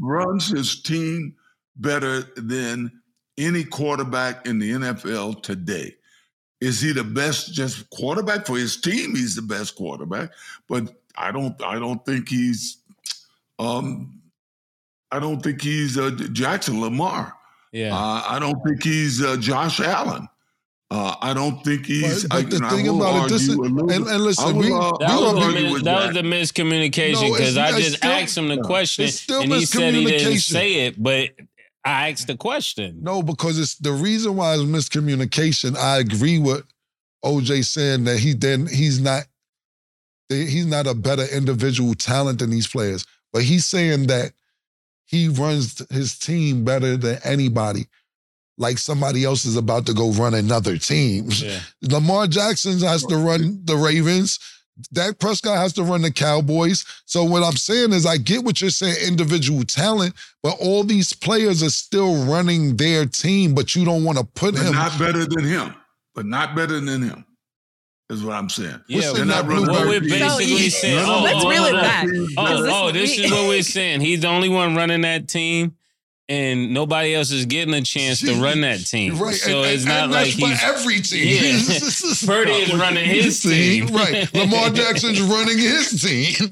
runs 0.00 0.48
his 0.48 0.82
team 0.82 1.34
better 1.76 2.22
than 2.36 2.90
any 3.38 3.64
quarterback 3.64 4.46
in 4.46 4.58
the 4.58 4.72
NFL 4.72 5.42
today. 5.42 5.94
Is 6.60 6.80
he 6.80 6.92
the 6.92 7.04
best 7.04 7.52
just 7.54 7.88
quarterback 7.90 8.44
for 8.46 8.56
his 8.58 8.80
team? 8.80 9.14
He's 9.14 9.36
the 9.36 9.42
best 9.42 9.76
quarterback, 9.76 10.32
but 10.68 10.92
I 11.16 11.30
don't. 11.30 11.54
I 11.62 11.78
don't 11.78 12.04
think 12.04 12.28
he's. 12.28 12.78
Um, 13.60 14.20
I 15.12 15.20
don't 15.20 15.40
think 15.40 15.62
he's 15.62 15.96
uh, 15.96 16.10
Jackson 16.32 16.80
Lamar. 16.80 17.32
Yeah. 17.72 17.94
Uh, 17.94 18.22
I 18.28 18.38
don't 18.38 18.62
think 18.64 18.82
he's 18.82 19.22
uh, 19.22 19.36
Josh 19.36 19.80
Allen. 19.80 20.28
Uh, 20.90 21.14
I 21.20 21.34
don't 21.34 21.62
think 21.64 21.84
he's. 21.86 22.24
But- 22.24 22.30
but 22.44 22.50
the 22.50 22.56
you 22.56 22.62
know, 22.62 22.68
thing 22.70 22.88
I 22.88 22.94
about 22.94 23.26
it, 23.26 23.28
this 23.32 23.42
is- 23.42 23.50
argue 23.50 23.62
a 23.62 23.68
little 23.74 23.90
and- 23.90 24.06
and 24.08 24.24
listen, 24.24 24.56
will, 24.56 24.62
we, 24.62 24.72
uh, 24.72 24.92
that, 25.00 25.20
was 25.20 25.34
the, 25.54 25.60
mis- 25.62 25.82
that 25.82 26.06
was 26.06 26.14
the 26.14 26.22
miscommunication 26.22 27.30
because 27.32 27.56
it's- 27.56 27.74
I 27.74 27.78
just 27.80 27.96
still- 27.98 28.10
asked 28.10 28.38
him 28.38 28.48
the 28.48 28.62
question 28.62 29.04
it's 29.04 29.20
still 29.20 29.42
and 29.42 29.52
he 29.52 29.66
said 29.66 29.92
he 29.94 30.04
didn't 30.06 30.32
miscommunication. 30.32 30.40
say 30.50 30.74
it, 30.86 31.02
but 31.02 31.30
I 31.84 32.08
asked 32.10 32.26
the 32.26 32.36
question. 32.36 32.98
No, 33.02 33.22
because 33.22 33.58
it's 33.58 33.74
the 33.76 33.92
reason 33.92 34.36
why 34.36 34.54
it's 34.54 34.62
miscommunication. 34.62 35.76
I 35.76 35.98
agree 35.98 36.38
with 36.38 36.64
OJ 37.24 37.64
saying 37.66 38.04
that 38.04 38.18
he 38.18 38.32
then 38.32 38.66
he's 38.66 38.98
not 39.00 39.24
he's 40.30 40.66
not 40.66 40.86
a 40.86 40.94
better 40.94 41.24
individual 41.32 41.94
talent 41.94 42.38
than 42.38 42.50
these 42.50 42.66
players, 42.66 43.04
but 43.32 43.42
he's 43.42 43.66
saying 43.66 44.06
that 44.08 44.32
he 45.08 45.28
runs 45.28 45.82
his 45.90 46.18
team 46.18 46.64
better 46.64 46.96
than 46.96 47.18
anybody. 47.24 47.86
Like 48.58 48.76
somebody 48.76 49.24
else 49.24 49.46
is 49.46 49.56
about 49.56 49.86
to 49.86 49.94
go 49.94 50.10
run 50.12 50.34
another 50.34 50.76
team. 50.76 51.30
Yeah. 51.38 51.60
Lamar 51.82 52.26
Jackson 52.26 52.78
has 52.80 53.04
to 53.04 53.16
run 53.16 53.62
the 53.64 53.76
Ravens. 53.76 54.38
Dak 54.92 55.18
Prescott 55.18 55.56
has 55.56 55.72
to 55.74 55.82
run 55.82 56.02
the 56.02 56.10
Cowboys. 56.12 56.84
So 57.06 57.24
what 57.24 57.42
I'm 57.42 57.56
saying 57.56 57.92
is, 57.92 58.04
I 58.04 58.18
get 58.18 58.44
what 58.44 58.60
you're 58.60 58.70
saying, 58.70 58.96
individual 59.06 59.62
talent, 59.64 60.14
but 60.42 60.56
all 60.60 60.84
these 60.84 61.12
players 61.12 61.62
are 61.62 61.70
still 61.70 62.26
running 62.26 62.76
their 62.76 63.06
team. 63.06 63.54
But 63.54 63.74
you 63.74 63.84
don't 63.84 64.04
want 64.04 64.18
to 64.18 64.24
put 64.24 64.54
but 64.54 64.66
him. 64.66 64.74
not 64.74 64.98
better 64.98 65.24
than 65.24 65.44
him. 65.44 65.74
But 66.14 66.26
not 66.26 66.54
better 66.54 66.80
than 66.80 67.02
him. 67.02 67.24
Is 68.10 68.24
what 68.24 68.36
I'm 68.36 68.48
saying. 68.48 68.80
Yeah, 68.86 68.96
What's 68.96 69.12
They're 69.12 69.22
in 69.22 69.28
not 69.28 69.42
that 69.46 69.48
running 69.52 69.66
what 69.68 69.86
we're 69.86 70.00
blueberry? 70.00 70.08
their 70.08 70.28
team. 70.30 70.38
basically 70.38 70.70
So, 70.70 70.78
saying. 70.78 70.96
None 70.96 71.04
of 71.04 71.10
Oh, 71.20 71.22
let's 71.24 71.38
them 71.40 71.46
oh, 71.46 71.50
reel 71.50 71.64
it 71.64 71.74
oh, 71.74 71.80
back. 71.82 72.06
Oh, 72.38 72.86
oh, 72.88 72.90
this 72.92 73.18
is 73.18 73.30
what 73.30 73.48
we're 73.48 73.62
saying. 73.62 74.00
He's 74.00 74.20
the 74.20 74.28
only 74.28 74.48
one 74.48 74.74
running 74.74 75.02
that 75.02 75.28
team, 75.28 75.76
and 76.30 76.74
nobody 76.74 77.14
else 77.14 77.30
is 77.30 77.46
getting 77.46 77.72
a 77.72 77.80
chance 77.80 78.20
to 78.20 78.34
run 78.34 78.60
that 78.60 78.84
team. 78.84 79.16
Right. 79.18 79.34
So 79.34 79.62
and, 79.62 79.72
it's 79.72 79.84
and- 79.84 79.92
not 79.94 80.02
and 80.04 80.12
like 80.12 80.34
that's 80.34 80.36
he's 80.36 80.60
for 80.60 80.66
every 80.66 81.00
team. 81.00 82.24
Yeah. 82.26 82.26
Purdy 82.26 82.52
is 82.52 82.74
running 82.74 83.04
his 83.06 83.40
team. 83.42 83.86
right. 83.86 84.32
Lamar 84.34 84.70
Jackson's 84.70 85.22
running 85.22 85.56
his 85.58 86.00
team. 86.02 86.50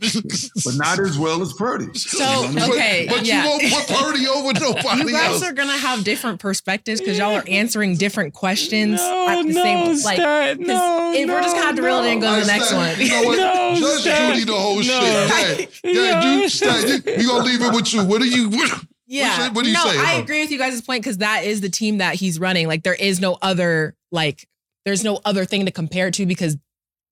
but 0.64 0.74
not 0.76 0.98
as 0.98 1.18
well 1.18 1.42
as 1.42 1.52
Purdy. 1.52 1.86
So 1.98 2.50
But- 2.54 2.70
okay, 2.70 3.06
But, 3.08 3.26
yeah. 3.26 3.42
you 3.44 3.48
won't 3.50 3.62
put 3.86 3.96
Purdy 3.96 4.26
over 4.28 4.52
nobody 4.54 4.86
else. 4.88 5.00
You 5.04 5.10
guys 5.12 5.30
else. 5.34 5.42
are 5.42 5.52
gonna 5.52 5.76
have 5.76 6.04
different 6.04 6.40
perspectives 6.40 7.00
because 7.00 7.18
y'all 7.18 7.34
are 7.36 7.44
answering 7.46 7.96
different 7.96 8.32
questions 8.34 8.98
No, 9.00 9.28
at 9.28 9.42
the 9.46 9.52
no, 9.52 9.62
same 9.62 9.88
like. 10.04 10.16
Stat, 10.16 10.56
'cause 10.58 10.66
no, 10.66 11.12
if 11.14 11.28
we're 11.28 11.42
just 11.42 11.54
gonna 11.54 11.66
have 11.66 11.76
to 11.76 11.82
reel 11.82 11.98
it 12.02 12.06
in 12.06 12.12
and 12.12 12.20
go 12.22 12.34
to 12.34 12.40
the 12.40 12.46
next 12.46 12.68
Stat, 12.68 12.96
one. 12.96 13.00
You 13.06 13.10
know 13.10 13.22
what? 13.24 13.36
No, 13.38 13.74
Judge 13.78 14.00
Stat. 14.00 14.32
Judy 14.34 14.44
the 14.46 14.54
whole 14.54 14.76
No. 14.76 14.82
shit. 14.82 15.70
Yeah, 15.84 15.90
yeah. 15.92 16.20
No. 16.20 16.32
You, 16.40 16.48
Stat, 16.48 16.88
you, 16.88 17.02
we 17.18 17.26
gonna 17.26 17.44
leave 17.44 17.60
it 17.60 17.74
with 17.74 17.92
you. 17.92 18.04
What 18.04 18.22
are 18.22 18.26
you? 18.26 18.48
What, 18.48 18.80
Yeah. 19.06 19.50
what 19.50 19.64
do 19.64 19.70
you 19.70 19.74
no, 19.74 19.84
say 19.84 19.98
I 19.98 20.12
about- 20.14 20.22
agree 20.24 20.40
with 20.40 20.50
you 20.50 20.58
guys' 20.58 20.80
point 20.80 21.02
because 21.02 21.18
that 21.18 21.44
is 21.44 21.60
the 21.60 21.68
team 21.68 21.98
that 21.98 22.16
he's 22.16 22.40
running. 22.40 22.66
Like 22.66 22.82
there 22.82 22.94
is 22.94 23.20
no 23.20 23.38
other 23.42 23.94
like 24.10 24.48
there's 24.84 25.04
no 25.04 25.20
other 25.24 25.44
thing 25.44 25.66
to 25.66 25.72
compare 25.72 26.10
to 26.12 26.26
because 26.26 26.56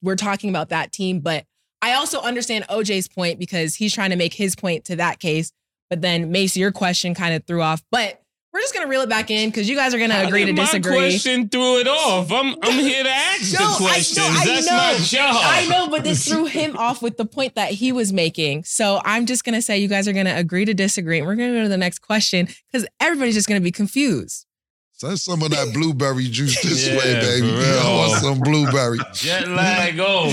we're 0.03 0.17
talking 0.17 0.51
about 0.51 0.69
that 0.71 0.93
team. 0.93 1.21
But 1.21 1.45
I 1.83 1.95
also 1.95 2.21
understand 2.21 2.65
OJ's 2.69 3.09
point 3.09 3.39
because 3.39 3.75
he's 3.77 3.93
trying 3.93 4.11
to 4.11 4.17
make 4.17 4.35
his 4.35 4.57
point 4.57 4.85
to 4.87 4.97
that 4.97 5.19
case. 5.21 5.53
But 5.91 6.01
then 6.01 6.31
Mace, 6.33 6.57
your 6.57 6.73
question 6.73 7.15
kind 7.15 7.35
of 7.35 7.45
threw 7.47 7.63
off. 7.63 7.83
But 7.91 8.21
we're 8.55 8.61
just 8.61 8.73
gonna 8.73 8.87
reel 8.87 9.01
it 9.03 9.09
back 9.09 9.31
in 9.33 9.51
because 9.51 9.69
you 9.69 9.75
guys 9.77 9.93
are 9.95 9.99
gonna 9.99 10.15
How 10.15 10.27
agree 10.29 10.41
to 10.41 10.47
did 10.47 10.57
my 10.57 10.63
disagree. 10.65 10.93
question 10.95 11.49
threw 11.49 11.79
it 11.81 11.89
off. 11.89 12.31
I'm 12.33 12.55
I'm 12.63 12.79
here 12.79 13.03
to 13.03 13.11
ask 13.11 13.53
No, 13.53 13.59
the 13.59 13.65
I 13.65 13.69
know, 13.71 13.77
questions. 13.79 14.19
I 14.27 14.45
That's 14.47 14.67
know. 14.67 14.77
my 14.77 14.95
job. 14.99 15.37
I 15.45 15.67
know, 15.69 15.89
but 15.89 16.05
this 16.05 16.27
threw 16.29 16.45
him 16.47 16.77
off 16.79 17.03
with 17.03 17.17
the 17.17 17.27
point 17.27 17.57
that 17.57 17.73
he 17.73 17.91
was 17.93 18.13
making. 18.13 18.63
So 18.65 19.01
I'm 19.05 19.27
just 19.27 19.45
gonna 19.45 19.61
say 19.61 19.79
you 19.79 19.89
guys 19.89 20.07
are 20.09 20.13
gonna 20.13 20.37
agree 20.37 20.65
to 20.65 20.73
disagree. 20.73 21.19
And 21.19 21.27
we're 21.27 21.35
gonna 21.35 21.53
go 21.53 21.63
to 21.65 21.69
the 21.69 21.77
next 21.77 21.99
question 21.99 22.49
because 22.71 22.87
everybody's 23.01 23.35
just 23.35 23.49
gonna 23.49 23.61
be 23.61 23.73
confused. 23.73 24.47
Send 24.93 25.19
some 25.19 25.43
of 25.43 25.51
that 25.51 25.75
blueberry 25.75 26.29
juice 26.29 26.63
this 26.63 26.87
Yeah, 26.89 26.97
way, 26.97 27.15
baby. 27.21 27.49
I 27.53 27.97
want 27.97 28.23
some 28.23 28.39
blueberry. 28.39 28.99
Jet 29.15 29.49
lag. 29.49 29.99
Oh, 29.99 30.31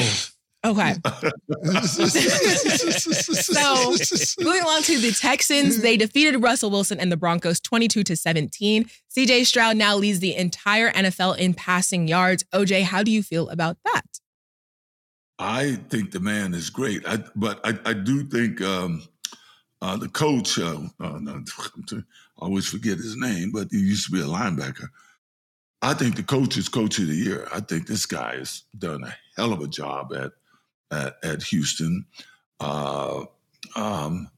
Okay. 0.63 0.95
So 3.41 3.95
moving 4.39 4.61
along 4.61 4.83
to 4.83 4.99
the 4.99 5.15
Texans, 5.19 5.81
they 5.81 5.97
defeated 5.97 6.37
Russell 6.37 6.69
Wilson 6.69 6.99
and 6.99 7.11
the 7.11 7.17
Broncos 7.17 7.59
22 7.59 8.03
to 8.03 8.15
17. 8.15 8.85
CJ 9.15 9.45
Stroud 9.45 9.75
now 9.77 9.95
leads 9.95 10.19
the 10.19 10.35
entire 10.35 10.91
NFL 10.91 11.37
in 11.37 11.53
passing 11.53 12.07
yards. 12.07 12.43
OJ, 12.53 12.83
how 12.83 13.03
do 13.03 13.11
you 13.11 13.23
feel 13.23 13.49
about 13.49 13.77
that? 13.85 14.19
I 15.39 15.77
think 15.89 16.11
the 16.11 16.19
man 16.19 16.53
is 16.53 16.69
great. 16.69 17.05
I, 17.07 17.23
but 17.35 17.59
I, 17.63 17.77
I 17.85 17.93
do 17.93 18.23
think 18.23 18.61
um, 18.61 19.03
uh, 19.81 19.97
the 19.97 20.09
coach, 20.09 20.59
uh, 20.59 20.79
uh, 20.99 21.19
no, 21.19 21.43
I 21.91 22.01
always 22.37 22.67
forget 22.67 22.97
his 22.97 23.17
name, 23.17 23.51
but 23.51 23.67
he 23.71 23.79
used 23.79 24.05
to 24.05 24.11
be 24.11 24.21
a 24.21 24.25
linebacker. 24.25 24.87
I 25.81 25.95
think 25.95 26.15
the 26.15 26.23
coach 26.23 26.57
is 26.57 26.69
coach 26.69 26.99
of 26.99 27.07
the 27.07 27.15
year. 27.15 27.47
I 27.53 27.59
think 27.59 27.87
this 27.87 28.05
guy 28.05 28.37
has 28.37 28.63
done 28.77 29.03
a 29.03 29.15
hell 29.35 29.51
of 29.51 29.61
a 29.61 29.67
job 29.67 30.13
at 30.13 30.31
at, 30.91 31.17
at 31.23 31.43
Houston. 31.43 32.05
Uh, 32.59 33.25
um, 33.75 34.29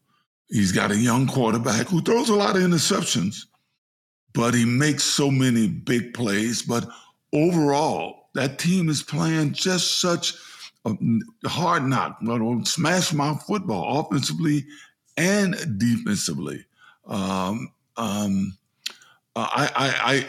he's 0.50 0.72
got 0.72 0.92
a 0.92 0.98
young 0.98 1.28
quarterback 1.28 1.88
who 1.88 2.02
throws 2.02 2.30
a 2.30 2.36
lot 2.36 2.56
of 2.56 2.62
interceptions, 2.62 3.46
but 4.34 4.54
he 4.54 4.66
makes 4.66 5.04
so 5.04 5.30
many 5.30 5.68
big 5.68 6.14
plays. 6.14 6.62
But 6.62 6.88
overall, 7.34 8.30
that 8.36 8.60
team 8.60 8.90
is 8.90 9.04
playing 9.04 9.54
just 9.54 10.00
such 10.00 10.34
a 10.86 10.96
hard 11.46 11.84
knock, 11.84 12.20
smash 12.66 13.14
mouth 13.14 13.44
football, 13.46 14.00
offensively 14.00 14.66
and 15.18 15.56
defensively. 15.78 16.66
Um, 17.06 17.72
um, 17.98 18.58
I, 19.36 19.70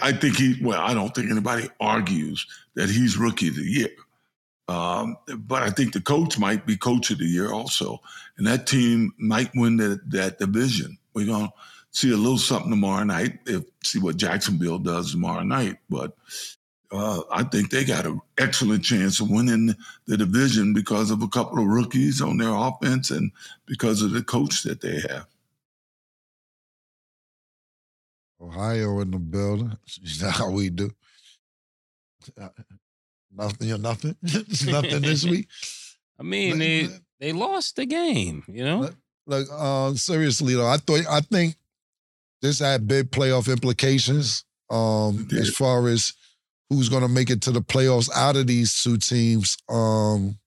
I, 0.02 0.08
I 0.08 0.12
think 0.12 0.36
he. 0.36 0.56
Well, 0.62 0.80
I 0.80 0.94
don't 0.94 1.14
think 1.14 1.30
anybody 1.30 1.68
argues 1.80 2.46
that 2.74 2.88
he's 2.88 3.18
rookie 3.18 3.48
of 3.48 3.56
the 3.56 3.62
year. 3.62 3.90
Um, 4.68 5.16
but 5.38 5.62
I 5.62 5.70
think 5.70 5.92
the 5.92 6.00
coach 6.00 6.38
might 6.38 6.66
be 6.66 6.76
coach 6.76 7.10
of 7.10 7.18
the 7.18 7.26
year 7.26 7.52
also, 7.52 8.00
and 8.38 8.46
that 8.46 8.66
team 8.66 9.12
might 9.18 9.50
win 9.54 9.76
the, 9.76 10.00
that 10.08 10.38
division. 10.38 10.96
We're 11.12 11.26
gonna 11.26 11.52
see 11.90 12.12
a 12.12 12.16
little 12.16 12.38
something 12.38 12.70
tomorrow 12.70 13.04
night. 13.04 13.38
If 13.46 13.64
see 13.82 13.98
what 13.98 14.16
Jacksonville 14.16 14.78
does 14.78 15.12
tomorrow 15.12 15.42
night, 15.42 15.78
but 15.90 16.16
uh, 16.90 17.22
I 17.30 17.42
think 17.42 17.70
they 17.70 17.84
got 17.84 18.06
an 18.06 18.20
excellent 18.38 18.84
chance 18.84 19.20
of 19.20 19.28
winning 19.28 19.74
the 20.06 20.16
division 20.16 20.72
because 20.72 21.10
of 21.10 21.22
a 21.22 21.28
couple 21.28 21.58
of 21.58 21.66
rookies 21.66 22.22
on 22.22 22.38
their 22.38 22.54
offense 22.54 23.10
and 23.10 23.32
because 23.66 24.00
of 24.00 24.12
the 24.12 24.22
coach 24.22 24.62
that 24.62 24.80
they 24.80 25.00
have. 25.10 25.26
Ohio 28.40 29.00
in 29.00 29.10
the 29.10 29.18
building. 29.18 29.76
Is 30.02 30.20
that 30.20 30.32
how 30.32 30.50
we 30.50 30.70
do? 30.70 30.90
Nothing, 33.36 33.68
you 33.68 33.78
nothing. 33.78 34.16
nothing 34.22 35.02
this 35.02 35.24
week. 35.28 35.48
I 36.18 36.22
mean, 36.22 36.58
they 36.58 36.88
they 37.20 37.32
lost 37.32 37.76
the 37.76 37.86
game. 37.86 38.44
You 38.46 38.64
know, 38.64 38.90
like 39.26 39.46
uh, 39.52 39.94
seriously 39.94 40.54
though, 40.54 40.66
I 40.66 40.76
thought 40.76 41.06
I 41.08 41.20
think 41.20 41.56
this 42.42 42.60
had 42.60 42.86
big 42.86 43.10
playoff 43.10 43.50
implications. 43.50 44.44
Um, 44.70 45.28
as 45.38 45.50
far 45.50 45.86
as 45.88 46.14
who's 46.70 46.88
going 46.88 47.02
to 47.02 47.08
make 47.08 47.30
it 47.30 47.42
to 47.42 47.50
the 47.50 47.60
playoffs 47.60 48.10
out 48.14 48.36
of 48.36 48.46
these 48.46 48.82
two 48.82 48.96
teams. 48.96 49.56
Um, 49.68 50.38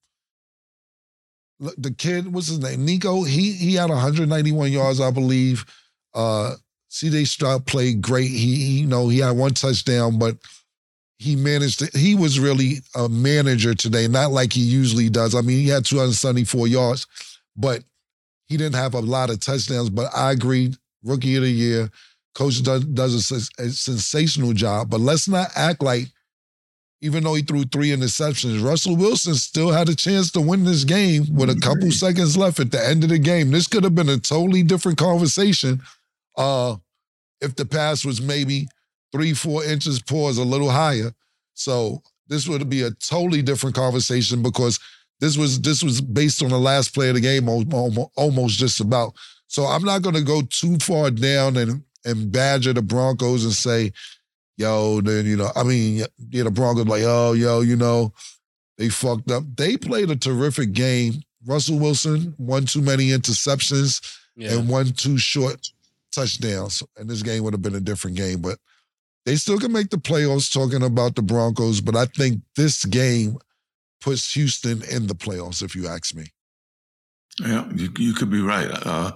look, 1.59 1.75
the 1.77 1.93
kid, 1.93 2.33
what's 2.33 2.47
his 2.47 2.59
name? 2.59 2.85
Nico. 2.85 3.23
He 3.23 3.53
he 3.53 3.75
had 3.75 3.89
191 3.89 4.71
yards, 4.71 4.99
I 4.99 5.11
believe. 5.11 5.65
Uh, 6.13 6.55
C.J. 6.89 7.25
Stroud 7.25 7.65
played 7.65 8.01
great. 8.01 8.29
He, 8.29 8.55
he, 8.55 8.79
you 8.79 8.87
know, 8.87 9.07
he 9.09 9.19
had 9.19 9.37
one 9.37 9.53
touchdown, 9.53 10.17
but 10.17 10.37
he 11.19 11.35
managed 11.35 11.79
to, 11.79 11.97
he 11.97 12.15
was 12.15 12.39
really 12.39 12.81
a 12.95 13.09
manager 13.09 13.73
today, 13.73 14.07
not 14.07 14.31
like 14.31 14.53
he 14.53 14.61
usually 14.61 15.09
does. 15.09 15.33
I 15.33 15.41
mean, 15.41 15.57
he 15.57 15.67
had 15.67 15.85
274 15.85 16.67
yards, 16.67 17.07
but 17.55 17.83
he 18.45 18.57
didn't 18.57 18.75
have 18.75 18.93
a 18.93 18.99
lot 18.99 19.29
of 19.29 19.39
touchdowns. 19.39 19.89
But 19.89 20.11
I 20.15 20.31
agree, 20.31 20.73
rookie 21.03 21.35
of 21.35 21.43
the 21.43 21.49
year. 21.49 21.89
Coach 22.35 22.61
does, 22.61 22.85
does 22.85 23.31
a, 23.31 23.63
a 23.63 23.69
sensational 23.69 24.53
job, 24.53 24.91
but 24.91 24.99
let's 24.99 25.27
not 25.27 25.49
act 25.55 25.81
like 25.81 26.07
even 27.01 27.23
though 27.23 27.35
he 27.35 27.43
threw 27.43 27.63
three 27.63 27.89
interceptions, 27.89 28.63
Russell 28.63 28.95
Wilson 28.95 29.35
still 29.35 29.71
had 29.71 29.89
a 29.89 29.95
chance 29.95 30.31
to 30.31 30.41
win 30.41 30.63
this 30.63 30.83
game 30.83 31.25
with 31.31 31.49
a 31.49 31.59
couple 31.59 31.91
seconds 31.91 32.35
left 32.35 32.59
at 32.59 32.71
the 32.71 32.83
end 32.83 33.03
of 33.03 33.09
the 33.09 33.19
game. 33.19 33.51
This 33.51 33.67
could 33.67 33.83
have 33.83 33.93
been 33.93 34.09
a 34.09 34.17
totally 34.17 34.63
different 34.63 34.97
conversation 34.97 35.81
uh, 36.37 36.75
if 37.39 37.55
the 37.55 37.65
pass 37.65 38.03
was 38.03 38.19
maybe 38.19 38.67
three, 39.11 39.33
four 39.33 39.63
inches 39.63 40.01
pause 40.01 40.37
a 40.37 40.43
little 40.43 40.69
higher. 40.69 41.11
So 41.53 42.01
this 42.27 42.47
would 42.47 42.69
be 42.69 42.83
a 42.83 42.91
totally 42.91 43.41
different 43.41 43.75
conversation 43.75 44.41
because 44.41 44.79
this 45.19 45.37
was 45.37 45.59
this 45.61 45.83
was 45.83 46.01
based 46.01 46.43
on 46.43 46.49
the 46.49 46.59
last 46.59 46.93
play 46.93 47.09
of 47.09 47.15
the 47.15 47.21
game, 47.21 47.49
almost 47.49 48.59
just 48.59 48.79
about. 48.79 49.13
So 49.47 49.65
I'm 49.65 49.83
not 49.83 50.01
going 50.01 50.15
to 50.15 50.21
go 50.21 50.41
too 50.41 50.77
far 50.77 51.09
down 51.09 51.57
and 51.57 51.83
and 52.05 52.31
badger 52.31 52.73
the 52.73 52.81
Broncos 52.81 53.43
and 53.43 53.53
say, 53.53 53.91
yo, 54.57 55.01
then 55.01 55.25
you 55.25 55.37
know, 55.37 55.49
I 55.55 55.63
mean, 55.63 56.05
yeah, 56.29 56.43
the 56.43 56.51
Broncos 56.51 56.87
like, 56.87 57.03
oh, 57.05 57.33
yo, 57.33 57.61
you 57.61 57.75
know, 57.75 58.13
they 58.77 58.89
fucked 58.89 59.31
up. 59.31 59.43
They 59.55 59.77
played 59.77 60.11
a 60.11 60.15
terrific 60.15 60.73
game. 60.73 61.21
Russell 61.45 61.79
Wilson 61.79 62.35
won 62.37 62.65
too 62.65 62.81
many 62.81 63.09
interceptions 63.09 64.01
yeah. 64.35 64.53
and 64.53 64.69
one 64.69 64.91
too 64.91 65.17
short 65.17 65.67
touchdowns, 66.11 66.83
and 66.97 67.09
this 67.09 67.23
game 67.23 67.43
would 67.43 67.53
have 67.53 67.61
been 67.61 67.75
a 67.75 67.79
different 67.79 68.17
game. 68.17 68.41
But 68.41 68.57
they 69.27 69.35
still 69.35 69.59
can 69.59 69.73
make 69.73 69.89
the 69.89 69.97
playoffs. 69.97 70.51
Talking 70.51 70.83
about 70.83 71.15
the 71.15 71.21
Broncos, 71.21 71.81
but 71.81 71.97
I 71.97 72.05
think 72.05 72.41
this 72.55 72.85
game 72.85 73.37
puts 73.99 74.33
Houston 74.33 74.81
in 74.89 75.07
the 75.07 75.15
playoffs. 75.15 75.61
If 75.61 75.75
you 75.75 75.87
ask 75.87 76.15
me. 76.15 76.27
Yeah, 77.41 77.69
you, 77.75 77.89
you 77.97 78.13
could 78.13 78.31
be 78.31 78.39
right. 78.39 78.69
Uh, 78.71 79.11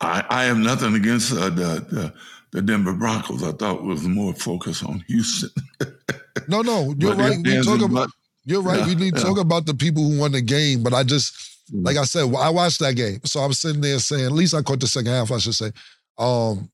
I, 0.00 0.24
I 0.30 0.44
have 0.44 0.58
nothing 0.58 0.94
against 0.94 1.32
uh, 1.32 1.50
the, 1.50 1.84
the, 1.90 2.14
the 2.52 2.62
Denver 2.62 2.92
Broncos. 2.92 3.42
I 3.42 3.50
thought 3.50 3.82
was 3.82 4.04
more 4.04 4.32
focused 4.32 4.84
on 4.84 5.04
Houston. 5.08 5.50
no, 6.48 6.62
no, 6.62 6.94
you're 6.96 7.16
but 7.16 7.18
right. 7.18 7.38
We 7.44 7.62
talk 7.62 7.82
about, 7.82 8.10
you're 8.44 8.62
right. 8.62 8.78
Yeah, 8.78 8.86
we 8.86 8.94
need 8.94 9.14
to 9.16 9.20
yeah. 9.20 9.26
talk 9.26 9.38
about 9.38 9.66
the 9.66 9.74
people 9.74 10.08
who 10.08 10.20
won 10.20 10.32
the 10.32 10.40
game, 10.40 10.84
but 10.84 10.94
I 10.94 11.02
just 11.02 11.34
mm-hmm. 11.72 11.84
like 11.84 11.96
I 11.96 12.04
said, 12.04 12.32
I 12.32 12.48
watched 12.50 12.78
that 12.78 12.94
game, 12.94 13.18
so 13.24 13.40
I'm 13.40 13.52
sitting 13.52 13.80
there 13.80 13.98
saying, 13.98 14.24
at 14.24 14.32
least 14.32 14.54
I 14.54 14.62
caught 14.62 14.78
the 14.78 14.86
second 14.86 15.10
half. 15.10 15.32
I 15.32 15.38
should 15.38 15.54
say, 15.54 15.72
um, 16.16 16.70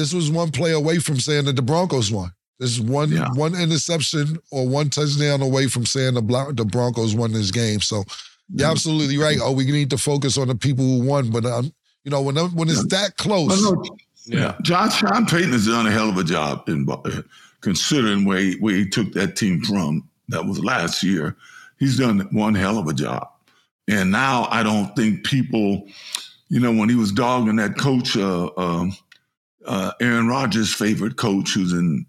this 0.00 0.14
was 0.14 0.30
one 0.30 0.50
play 0.50 0.72
away 0.72 0.98
from 0.98 1.20
saying 1.20 1.44
that 1.44 1.56
the 1.56 1.62
Broncos 1.62 2.10
won. 2.10 2.32
This 2.58 2.70
is 2.70 2.80
one 2.80 3.12
yeah. 3.12 3.28
one 3.34 3.54
interception 3.54 4.38
or 4.50 4.66
one 4.66 4.88
touchdown 4.88 5.42
away 5.42 5.66
from 5.66 5.84
saying 5.84 6.14
the 6.14 6.52
the 6.54 6.64
Broncos 6.64 7.14
won 7.14 7.32
this 7.32 7.50
game. 7.50 7.80
So 7.80 7.96
you're 7.96 8.04
mm-hmm. 8.04 8.70
absolutely 8.70 9.18
right. 9.18 9.36
Oh, 9.42 9.52
we 9.52 9.66
need 9.66 9.90
to 9.90 9.98
focus 9.98 10.38
on 10.38 10.48
the 10.48 10.54
people 10.54 10.84
who 10.84 11.06
won, 11.06 11.30
but 11.30 11.44
um, 11.44 11.70
you 12.04 12.10
know 12.10 12.22
when 12.22 12.36
when 12.36 12.70
it's 12.70 12.86
that 12.86 13.18
close. 13.18 13.52
yeah, 14.24 14.56
John 14.62 14.90
Sean 14.90 15.26
Payton 15.26 15.52
has 15.52 15.66
done 15.66 15.86
a 15.86 15.90
hell 15.90 16.08
of 16.08 16.16
a 16.16 16.24
job 16.24 16.66
in 16.66 16.86
considering 17.60 18.24
where 18.24 18.38
he, 18.38 18.56
where 18.60 18.74
he 18.74 18.88
took 18.88 19.12
that 19.12 19.36
team 19.36 19.60
from. 19.62 20.08
That 20.28 20.46
was 20.46 20.64
last 20.64 21.02
year. 21.02 21.36
He's 21.78 21.98
done 21.98 22.20
one 22.32 22.54
hell 22.54 22.78
of 22.78 22.86
a 22.86 22.94
job, 22.94 23.28
and 23.86 24.10
now 24.10 24.48
I 24.50 24.62
don't 24.62 24.96
think 24.96 25.24
people 25.24 25.86
you 26.50 26.58
know, 26.58 26.72
when 26.72 26.88
he 26.88 26.96
was 26.96 27.12
dogging 27.12 27.56
that 27.56 27.78
coach, 27.78 28.16
uh, 28.16 28.46
uh, 28.56 28.86
uh, 29.70 29.92
Aaron 30.00 30.26
Rodgers' 30.26 30.74
favorite 30.74 31.16
coach, 31.16 31.54
who's 31.54 31.72
in 31.72 32.04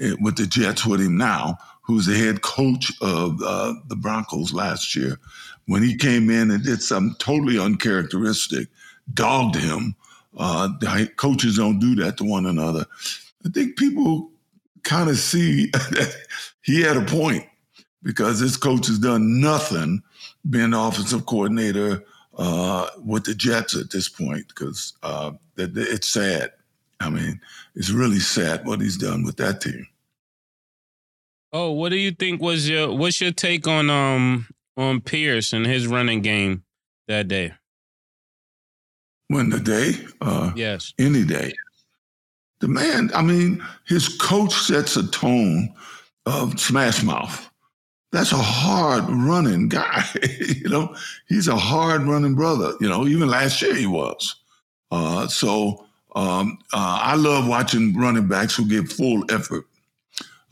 eh, 0.00 0.14
with 0.20 0.36
the 0.36 0.46
Jets 0.46 0.84
with 0.84 1.00
him 1.00 1.16
now, 1.16 1.56
who's 1.82 2.06
the 2.06 2.16
head 2.16 2.42
coach 2.42 2.92
of 3.00 3.40
uh, 3.44 3.74
the 3.86 3.94
Broncos 3.94 4.52
last 4.52 4.96
year, 4.96 5.16
when 5.66 5.84
he 5.84 5.96
came 5.96 6.28
in 6.30 6.50
and 6.50 6.64
did 6.64 6.82
something 6.82 7.14
totally 7.20 7.60
uncharacteristic, 7.60 8.68
dogged 9.14 9.54
him. 9.54 9.94
Uh, 10.36 10.68
coaches 11.16 11.56
don't 11.58 11.78
do 11.78 11.94
that 11.94 12.16
to 12.16 12.24
one 12.24 12.46
another. 12.46 12.84
I 13.46 13.50
think 13.50 13.78
people 13.78 14.28
kind 14.82 15.08
of 15.08 15.16
see 15.16 15.66
that 15.66 16.16
he 16.62 16.82
had 16.82 16.96
a 16.96 17.04
point 17.04 17.44
because 18.02 18.40
this 18.40 18.56
coach 18.56 18.88
has 18.88 18.98
done 18.98 19.40
nothing 19.40 20.02
being 20.48 20.70
the 20.70 20.80
offensive 20.80 21.26
coordinator 21.26 22.04
uh, 22.36 22.88
with 23.04 23.24
the 23.24 23.34
Jets 23.34 23.76
at 23.76 23.90
this 23.90 24.08
point 24.08 24.48
because 24.48 24.94
uh, 25.04 25.30
it's 25.56 26.08
sad. 26.08 26.50
I 27.00 27.10
mean, 27.10 27.40
it's 27.74 27.90
really 27.90 28.18
sad 28.18 28.66
what 28.66 28.80
he's 28.80 28.96
done 28.96 29.24
with 29.24 29.36
that 29.36 29.60
team. 29.60 29.86
Oh, 31.52 31.72
what 31.72 31.88
do 31.88 31.96
you 31.96 32.12
think 32.12 32.40
was 32.40 32.68
your 32.68 32.94
what's 32.94 33.20
your 33.20 33.32
take 33.32 33.66
on 33.66 33.90
um 33.90 34.46
on 34.76 35.00
Pierce 35.00 35.52
and 35.52 35.66
his 35.66 35.86
running 35.86 36.20
game 36.22 36.64
that 37.08 37.26
day? 37.26 37.54
When 39.28 39.50
the 39.50 39.60
day? 39.60 39.92
Uh, 40.20 40.52
yes. 40.54 40.92
Any 40.98 41.24
day. 41.24 41.52
The 42.60 42.68
man, 42.68 43.10
I 43.14 43.22
mean, 43.22 43.64
his 43.86 44.08
coach 44.08 44.52
sets 44.52 44.96
a 44.96 45.08
tone 45.08 45.74
of 46.26 46.60
smash 46.60 47.02
mouth 47.02 47.50
that's 48.12 48.32
a 48.32 48.36
hard 48.36 49.04
running 49.08 49.68
guy. 49.68 50.04
you 50.38 50.68
know, 50.68 50.94
he's 51.28 51.48
a 51.48 51.56
hard 51.56 52.02
running 52.02 52.34
brother. 52.34 52.72
You 52.80 52.88
know, 52.88 53.06
even 53.06 53.28
last 53.28 53.62
year 53.62 53.74
he 53.74 53.86
was. 53.86 54.36
Uh, 54.90 55.28
so 55.28 55.86
um, 56.14 56.58
uh, 56.72 57.00
I 57.02 57.14
love 57.16 57.46
watching 57.48 57.96
running 57.96 58.26
backs 58.26 58.56
who 58.56 58.66
give 58.66 58.92
full 58.92 59.24
effort. 59.30 59.64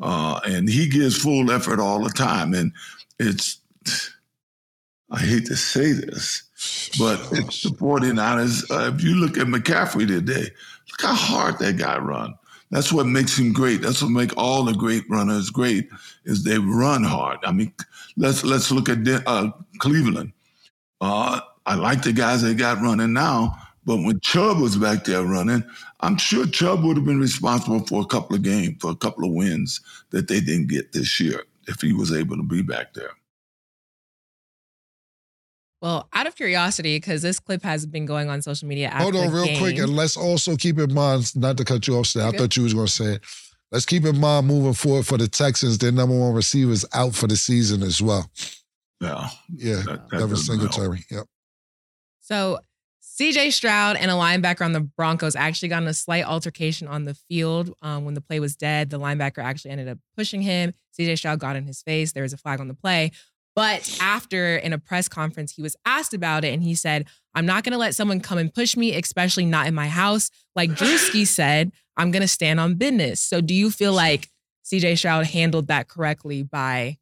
Uh, 0.01 0.41
and 0.47 0.69
he 0.69 0.89
gives 0.89 1.21
full 1.21 1.51
effort 1.51 1.81
all 1.81 2.03
the 2.03 2.11
time. 2.11 2.55
And 2.55 2.73
it's, 3.19 3.59
I 5.11 5.19
hate 5.19 5.47
to 5.47 5.57
say 5.57 5.93
this, 5.93 6.43
but 6.99 7.21
it's 7.33 7.63
the 7.63 7.71
49ers. 7.71 8.71
Uh, 8.71 8.95
if 8.95 9.03
you 9.03 9.17
look 9.17 9.37
at 9.39 9.47
McCaffrey 9.47 10.07
today, 10.07 10.43
look 10.43 11.01
how 11.01 11.15
hard 11.15 11.59
that 11.59 11.79
guy 11.79 11.99
run. 11.99 12.35
That's 12.71 12.93
what 12.93 13.07
makes 13.07 13.39
him 13.39 13.53
great. 13.53 13.81
That's 13.81 14.03
what 14.03 14.11
make 14.11 14.37
all 14.37 14.65
the 14.65 14.75
great 14.75 15.05
runners 15.09 15.51
great 15.51 15.89
is 16.25 16.45
they 16.45 16.59
run 16.59 17.03
hard. 17.03 17.39
I 17.43 17.53
mean, 17.53 17.73
let's 18.17 18.45
let's 18.45 18.71
look 18.71 18.91
at 18.91 18.99
uh, 19.27 19.51
Cleveland. 19.79 20.33
Uh, 21.01 21.41
I 21.65 21.75
like 21.77 22.03
the 22.03 22.13
guys 22.13 22.43
they 22.43 22.55
got 22.55 22.83
running 22.83 23.13
now, 23.15 23.57
but 23.89 23.97
when 24.05 24.20
Chubb 24.20 24.59
was 24.61 24.76
back 24.76 25.05
there 25.05 25.22
running, 25.22 25.64
I'm 26.01 26.18
sure 26.18 26.47
Chubb 26.47 26.84
would 26.84 26.99
have 26.99 27.07
been 27.07 27.18
responsible 27.20 27.80
for 27.86 28.03
a 28.03 28.05
couple 28.05 28.36
of 28.36 28.43
games, 28.43 28.76
for 28.82 28.91
a 28.91 28.95
couple 28.95 29.24
of 29.24 29.32
wins 29.32 29.80
that 30.11 30.28
they 30.28 30.41
didn't 30.41 30.66
get 30.66 30.93
this 30.93 31.18
year 31.18 31.45
if 31.66 31.80
he 31.80 31.95
was 31.95 32.12
able 32.12 32.36
to 32.36 32.43
be 32.43 32.61
back 32.61 32.93
there. 32.93 33.12
Well, 35.80 36.07
out 36.12 36.26
of 36.26 36.36
curiosity, 36.36 36.97
because 36.97 37.22
this 37.22 37.41
clip 37.41 37.62
has 37.62 37.86
been 37.86 38.05
going 38.05 38.28
on 38.28 38.43
social 38.43 38.68
media. 38.68 38.91
Hold 38.91 39.16
on, 39.16 39.32
real 39.32 39.47
game. 39.47 39.59
quick, 39.59 39.78
and 39.78 39.97
let's 39.97 40.18
also 40.18 40.55
keep 40.55 40.78
in 40.78 40.93
mind, 40.93 41.34
not 41.34 41.57
to 41.57 41.64
cut 41.64 41.89
you 41.89 41.97
off, 41.97 42.09
Stan, 42.09 42.34
I 42.34 42.36
thought 42.36 42.59
you 42.59 42.64
was 42.64 42.74
going 42.74 42.89
to 42.89 42.93
say 42.93 43.14
it. 43.14 43.24
Let's 43.72 43.86
keep 43.86 44.05
in 44.05 44.20
mind 44.20 44.49
moving 44.49 44.74
forward 44.74 45.07
for 45.07 45.16
the 45.16 45.28
Texans, 45.28 45.78
their 45.78 45.93
number 45.93 46.18
one 46.18 46.34
receiver 46.34 46.72
is 46.72 46.84
out 46.93 47.14
for 47.14 47.26
the 47.26 47.36
season 47.36 47.82
as 47.82 48.03
well. 48.03 48.30
Yeah. 49.01 49.30
Yeah, 49.57 49.76
That- 49.76 49.86
that 49.86 50.11
Devin 50.11 50.28
doesn't 50.28 50.59
help. 50.59 50.72
Singletary. 50.74 51.05
Yep. 51.11 51.24
So 52.20 52.59
CJ 53.19 53.53
Stroud 53.53 53.97
and 53.97 54.12
a 54.12 54.14
linebacker 54.14 54.64
on 54.64 54.73
the 54.73 54.81
Broncos 54.81 55.35
actually 55.35 55.69
got 55.69 55.83
in 55.83 55.89
a 55.89 55.95
slight 55.95 56.25
altercation 56.25 56.87
on 56.87 57.05
the 57.05 57.14
field. 57.14 57.75
Um, 57.83 58.05
when 58.05 58.14
the 58.14 58.21
play 58.21 58.39
was 58.39 58.55
dead, 58.55 58.91
the 58.91 59.01
linebacker 59.01 59.43
actually 59.43 59.73
ended 59.73 59.89
up 59.89 59.99
pushing 60.16 60.43
him. 60.43 60.73
CJ 60.97 61.19
Stroud 61.19 61.41
got 61.41 61.57
in 61.57 61.64
his 61.64 61.83
face. 61.83 62.12
There 62.12 62.23
was 62.23 62.33
a 62.33 62.37
flag 62.37 62.61
on 62.61 62.69
the 62.69 62.75
play. 62.75 63.11
But 63.57 63.99
after 64.01 64.57
in 64.57 64.73
a 64.73 64.79
press 64.79 65.09
conference, 65.09 65.53
he 65.53 65.62
was 65.62 65.75
asked 65.85 66.14
about 66.14 66.45
it 66.45 66.55
and 66.55 66.62
he 66.62 66.77
said, 66.77 67.07
I'm 67.35 67.45
not 67.45 67.64
going 67.64 67.73
to 67.73 67.79
let 67.79 67.97
someone 67.97 68.21
come 68.21 68.39
and 68.39 68.55
push 68.55 68.77
me, 68.77 68.95
especially 68.95 69.47
not 69.47 69.66
in 69.66 69.75
my 69.75 69.89
house. 69.89 70.31
Like 70.55 70.71
Drewski 70.71 71.27
said, 71.27 71.73
I'm 71.97 72.12
going 72.12 72.23
to 72.23 72.29
stand 72.29 72.61
on 72.61 72.77
business. 72.77 73.21
So 73.21 73.41
do 73.41 73.53
you 73.53 73.73
feel 73.73 73.93
like 73.93 74.31
CJ 74.64 74.97
Stroud 74.99 75.27
handled 75.27 75.66
that 75.66 75.89
correctly 75.89 76.45
by 76.45 76.99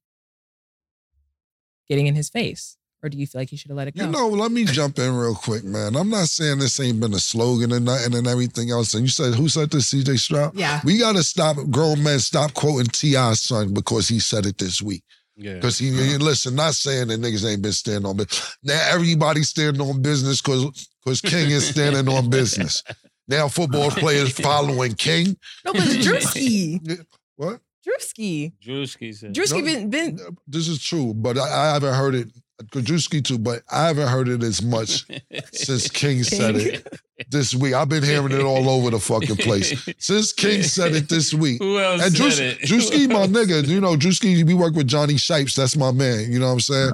getting 1.90 2.06
in 2.06 2.14
his 2.14 2.30
face? 2.30 2.75
Or 3.06 3.08
do 3.08 3.16
you 3.18 3.26
feel 3.26 3.40
like 3.40 3.50
he 3.50 3.56
should 3.56 3.70
have 3.70 3.76
let 3.76 3.86
it 3.86 3.94
go? 3.96 4.04
You 4.04 4.10
know, 4.10 4.26
let 4.28 4.50
me 4.50 4.64
jump 4.64 4.98
in 4.98 5.14
real 5.14 5.36
quick, 5.36 5.62
man. 5.62 5.94
I'm 5.94 6.10
not 6.10 6.26
saying 6.26 6.58
this 6.58 6.80
ain't 6.80 6.98
been 6.98 7.14
a 7.14 7.20
slogan 7.20 7.70
and 7.70 7.84
nothing 7.84 8.14
and 8.16 8.26
everything 8.26 8.70
else. 8.72 8.94
And 8.94 9.02
you 9.04 9.08
said, 9.08 9.34
who 9.34 9.48
said 9.48 9.70
this, 9.70 9.92
CJ 9.94 10.18
Stroud? 10.18 10.56
yeah. 10.56 10.80
We 10.84 10.98
got 10.98 11.14
to 11.14 11.22
stop, 11.22 11.56
grown 11.70 12.02
men, 12.02 12.18
stop 12.18 12.52
quoting 12.54 12.86
T.I.'s 12.86 13.42
son 13.42 13.72
because 13.72 14.08
he 14.08 14.18
said 14.18 14.44
it 14.44 14.58
this 14.58 14.82
week. 14.82 15.04
Yeah. 15.36 15.54
Because 15.54 15.78
he, 15.78 15.90
he- 15.92 16.16
listen, 16.18 16.56
not 16.56 16.74
saying 16.74 17.08
that 17.08 17.20
niggas 17.20 17.48
ain't 17.48 17.62
been 17.62 17.70
standing 17.72 18.06
on 18.06 18.16
business. 18.16 18.56
Now 18.64 18.80
everybody's 18.90 19.50
standing 19.50 19.80
on 19.80 20.02
business 20.02 20.42
because 20.42 20.88
because 21.04 21.20
King 21.20 21.50
is 21.50 21.68
standing 21.68 22.08
on 22.08 22.28
business. 22.28 22.82
Now 23.28 23.48
football 23.48 23.90
players 23.90 24.32
following 24.38 24.94
King. 24.94 25.36
No, 25.64 25.72
but 25.72 25.82
Drewski. 25.82 27.04
What? 27.36 27.60
Drewski. 27.86 28.52
Drewski 28.64 29.14
said. 29.14 29.34
Drewski 29.34 29.58
No. 29.58 29.62
been 29.64 29.90
been 29.90 30.18
This 30.46 30.68
is 30.68 30.82
true, 30.82 31.12
but 31.14 31.36
I, 31.38 31.42
I 31.42 31.72
haven't 31.74 31.94
heard 31.94 32.14
it. 32.14 32.28
Kajewski 32.64 33.22
too, 33.24 33.38
but 33.38 33.62
I 33.70 33.86
haven't 33.86 34.08
heard 34.08 34.28
it 34.28 34.42
as 34.42 34.62
much 34.62 35.04
since 35.52 35.88
King 35.90 36.22
said 36.22 36.56
it 36.56 36.86
this 37.30 37.54
week. 37.54 37.74
I've 37.74 37.88
been 37.88 38.02
hearing 38.02 38.32
it 38.32 38.40
all 38.42 38.68
over 38.70 38.90
the 38.90 38.98
fucking 38.98 39.36
place 39.36 39.86
since 39.98 40.32
King 40.32 40.62
said 40.62 40.94
it 40.94 41.08
this 41.08 41.34
week. 41.34 41.60
Who 41.62 41.78
else 41.78 42.02
And 42.02 42.12
said 42.16 42.22
Drews, 42.22 42.38
it? 42.40 42.58
Drewski, 42.60 43.08
my 43.12 43.26
nigga, 43.26 43.66
you 43.66 43.80
know, 43.80 43.94
Drewski, 43.96 44.44
we 44.46 44.54
work 44.54 44.74
with 44.74 44.86
Johnny 44.88 45.16
Shipes. 45.18 45.54
That's 45.54 45.76
my 45.76 45.92
man. 45.92 46.32
You 46.32 46.38
know 46.38 46.46
what 46.46 46.52
I'm 46.52 46.60
saying? 46.60 46.92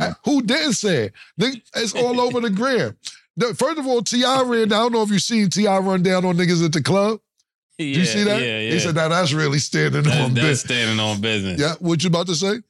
Uh, 0.00 0.12
Who 0.24 0.42
didn't 0.42 0.74
say 0.74 1.10
it? 1.38 1.62
It's 1.74 1.94
all 1.94 2.20
over 2.20 2.40
the 2.40 2.50
gram. 2.50 2.96
First 3.56 3.78
of 3.78 3.86
all, 3.86 4.02
T.I. 4.02 4.42
ran 4.42 4.68
down. 4.68 4.78
I 4.78 4.82
don't 4.82 4.92
know 4.92 5.02
if 5.02 5.10
you've 5.10 5.22
seen 5.22 5.50
T.I. 5.50 5.78
run 5.78 6.02
down 6.04 6.24
on 6.24 6.36
niggas 6.36 6.64
at 6.64 6.72
the 6.72 6.82
club. 6.82 7.18
yeah, 7.78 7.86
Did 7.86 7.96
you 7.96 8.04
see 8.04 8.22
that? 8.24 8.40
Yeah, 8.42 8.60
yeah. 8.60 8.70
He 8.72 8.78
said, 8.78 8.94
now 8.94 9.08
that's 9.08 9.32
really 9.32 9.58
standing 9.58 10.02
That- 10.04 10.20
on 10.20 10.34
that's 10.34 10.46
business. 10.46 10.60
standing 10.60 11.00
on 11.00 11.20
business. 11.20 11.60
Yeah, 11.60 11.74
what 11.80 12.02
you 12.04 12.08
about 12.08 12.26
to 12.28 12.34
say? 12.36 12.60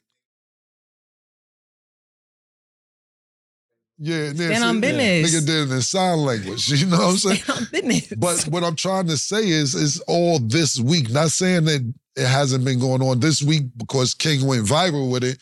Yeah, 4.02 4.32
Stand 4.32 4.56
see, 4.56 4.62
on 4.62 4.80
business. 4.80 5.30
Nigga 5.30 5.46
did 5.46 5.70
it 5.70 5.74
in 5.74 5.82
sign 5.82 6.18
language. 6.18 6.70
You 6.80 6.86
know 6.86 6.96
what 6.96 7.10
I'm 7.10 7.16
saying? 7.18 7.36
stand 7.36 7.58
on 7.58 7.66
business. 7.70 8.12
But 8.16 8.42
what 8.48 8.64
I'm 8.64 8.76
trying 8.76 9.06
to 9.08 9.18
say 9.18 9.46
is, 9.46 9.74
is 9.74 10.00
all 10.08 10.38
this 10.38 10.80
week. 10.80 11.10
Not 11.10 11.30
saying 11.30 11.66
that 11.66 11.94
it 12.16 12.26
hasn't 12.26 12.64
been 12.64 12.80
going 12.80 13.02
on 13.02 13.20
this 13.20 13.42
week 13.42 13.64
because 13.76 14.14
King 14.14 14.46
went 14.46 14.64
viral 14.64 15.12
with 15.12 15.22
it. 15.22 15.38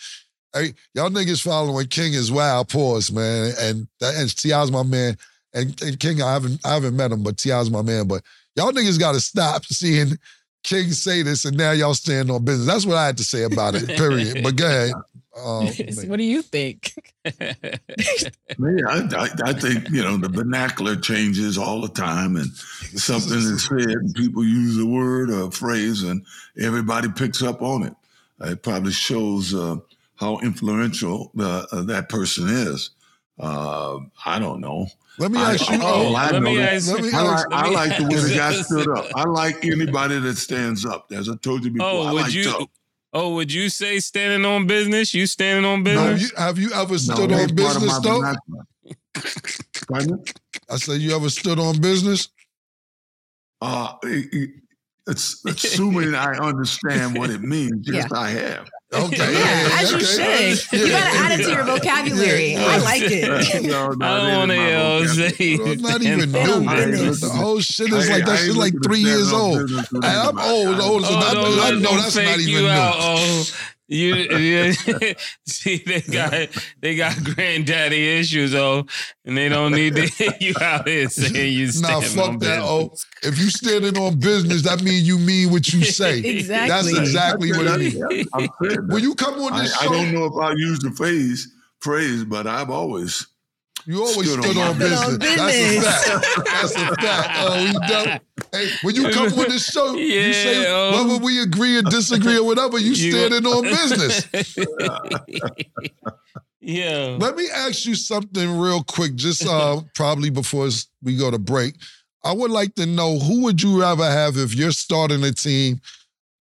Hey, 0.53 0.75
y'all 0.93 1.09
niggas 1.09 1.43
following 1.43 1.87
King 1.87 2.15
is 2.15 2.33
wild. 2.33 2.69
Pause, 2.69 3.13
man. 3.13 3.53
And 3.61 3.87
that 4.01 4.17
and 4.17 4.37
T.I.'s 4.37 4.73
my 4.73 4.83
man. 4.83 5.17
And, 5.55 5.81
and 5.81 6.01
King, 6.01 6.21
I 6.21 6.33
haven't 6.33 6.61
I 6.67 6.75
haven't 6.75 6.97
met 6.97 7.13
him, 7.13 7.23
but 7.23 7.37
T.I.'s 7.37 7.71
my 7.71 7.83
man. 7.83 8.09
But 8.09 8.25
y'all 8.57 8.73
niggas 8.73 8.99
got 8.99 9.13
to 9.13 9.21
stop 9.21 9.65
seeing 9.67 10.19
King 10.65 10.91
say 10.91 11.23
this, 11.23 11.45
and 11.45 11.57
now 11.57 11.71
y'all 11.71 11.95
stand 11.95 12.29
on 12.29 12.45
business. 12.45 12.67
That's 12.67 12.87
what 12.87 12.97
I 12.97 13.07
had 13.07 13.19
to 13.19 13.25
say 13.25 13.45
about 13.45 13.77
it. 13.77 13.87
Period. 13.87 14.43
But 14.43 14.57
go 14.57 14.67
ahead. 14.67 14.93
Um, 15.45 15.67
what 16.09 16.17
do 16.17 16.25
you 16.25 16.43
think? 16.43 16.93
Me, 17.25 18.83
I, 18.89 19.09
I, 19.17 19.29
I 19.45 19.53
think 19.53 19.89
you 19.91 20.03
know 20.03 20.17
the 20.17 20.29
vernacular 20.29 20.97
changes 20.97 21.57
all 21.57 21.81
the 21.81 21.89
time, 21.89 22.37
and 22.37 22.47
something 22.99 23.39
is 23.39 23.65
said, 23.67 23.79
and 23.81 24.15
people 24.15 24.45
use 24.45 24.79
a 24.79 24.87
word 24.87 25.31
or 25.31 25.45
a 25.49 25.51
phrase, 25.51 26.03
and 26.03 26.25
everybody 26.59 27.09
picks 27.11 27.43
up 27.43 27.63
on 27.63 27.85
it. 27.85 27.95
It 28.41 28.63
probably 28.63 28.93
shows 28.93 29.55
uh, 29.55 29.77
how 30.17 30.39
influential 30.41 31.31
uh, 31.39 31.67
uh, 31.71 31.83
that 31.83 32.09
person 32.09 32.49
is. 32.49 32.91
Uh, 33.39 33.99
I 34.27 34.39
don't 34.41 34.61
know. 34.61 34.89
let 35.19 35.31
me 35.31 35.39
I- 35.39 35.55
ask 35.55 35.71
you. 35.71 35.79
oh, 35.81 36.15
I 36.15 36.31
let 36.31 36.43
know 36.43 36.51
me 36.51 36.61
ask. 36.61 36.91
Let 36.93 37.03
me 37.03 37.13
I 37.13 37.23
ask- 37.25 37.51
like, 37.51 37.65
I 37.65 37.69
like 37.71 37.97
the 37.99 38.05
way 38.05 38.21
the 38.23 38.35
guy 38.37 38.53
stood 38.55 38.89
up. 38.97 39.07
I 39.15 39.25
like 39.25 39.65
anybody 39.65 40.19
that 40.19 40.37
stands 40.37 40.85
up. 40.85 41.13
As 41.13 41.29
I 41.29 41.37
told 41.37 41.65
you 41.65 41.71
before, 41.71 41.87
I 41.87 41.91
Oh, 41.93 42.15
would 42.15 42.23
like 42.23 42.33
you? 42.35 42.45
tough. 42.45 42.65
Oh, 43.13 43.35
would 43.35 43.53
you 43.53 43.69
say 43.71 43.99
standing 44.01 44.45
on 44.45 44.67
business? 44.67 45.15
You 45.15 45.27
standing 45.27 45.65
on 45.65 45.79
Have 45.79 45.85
business? 45.85 46.31
you, 46.31 46.37
have 46.37 46.59
you 46.59 46.71
ever 46.75 46.99
stood 46.99 47.31
it 47.31 47.35
on 47.35 47.41
ain't 47.41 47.59
part 47.59 47.77
of 47.77 47.83
business 47.83 47.99
though? 48.01 48.21
vernacular. 48.21 48.65
Pardon 49.91 50.17
me? 50.17 50.33
I 50.71 50.77
said 50.77 51.01
you 51.01 51.17
ever 51.17 51.31
stood 51.31 51.59
on 51.59 51.81
business? 51.81 52.29
Uh, 53.61 53.95
it- 54.03 54.33
it- 54.33 54.51
it's 55.07 55.43
assuming 55.47 56.15
I 56.15 56.37
understand 56.37 57.17
what 57.17 57.31
it 57.31 57.41
means. 57.41 57.89
Yes, 57.91 58.13
I 58.13 58.29
have. 58.29 58.69
Okay. 58.91 59.17
yeah, 59.19 59.69
as 59.81 59.91
you 59.91 59.97
okay. 59.99 60.55
should. 60.55 60.73
You 60.81 60.89
gotta 60.89 61.17
add 61.19 61.39
it 61.41 61.45
to 61.45 61.51
your 61.51 61.65
vocabulary. 61.65 62.53
Yeah. 62.53 62.65
I 62.67 62.77
like 62.79 63.03
it. 63.05 63.63
No, 63.69 63.91
no, 63.91 64.07
I 64.07 64.17
don't 64.17 64.39
want 64.39 64.51
to 64.51 64.57
ain't 64.57 64.67
hear 64.67 64.79
my 64.79 64.85
Jose. 64.99 65.29
vocabulary. 65.29 65.59
Well, 65.59 65.73
it's 65.73 65.83
not 65.83 66.03
even 66.03 66.31
Stand 66.31 66.51
on 66.53 66.65
new. 66.65 66.71
Oh, 66.71 66.87
business. 66.87 67.21
The 67.21 67.29
whole 67.29 67.61
shit 67.61 67.93
is 67.93 68.09
I- 68.09 68.13
like 68.15 68.23
I 68.23 68.27
that 68.27 68.39
ain't 68.39 68.47
shit 68.47 68.57
like 68.57 68.75
three 68.83 69.01
years 69.01 69.33
old. 69.33 69.59
business 69.59 69.93
with 69.93 70.05
And 70.05 70.17
I'm 70.19 70.39
old, 70.39 70.77
I- 70.77 70.83
old, 70.85 71.03
so 71.05 71.09
Oh, 71.13 71.19
I, 71.19 71.35
don't 71.35 71.61
I 71.61 71.71
know 71.81 71.97
that's 72.01 72.17
not 72.17 72.39
even 72.41 72.49
you 72.49 72.61
new. 72.63 73.45
Out. 73.91 73.95
You, 73.97 74.15
you 74.39 74.73
see, 75.47 75.79
they 75.79 76.01
got 76.03 76.49
they 76.81 76.97
got 76.97 77.17
granddaddy 77.25 78.19
issues, 78.19 78.55
oh, 78.55 78.85
and 79.25 79.37
they 79.37 79.49
don't 79.49 79.73
need 79.73 79.95
to 79.97 80.07
hit 80.07 80.41
you 80.41 80.55
out 80.61 80.87
here 80.87 81.09
saying 81.09 81.53
you 81.53 81.67
Nah, 81.67 81.73
standing 81.73 82.09
fuck 82.11 82.29
on 82.29 82.39
that. 82.41 82.61
Oh, 82.63 82.93
if 83.23 83.39
you 83.39 83.51
standing 83.51 83.97
on 83.99 84.19
business, 84.19 84.63
that 84.63 84.83
means 84.83 85.07
you 85.07 85.19
mean 85.19 85.51
what 85.51 85.73
you 85.73 85.85
say. 85.85 86.19
Exactly. 86.21 86.69
That's 86.93 86.99
exactly 86.99 87.53
what 87.53 87.67
it 87.67 87.79
means. 87.79 88.29
I'm 88.35 88.49
saying. 88.63 88.89
When 88.89 89.03
you 89.03 89.15
come 89.15 89.35
on 89.41 89.53
I, 89.55 89.63
this 89.63 89.77
I 89.79 89.85
show, 89.85 89.93
don't 89.93 90.13
know 90.13 90.25
if 90.27 90.35
I 90.43 90.53
use 90.53 90.79
the 90.81 90.91
phrase 90.91 91.49
phrase, 91.81 92.25
but 92.25 92.47
I've 92.47 92.71
always 92.71 93.27
you 93.87 94.01
always 94.01 94.31
Stood 94.31 94.43
stood 94.45 94.57
on 94.59 94.69
on 94.69 94.79
my 94.79 94.85
business. 94.85 95.19
business. 95.19 95.85
That's 96.05 96.09
a 96.09 96.19
fact. 96.21 96.47
That's 96.47 96.75
a 96.75 96.97
fact. 96.97 97.31
Oh, 97.39 97.65
we 97.65 97.89
don't. 97.89 98.23
Hey, 98.53 98.71
when 98.83 98.95
you 98.95 99.11
come 99.11 99.27
on 99.33 99.49
this 99.49 99.67
show, 99.67 99.95
you 99.95 100.33
say 100.33 100.65
oh. 100.69 100.93
whether 101.05 101.25
we 101.25 101.43
agree 101.43 101.77
or 101.77 101.83
disagree 101.83 102.39
or 102.39 102.45
whatever, 102.45 102.79
you 102.79 102.93
You- 102.93 103.13
standing 103.13 103.47
on 103.47 103.63
business. 103.79 104.29
yeah. 106.61 107.17
Let 107.19 107.37
me 107.37 107.49
ask 107.55 107.85
you 107.87 107.95
something 107.95 108.59
real 108.59 108.83
quick, 108.83 109.15
just 109.15 109.47
uh, 109.47 109.81
probably 109.95 110.31
before 110.31 110.69
we 111.03 111.17
go 111.17 111.31
to 111.31 111.39
break. 111.39 111.75
I 112.25 112.33
would 112.33 112.51
like 112.51 112.75
to 112.75 112.87
know 112.87 113.19
who 113.19 113.43
would 113.45 113.63
you 113.63 113.81
rather 113.81 114.05
have 114.05 114.37
if 114.37 114.55
you're 114.55 114.73
starting 114.73 115.23
a 115.25 115.33
team 115.33 115.81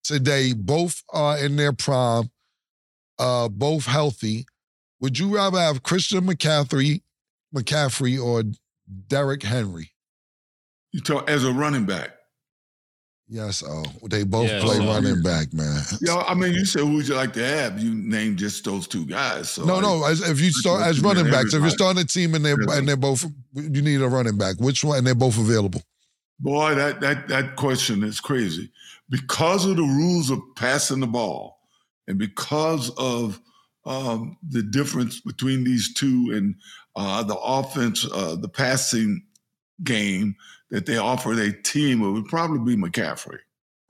today, 0.03 0.53
both 0.53 1.03
are 1.09 1.37
in 1.37 1.55
their 1.55 1.73
prime, 1.73 2.31
uh, 3.19 3.47
both 3.49 3.85
healthy. 3.85 4.45
Would 4.99 5.19
you 5.19 5.35
rather 5.35 5.59
have 5.59 5.83
Christian 5.83 6.25
McCaffrey, 6.25 7.01
McCaffrey 7.55 8.21
or 8.23 8.43
Derrick 9.07 9.43
Henry? 9.43 9.91
You 10.91 11.01
talk 11.01 11.29
as 11.29 11.43
a 11.43 11.51
running 11.51 11.85
back. 11.85 12.11
Yes, 13.29 13.61
oh, 13.67 13.83
they 14.09 14.23
both 14.23 14.47
Yeah, 14.49 14.61
play 14.61 14.77
so- 14.77 14.85
running 14.85 15.21
back, 15.21 15.53
man. 15.53 15.81
Yeah, 15.99 16.15
I 16.25 16.33
mean, 16.33 16.53
you 16.53 16.63
said 16.63 16.81
who 16.83 16.93
would 16.95 17.07
you 17.09 17.15
like 17.15 17.33
to 17.33 17.45
have? 17.45 17.77
You 17.77 17.93
named 17.93 18.37
just 18.37 18.63
those 18.63 18.87
two 18.87 19.05
guys. 19.05 19.49
So 19.49 19.65
No, 19.65 19.75
I- 19.75 19.81
no. 19.81 20.03
As, 20.05 20.21
if 20.21 20.39
you 20.39 20.49
start 20.51 20.83
as 20.83 21.01
running 21.01 21.25
backs, 21.25 21.47
if 21.47 21.53
you're 21.53 21.65
everybody. 21.65 21.75
starting 21.75 22.01
a 22.03 22.05
team 22.05 22.35
and 22.35 22.45
they're 22.45 22.55
and 22.77 22.87
they're 22.87 22.95
both, 22.95 23.25
you 23.53 23.81
need 23.81 24.01
a 24.01 24.07
running 24.07 24.37
back. 24.37 24.55
Which 24.59 24.81
one? 24.83 24.99
And 24.99 25.05
they're 25.07 25.13
both 25.13 25.37
available. 25.37 25.81
Boy, 26.39 26.75
that 26.75 27.01
that 27.01 27.27
that 27.27 27.57
question 27.57 28.01
is 28.03 28.21
crazy. 28.21 28.71
Because 29.09 29.65
of 29.65 29.75
the 29.75 29.83
rules 29.83 30.29
of 30.29 30.39
passing 30.55 31.01
the 31.01 31.07
ball, 31.07 31.57
and 32.07 32.17
because 32.17 32.91
of 32.97 33.41
um, 33.85 34.37
the 34.47 34.63
difference 34.63 35.19
between 35.19 35.65
these 35.65 35.93
two 35.93 36.31
and 36.33 36.55
uh, 36.95 37.23
the 37.23 37.37
offense, 37.37 38.05
uh, 38.13 38.35
the 38.37 38.49
passing 38.49 39.21
game 39.83 40.35
that 40.69 40.85
they 40.85 40.97
offer 40.97 41.33
their 41.33 41.51
team, 41.51 42.01
it 42.01 42.11
would 42.11 42.25
probably 42.25 42.75
be 42.75 42.81
McCaffrey. 42.81 43.39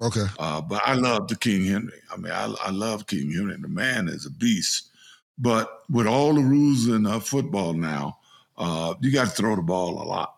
Okay. 0.02 0.26
Uh, 0.38 0.62
but 0.62 0.82
I 0.86 0.94
love 0.94 1.28
the 1.28 1.36
King 1.36 1.66
Henry. 1.66 2.00
I 2.12 2.18
mean, 2.18 2.32
I, 2.32 2.54
I 2.64 2.70
love 2.70 3.08
King 3.08 3.32
Henry. 3.32 3.56
The 3.58 3.68
man 3.68 4.08
is 4.08 4.26
a 4.26 4.32
beast. 4.32 4.90
But 5.40 5.84
with 5.90 6.08
all 6.08 6.34
the 6.34 6.42
rules 6.42 6.88
in 6.88 7.06
uh, 7.06 7.20
football 7.20 7.74
now, 7.74 8.18
uh, 8.58 8.96
you 9.02 9.12
got 9.12 9.26
to 9.26 9.36
throw 9.36 9.56
the 9.56 9.62
ball 9.62 10.02
a 10.02 10.06
lot. 10.06 10.36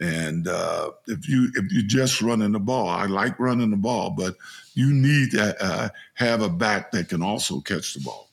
And 0.00 0.48
uh, 0.48 0.90
if 1.06 1.28
you 1.28 1.50
if 1.54 1.70
you're 1.70 1.82
just 1.82 2.20
running 2.20 2.52
the 2.52 2.58
ball, 2.58 2.88
I 2.88 3.06
like 3.06 3.38
running 3.38 3.70
the 3.70 3.76
ball, 3.76 4.10
but 4.10 4.36
you 4.74 4.92
need 4.92 5.30
to 5.30 5.64
uh, 5.64 5.88
have 6.14 6.42
a 6.42 6.48
back 6.48 6.90
that 6.90 7.08
can 7.08 7.22
also 7.22 7.60
catch 7.60 7.94
the 7.94 8.00
ball. 8.00 8.28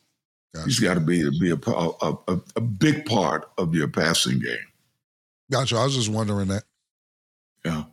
Gotcha. 0.54 0.66
He's 0.66 0.80
got 0.80 0.96
to 0.96 1.00
be 1.00 1.30
be 1.40 1.52
a, 1.52 1.72
a, 1.72 2.18
a, 2.28 2.42
a 2.56 2.62
big 2.62 3.06
part 3.06 3.50
of 3.58 3.76
your 3.76 3.88
passing 3.88 4.40
game. 4.40 4.58
Gotcha. 5.52 5.78
I 5.78 5.84
was 5.84 5.96
just 5.96 6.10
wondering 6.10 6.48
that. 6.48 6.64
Yeah. 7.66 7.84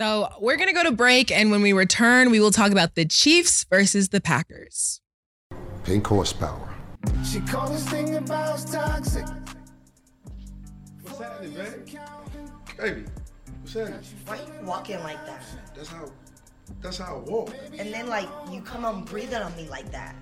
So 0.00 0.28
we're 0.40 0.56
gonna 0.56 0.72
go 0.72 0.84
to 0.84 0.92
break, 0.92 1.30
and 1.32 1.50
when 1.50 1.62
we 1.62 1.72
return, 1.72 2.30
we 2.30 2.38
will 2.40 2.52
talk 2.52 2.70
about 2.70 2.94
the 2.94 3.04
Chiefs 3.04 3.64
versus 3.64 4.10
the 4.10 4.20
Packers. 4.20 5.00
Pink 5.84 6.06
horsepower, 6.06 6.74
She 7.24 7.40
called 7.40 7.72
this 7.72 7.88
thing 7.88 8.16
about 8.16 8.64
toxic. 8.66 9.26
What's 11.02 11.18
happening, 11.18 11.54
baby? 11.54 11.98
Baby, 12.78 13.04
what's 13.62 13.72
happening? 13.74 14.00
Why 14.26 14.36
you 14.36 14.66
walking 14.66 15.00
like 15.00 15.24
that? 15.26 15.42
That's 15.74 15.88
how. 15.88 16.10
That's 16.82 16.98
how 16.98 17.16
I 17.16 17.30
walk. 17.30 17.54
And 17.78 17.92
then 17.92 18.08
like 18.08 18.28
you 18.52 18.60
come 18.60 18.84
on 18.84 19.04
breathing 19.04 19.40
on 19.40 19.56
me 19.56 19.68
like 19.68 19.90
that. 19.90 20.14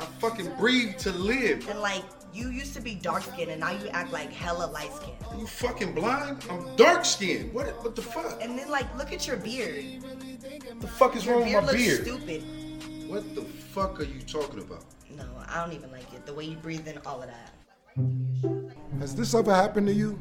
I 0.00 0.04
fucking 0.20 0.50
breathe 0.58 0.96
to 0.98 1.12
live. 1.12 1.68
And 1.68 1.80
like 1.80 2.02
you 2.32 2.48
used 2.48 2.74
to 2.74 2.80
be 2.80 2.94
dark 2.94 3.22
skinned 3.22 3.50
and 3.50 3.60
now 3.60 3.70
you 3.70 3.88
act 3.88 4.12
like 4.12 4.32
hella 4.32 4.70
light 4.70 4.92
skinned. 4.94 5.16
Are 5.30 5.36
you 5.36 5.46
fucking 5.46 5.94
blind? 5.94 6.44
I'm 6.50 6.74
dark 6.76 7.04
skinned. 7.04 7.52
What? 7.52 7.66
What 7.84 7.94
the 7.96 8.02
fuck? 8.02 8.42
And 8.42 8.58
then 8.58 8.70
like 8.70 8.94
look 8.96 9.12
at 9.12 9.26
your 9.26 9.36
beard. 9.36 9.84
What 10.02 10.80
the 10.80 10.86
fuck 10.88 11.16
is 11.16 11.26
Your 11.26 11.36
wrong 11.36 11.44
beard 11.44 11.64
with 11.64 11.72
my 11.74 11.78
looks 11.78 11.84
beard? 11.84 12.06
stupid. 12.06 13.08
What 13.08 13.34
the 13.34 13.42
fuck 13.42 14.00
are 14.00 14.04
you 14.04 14.20
talking 14.20 14.60
about? 14.60 14.84
No, 15.14 15.24
I 15.48 15.62
don't 15.64 15.74
even 15.74 15.90
like 15.92 16.12
it. 16.14 16.24
The 16.24 16.32
way 16.32 16.44
you 16.44 16.56
breathe 16.56 16.88
in 16.88 16.98
all 17.04 17.22
of 17.22 17.28
that. 17.28 17.52
Has 18.98 19.14
this 19.14 19.34
ever 19.34 19.54
happened 19.54 19.86
to 19.88 19.92
you? 19.92 20.18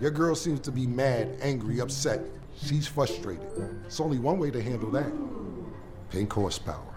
Your 0.00 0.10
girl 0.12 0.34
seems 0.34 0.60
to 0.60 0.70
be 0.70 0.86
mad, 0.86 1.36
angry, 1.42 1.80
upset. 1.80 2.20
She's 2.56 2.86
frustrated. 2.86 3.46
It's 3.84 4.00
only 4.00 4.18
one 4.18 4.38
way 4.38 4.50
to 4.50 4.62
handle 4.62 4.90
that 4.92 5.12
pink 6.10 6.32
horsepower. 6.32 6.94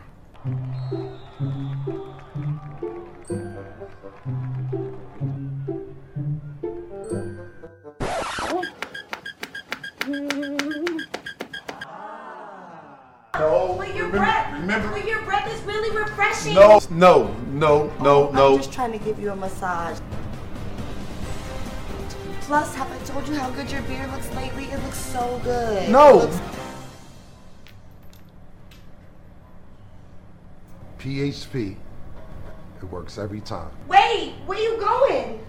Your 14.12 14.22
remember- 14.22 14.49
breath, 14.49 14.62
Remember? 14.62 14.89
but 14.91 15.07
your 15.07 15.22
breath 15.24 15.53
is 15.53 15.62
really 15.64 15.95
refreshing. 15.97 16.53
No, 16.53 16.80
no, 16.89 17.34
no, 17.51 17.91
no, 18.01 18.30
no. 18.32 18.51
I'm 18.53 18.57
just 18.57 18.72
trying 18.74 18.91
to 18.91 18.97
give 18.99 19.20
you 19.20 19.32
a 19.32 19.36
massage. 19.36 19.99
Plus, 22.41 22.74
have 22.76 22.91
I 22.91 22.97
told 23.05 23.28
you 23.28 23.36
how 23.36 23.49
good 23.51 23.72
your 23.72 23.84
beard 23.84 24.12
looks 24.12 24.34
lately? 24.34 24.66
It 24.66 24.82
looks 24.84 24.97
so 24.97 25.39
good. 25.43 25.89
No. 25.89 26.30
PHP. 30.97 31.76
It 32.82 32.84
works 32.86 33.18
every 33.18 33.41
time. 33.41 33.70
Wait, 33.88 34.34
where 34.45 34.57
are 34.57 34.62
you 34.62 34.78
going? 34.80 35.39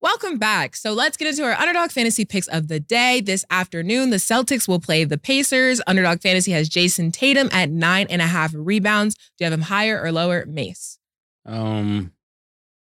Welcome 0.00 0.38
back. 0.38 0.76
So 0.76 0.92
let's 0.92 1.16
get 1.16 1.26
into 1.26 1.42
our 1.42 1.54
underdog 1.54 1.90
fantasy 1.90 2.24
picks 2.24 2.46
of 2.46 2.68
the 2.68 2.78
day. 2.78 3.20
This 3.20 3.44
afternoon, 3.50 4.10
the 4.10 4.18
Celtics 4.18 4.68
will 4.68 4.78
play 4.78 5.02
the 5.02 5.18
Pacers. 5.18 5.80
Underdog 5.88 6.20
fantasy 6.20 6.52
has 6.52 6.68
Jayson 6.68 7.10
Tatum 7.10 7.48
at 7.50 7.68
nine 7.68 8.06
and 8.08 8.22
a 8.22 8.26
half 8.26 8.52
rebounds. 8.54 9.16
Do 9.16 9.20
you 9.40 9.44
have 9.46 9.52
him 9.52 9.62
higher 9.62 10.00
or 10.00 10.12
lower? 10.12 10.46
Mace. 10.46 11.00
Um, 11.44 12.12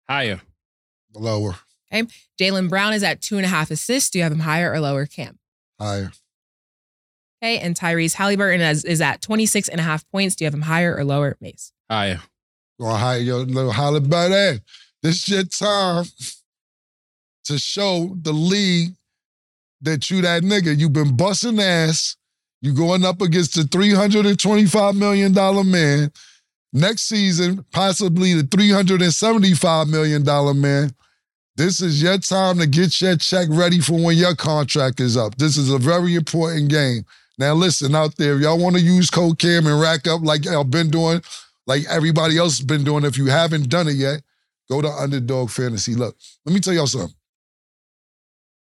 higher. 0.06 0.42
Lower. 1.14 1.56
Okay. 1.90 2.06
Jaylen 2.38 2.68
Brown 2.68 2.92
is 2.92 3.02
at 3.02 3.22
two 3.22 3.38
and 3.38 3.46
a 3.46 3.48
half 3.48 3.70
assists. 3.70 4.10
Do 4.10 4.18
you 4.18 4.22
have 4.22 4.32
him 4.32 4.40
higher 4.40 4.70
or 4.70 4.80
lower? 4.80 5.06
Cam. 5.06 5.38
Higher. 5.80 6.12
Okay. 7.42 7.58
And 7.58 7.74
Tyrese 7.74 8.12
Halliburton 8.14 8.60
is, 8.60 8.84
is 8.84 9.00
at 9.00 9.22
26 9.22 9.70
and 9.70 9.80
a 9.80 9.84
half 9.84 10.06
points. 10.10 10.36
Do 10.36 10.44
you 10.44 10.46
have 10.48 10.54
him 10.54 10.62
higher 10.62 10.94
or 10.94 11.02
lower? 11.02 11.38
Mace. 11.40 11.72
Higher. 11.90 12.20
Gonna 12.78 12.98
hire 12.98 13.20
your 13.20 13.38
little 13.38 13.72
Halliburton. 13.72 14.60
This 15.02 15.26
your 15.30 15.44
time 15.44 16.04
to 17.46 17.58
show 17.58 18.16
the 18.22 18.32
league 18.32 18.94
that 19.80 20.10
you 20.10 20.20
that 20.22 20.42
nigga. 20.42 20.76
You've 20.76 20.92
been 20.92 21.16
busting 21.16 21.60
ass. 21.60 22.16
You 22.60 22.72
going 22.72 23.04
up 23.04 23.20
against 23.20 23.54
the 23.54 23.62
$325 23.62 24.96
million 24.96 25.32
man. 25.70 26.10
Next 26.72 27.02
season, 27.02 27.64
possibly 27.72 28.34
the 28.34 28.42
$375 28.42 29.88
million 29.88 30.60
man. 30.60 30.90
This 31.56 31.80
is 31.80 32.02
your 32.02 32.18
time 32.18 32.58
to 32.58 32.66
get 32.66 33.00
your 33.00 33.16
check 33.16 33.48
ready 33.50 33.80
for 33.80 33.94
when 33.94 34.16
your 34.16 34.34
contract 34.34 35.00
is 35.00 35.16
up. 35.16 35.36
This 35.36 35.56
is 35.56 35.70
a 35.70 35.78
very 35.78 36.14
important 36.14 36.68
game. 36.68 37.04
Now, 37.38 37.54
listen 37.54 37.94
out 37.94 38.16
there, 38.16 38.36
y'all 38.36 38.58
want 38.58 38.76
to 38.76 38.82
use 38.82 39.10
Code 39.10 39.38
Cam 39.38 39.66
and 39.66 39.80
rack 39.80 40.06
up 40.06 40.22
like 40.22 40.44
y'all 40.44 40.64
been 40.64 40.90
doing, 40.90 41.22
like 41.66 41.84
everybody 41.88 42.38
else 42.38 42.58
has 42.58 42.66
been 42.66 42.84
doing, 42.84 43.04
if 43.04 43.16
you 43.16 43.26
haven't 43.26 43.68
done 43.68 43.88
it 43.88 43.96
yet, 43.96 44.22
go 44.70 44.82
to 44.82 44.88
Underdog 44.88 45.50
Fantasy. 45.50 45.94
Look, 45.94 46.16
let 46.44 46.54
me 46.54 46.60
tell 46.60 46.74
y'all 46.74 46.86
something. 46.86 47.14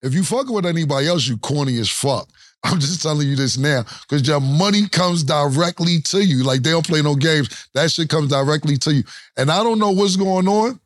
If 0.03 0.13
you 0.13 0.23
fucking 0.23 0.53
with 0.53 0.65
anybody 0.65 1.07
else, 1.07 1.27
you 1.27 1.37
corny 1.37 1.79
as 1.79 1.89
fuck. 1.89 2.27
I'm 2.65 2.79
just 2.79 3.01
telling 3.01 3.27
you 3.27 3.35
this 3.35 3.57
now 3.57 3.83
because 4.07 4.27
your 4.27 4.39
money 4.39 4.87
comes 4.87 5.23
directly 5.23 5.99
to 6.05 6.23
you. 6.23 6.43
Like 6.43 6.61
they 6.61 6.71
don't 6.71 6.85
play 6.85 7.01
no 7.01 7.15
games. 7.15 7.67
That 7.73 7.91
shit 7.91 8.09
comes 8.09 8.29
directly 8.29 8.77
to 8.77 8.93
you. 8.93 9.03
And 9.37 9.51
I 9.51 9.63
don't 9.63 9.79
know 9.79 9.91
what's 9.91 10.15
going 10.15 10.47
on 10.47 10.79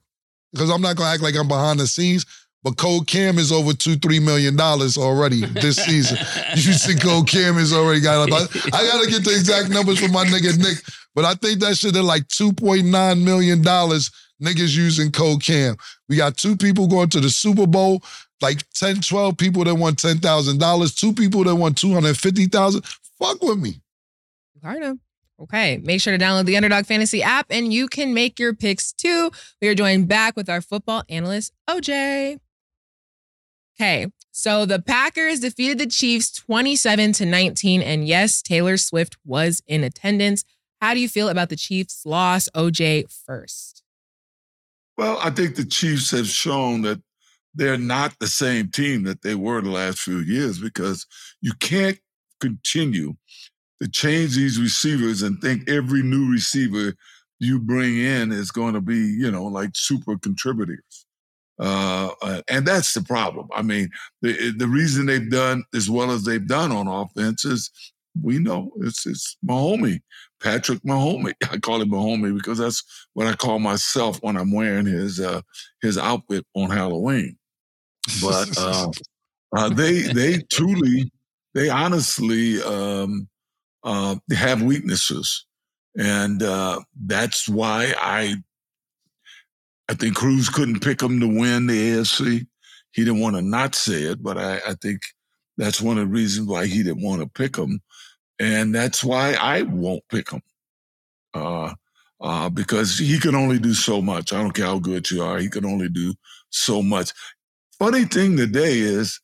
because 0.53 0.69
I'm 0.69 0.81
not 0.81 0.95
gonna 0.95 1.09
act 1.09 1.21
like 1.21 1.35
I'm 1.35 1.47
behind 1.47 1.79
the 1.79 1.87
scenes. 1.87 2.25
But 2.63 2.77
Code 2.77 3.07
Cam 3.07 3.37
is 3.37 3.51
over 3.51 3.73
two, 3.73 3.95
three 3.95 4.19
million 4.19 4.55
dollars 4.55 4.97
already 4.97 5.45
this 5.45 5.77
season. 5.77 6.17
you 6.55 6.73
see, 6.73 6.95
Code 6.95 7.27
Cam 7.27 7.57
is 7.57 7.71
already 7.71 8.01
got. 8.01 8.27
About, 8.27 8.49
I 8.73 8.85
gotta 8.85 9.09
get 9.09 9.23
the 9.23 9.31
exact 9.31 9.69
numbers 9.69 9.99
from 9.99 10.11
my 10.11 10.25
nigga 10.25 10.57
Nick, 10.57 10.79
but 11.13 11.25
I 11.25 11.35
think 11.35 11.59
that 11.59 11.77
shit 11.77 11.95
at 11.95 12.03
like 12.03 12.27
two 12.27 12.51
point 12.53 12.85
nine 12.85 13.23
million 13.23 13.61
dollars. 13.61 14.11
Niggas 14.43 14.75
using 14.75 15.11
Code 15.11 15.41
Cam. 15.41 15.77
We 16.09 16.15
got 16.15 16.37
two 16.37 16.55
people 16.55 16.87
going 16.87 17.09
to 17.09 17.19
the 17.19 17.29
Super 17.29 17.65
Bowl. 17.65 18.03
Like 18.41 18.69
10, 18.73 19.01
12 19.01 19.37
people 19.37 19.63
that 19.63 19.75
won 19.75 19.95
ten 19.95 20.19
thousand 20.19 20.59
dollars. 20.59 20.93
Two 20.93 21.13
people 21.13 21.43
that 21.43 21.55
won 21.55 21.73
two 21.73 21.93
hundred 21.93 22.17
fifty 22.17 22.45
thousand. 22.45 22.85
Fuck 23.19 23.41
with 23.41 23.59
me. 23.59 23.81
Kind 24.61 24.83
of. 24.83 24.97
Okay. 25.39 25.77
Make 25.77 26.01
sure 26.01 26.17
to 26.17 26.23
download 26.23 26.45
the 26.45 26.55
Underdog 26.55 26.85
Fantasy 26.85 27.21
app 27.21 27.47
and 27.49 27.71
you 27.71 27.87
can 27.87 28.13
make 28.13 28.39
your 28.39 28.53
picks 28.53 28.91
too. 28.91 29.31
We 29.61 29.67
are 29.67 29.75
joined 29.75 30.07
back 30.07 30.35
with 30.35 30.49
our 30.49 30.61
football 30.61 31.03
analyst, 31.09 31.53
OJ. 31.69 32.39
Okay. 33.79 34.07
So 34.31 34.65
the 34.65 34.81
Packers 34.81 35.39
defeated 35.39 35.77
the 35.77 35.87
Chiefs 35.87 36.31
27 36.31 37.13
to 37.13 37.25
19. 37.25 37.81
And 37.81 38.07
yes, 38.07 38.41
Taylor 38.41 38.77
Swift 38.77 39.17
was 39.23 39.61
in 39.67 39.83
attendance. 39.83 40.43
How 40.81 40.93
do 40.93 40.99
you 40.99 41.09
feel 41.09 41.29
about 41.29 41.49
the 41.49 41.55
Chiefs' 41.55 42.03
loss, 42.05 42.49
OJ, 42.55 43.05
first? 43.25 43.83
Well, 44.97 45.19
I 45.21 45.29
think 45.29 45.55
the 45.55 45.65
Chiefs 45.65 46.11
have 46.11 46.27
shown 46.27 46.81
that 46.83 47.01
they're 47.55 47.77
not 47.77 48.15
the 48.19 48.27
same 48.27 48.69
team 48.69 49.03
that 49.03 49.21
they 49.21 49.35
were 49.35 49.61
the 49.61 49.71
last 49.71 49.99
few 49.99 50.19
years 50.19 50.59
because 50.59 51.05
you 51.41 51.53
can't 51.59 51.97
continue 52.39 53.15
to 53.81 53.89
change 53.89 54.35
these 54.35 54.59
receivers 54.59 55.21
and 55.21 55.39
think 55.41 55.69
every 55.69 56.03
new 56.03 56.31
receiver 56.31 56.93
you 57.39 57.59
bring 57.59 57.97
in 57.97 58.31
is 58.31 58.51
going 58.51 58.73
to 58.73 58.81
be, 58.81 58.97
you 58.97 59.31
know, 59.31 59.45
like 59.45 59.71
super 59.73 60.17
contributors. 60.17 61.05
Uh, 61.59 62.11
uh, 62.21 62.41
and 62.49 62.65
that's 62.67 62.93
the 62.93 63.01
problem. 63.01 63.47
I 63.53 63.63
mean, 63.63 63.89
the 64.21 64.51
the 64.51 64.67
reason 64.67 65.07
they've 65.07 65.29
done 65.29 65.63
as 65.73 65.89
well 65.89 66.11
as 66.11 66.23
they've 66.23 66.47
done 66.47 66.71
on 66.71 66.87
offense 66.87 67.45
is 67.45 67.71
we 68.21 68.37
know 68.37 68.71
it's 68.81 69.05
it's 69.07 69.37
Mahomey, 69.47 70.01
Patrick 70.41 70.79
Mahomey. 70.83 71.33
I 71.51 71.57
call 71.57 71.81
him 71.81 71.89
Mahomey 71.89 72.35
because 72.35 72.57
that's 72.57 72.83
what 73.13 73.27
I 73.27 73.33
call 73.33 73.59
myself 73.59 74.19
when 74.21 74.37
I'm 74.37 74.51
wearing 74.51 74.85
his 74.85 75.19
uh, 75.19 75.41
his 75.81 75.97
outfit 75.97 76.45
on 76.55 76.69
Halloween. 76.69 77.37
But 78.21 78.49
uh, 78.57 78.91
uh, 79.55 79.69
they 79.69 80.01
they 80.01 80.39
truly 80.51 81.11
they 81.53 81.69
honestly 81.69 82.61
um, 82.61 83.27
uh, 83.83 84.15
have 84.31 84.61
weaknesses, 84.61 85.45
and 85.97 86.43
uh, 86.43 86.79
that's 87.05 87.47
why 87.47 87.93
I 87.97 88.35
I 89.89 89.93
think 89.93 90.15
Cruz 90.15 90.49
couldn't 90.49 90.81
pick 90.81 90.99
them 90.99 91.19
to 91.19 91.27
win 91.27 91.67
the 91.67 91.93
AFC. 91.93 92.45
He 92.91 93.03
didn't 93.03 93.21
want 93.21 93.35
to 93.35 93.41
not 93.41 93.75
say 93.75 94.03
it, 94.03 94.21
but 94.21 94.37
I, 94.37 94.55
I 94.67 94.73
think 94.81 95.01
that's 95.57 95.81
one 95.81 95.97
of 95.97 96.07
the 96.07 96.13
reasons 96.13 96.47
why 96.47 96.65
he 96.65 96.83
didn't 96.83 97.03
want 97.03 97.21
to 97.21 97.27
pick 97.27 97.53
them, 97.53 97.81
and 98.39 98.73
that's 98.73 99.03
why 99.03 99.33
I 99.33 99.63
won't 99.63 100.03
pick 100.09 100.31
him. 100.31 100.41
Uh, 101.33 101.73
uh, 102.19 102.49
because 102.49 102.97
he 102.97 103.19
can 103.19 103.35
only 103.35 103.59
do 103.59 103.73
so 103.73 104.01
much. 104.01 104.33
I 104.33 104.41
don't 104.41 104.51
care 104.53 104.65
how 104.65 104.79
good 104.79 105.09
you 105.11 105.21
are; 105.21 105.37
he 105.37 105.49
can 105.49 105.65
only 105.65 105.89
do 105.89 106.13
so 106.49 106.81
much. 106.81 107.11
Funny 107.77 108.05
thing 108.05 108.37
today 108.37 108.79
is, 108.79 109.19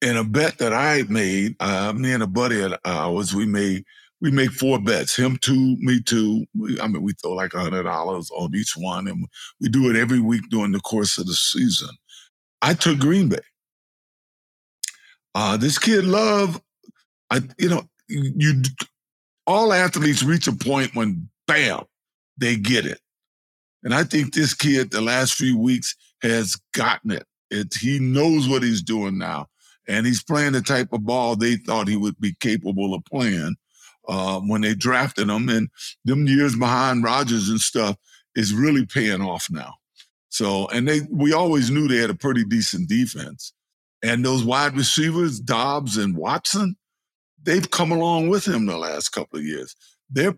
in 0.00 0.16
a 0.16 0.24
bet 0.24 0.58
that 0.58 0.72
I 0.72 1.02
made, 1.08 1.56
uh, 1.60 1.92
me 1.94 2.12
and 2.12 2.22
a 2.22 2.26
buddy 2.26 2.62
of 2.62 2.74
ours, 2.84 3.34
we 3.34 3.46
made 3.46 3.84
we 4.22 4.30
make 4.30 4.52
four 4.52 4.78
bets. 4.80 5.16
Him 5.16 5.36
two, 5.42 5.76
me 5.80 6.00
two. 6.00 6.46
We, 6.56 6.80
I 6.80 6.86
mean, 6.86 7.02
we 7.02 7.12
throw 7.12 7.32
like 7.32 7.52
hundred 7.52 7.82
dollars 7.82 8.30
on 8.30 8.54
each 8.54 8.74
one, 8.76 9.08
and 9.08 9.26
we 9.60 9.68
do 9.68 9.90
it 9.90 9.96
every 9.96 10.20
week 10.20 10.42
during 10.48 10.72
the 10.72 10.80
course 10.80 11.18
of 11.18 11.26
the 11.26 11.34
season. 11.34 11.90
I 12.62 12.74
took 12.74 13.00
Green 13.00 13.28
Bay. 13.28 13.40
Uh, 15.34 15.56
this 15.56 15.78
kid 15.78 16.04
Love, 16.04 16.60
I 17.32 17.40
you 17.58 17.70
know 17.70 17.82
you, 18.08 18.62
all 19.46 19.72
athletes 19.72 20.22
reach 20.22 20.46
a 20.46 20.52
point 20.52 20.94
when 20.94 21.28
bam 21.46 21.84
they 22.36 22.56
get 22.56 22.84
it, 22.84 23.00
and 23.82 23.94
I 23.94 24.04
think 24.04 24.34
this 24.34 24.54
kid 24.54 24.90
the 24.90 25.00
last 25.00 25.34
few 25.34 25.58
weeks 25.58 25.96
has 26.22 26.56
gotten 26.74 27.10
it. 27.10 27.24
It 27.50 27.74
he 27.74 27.98
knows 27.98 28.48
what 28.48 28.62
he's 28.62 28.82
doing 28.82 29.16
now, 29.16 29.46
and 29.88 30.06
he's 30.06 30.22
playing 30.22 30.52
the 30.52 30.60
type 30.60 30.92
of 30.92 31.04
ball 31.04 31.34
they 31.34 31.56
thought 31.56 31.88
he 31.88 31.96
would 31.96 32.20
be 32.20 32.34
capable 32.38 32.94
of 32.94 33.04
playing 33.06 33.56
uh, 34.08 34.40
when 34.40 34.60
they 34.60 34.74
drafted 34.74 35.30
him. 35.30 35.48
And 35.48 35.70
them 36.04 36.26
years 36.26 36.54
behind 36.54 37.02
Rodgers 37.02 37.48
and 37.48 37.60
stuff, 37.60 37.96
is 38.34 38.54
really 38.54 38.86
paying 38.86 39.22
off 39.22 39.48
now. 39.50 39.74
So, 40.28 40.66
and 40.68 40.86
they 40.86 41.00
we 41.10 41.32
always 41.32 41.70
knew 41.70 41.88
they 41.88 41.96
had 41.96 42.10
a 42.10 42.14
pretty 42.14 42.44
decent 42.44 42.88
defense. 42.88 43.52
And 44.02 44.24
those 44.24 44.44
wide 44.44 44.76
receivers, 44.76 45.38
Doubs 45.38 45.96
and 45.96 46.16
Watson, 46.16 46.76
they've 47.42 47.70
come 47.70 47.92
along 47.92 48.28
with 48.28 48.46
him 48.46 48.66
the 48.66 48.76
last 48.76 49.10
couple 49.10 49.38
of 49.38 49.44
years. 49.44 49.74
They're, 50.10 50.34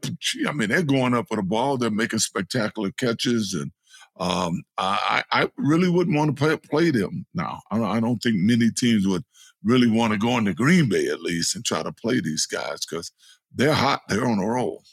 I 0.49 0.53
mean, 0.53 0.69
they're 0.69 0.83
going 0.83 1.15
up 1.15 1.27
with 1.31 1.39
the 1.39 1.45
ball. 1.45 1.77
They're 1.77 1.91
making 1.91 2.21
spectacular 2.21 2.93
catches, 2.93 3.55
and 3.55 3.73
um, 4.21 4.63
I, 4.79 5.25
I 5.33 5.51
really 5.57 5.89
wouldn't 5.89 6.17
want 6.17 6.37
to 6.37 6.41
play, 6.41 6.57
play 6.57 6.91
them 6.91 7.27
now. 7.35 7.61
I 7.71 7.79
don't, 7.79 7.87
I 7.87 8.01
don't 8.01 8.23
think 8.23 8.37
many 8.37 8.71
teams 8.71 9.07
would 9.07 9.25
really 9.65 9.91
want 9.91 10.13
to 10.13 10.19
go 10.19 10.39
into 10.39 10.55
Green 10.55 10.89
Bay 10.89 11.09
at 11.09 11.23
least 11.23 11.57
and 11.57 11.65
try 11.65 11.83
to 11.83 11.93
play 11.93 12.21
these 12.21 12.47
guys 12.47 12.85
because 12.87 13.11
they're 13.53 13.73
hot. 13.73 14.03
They're 14.09 14.27
on 14.27 14.39
a 14.39 14.47
roll. 14.47 14.85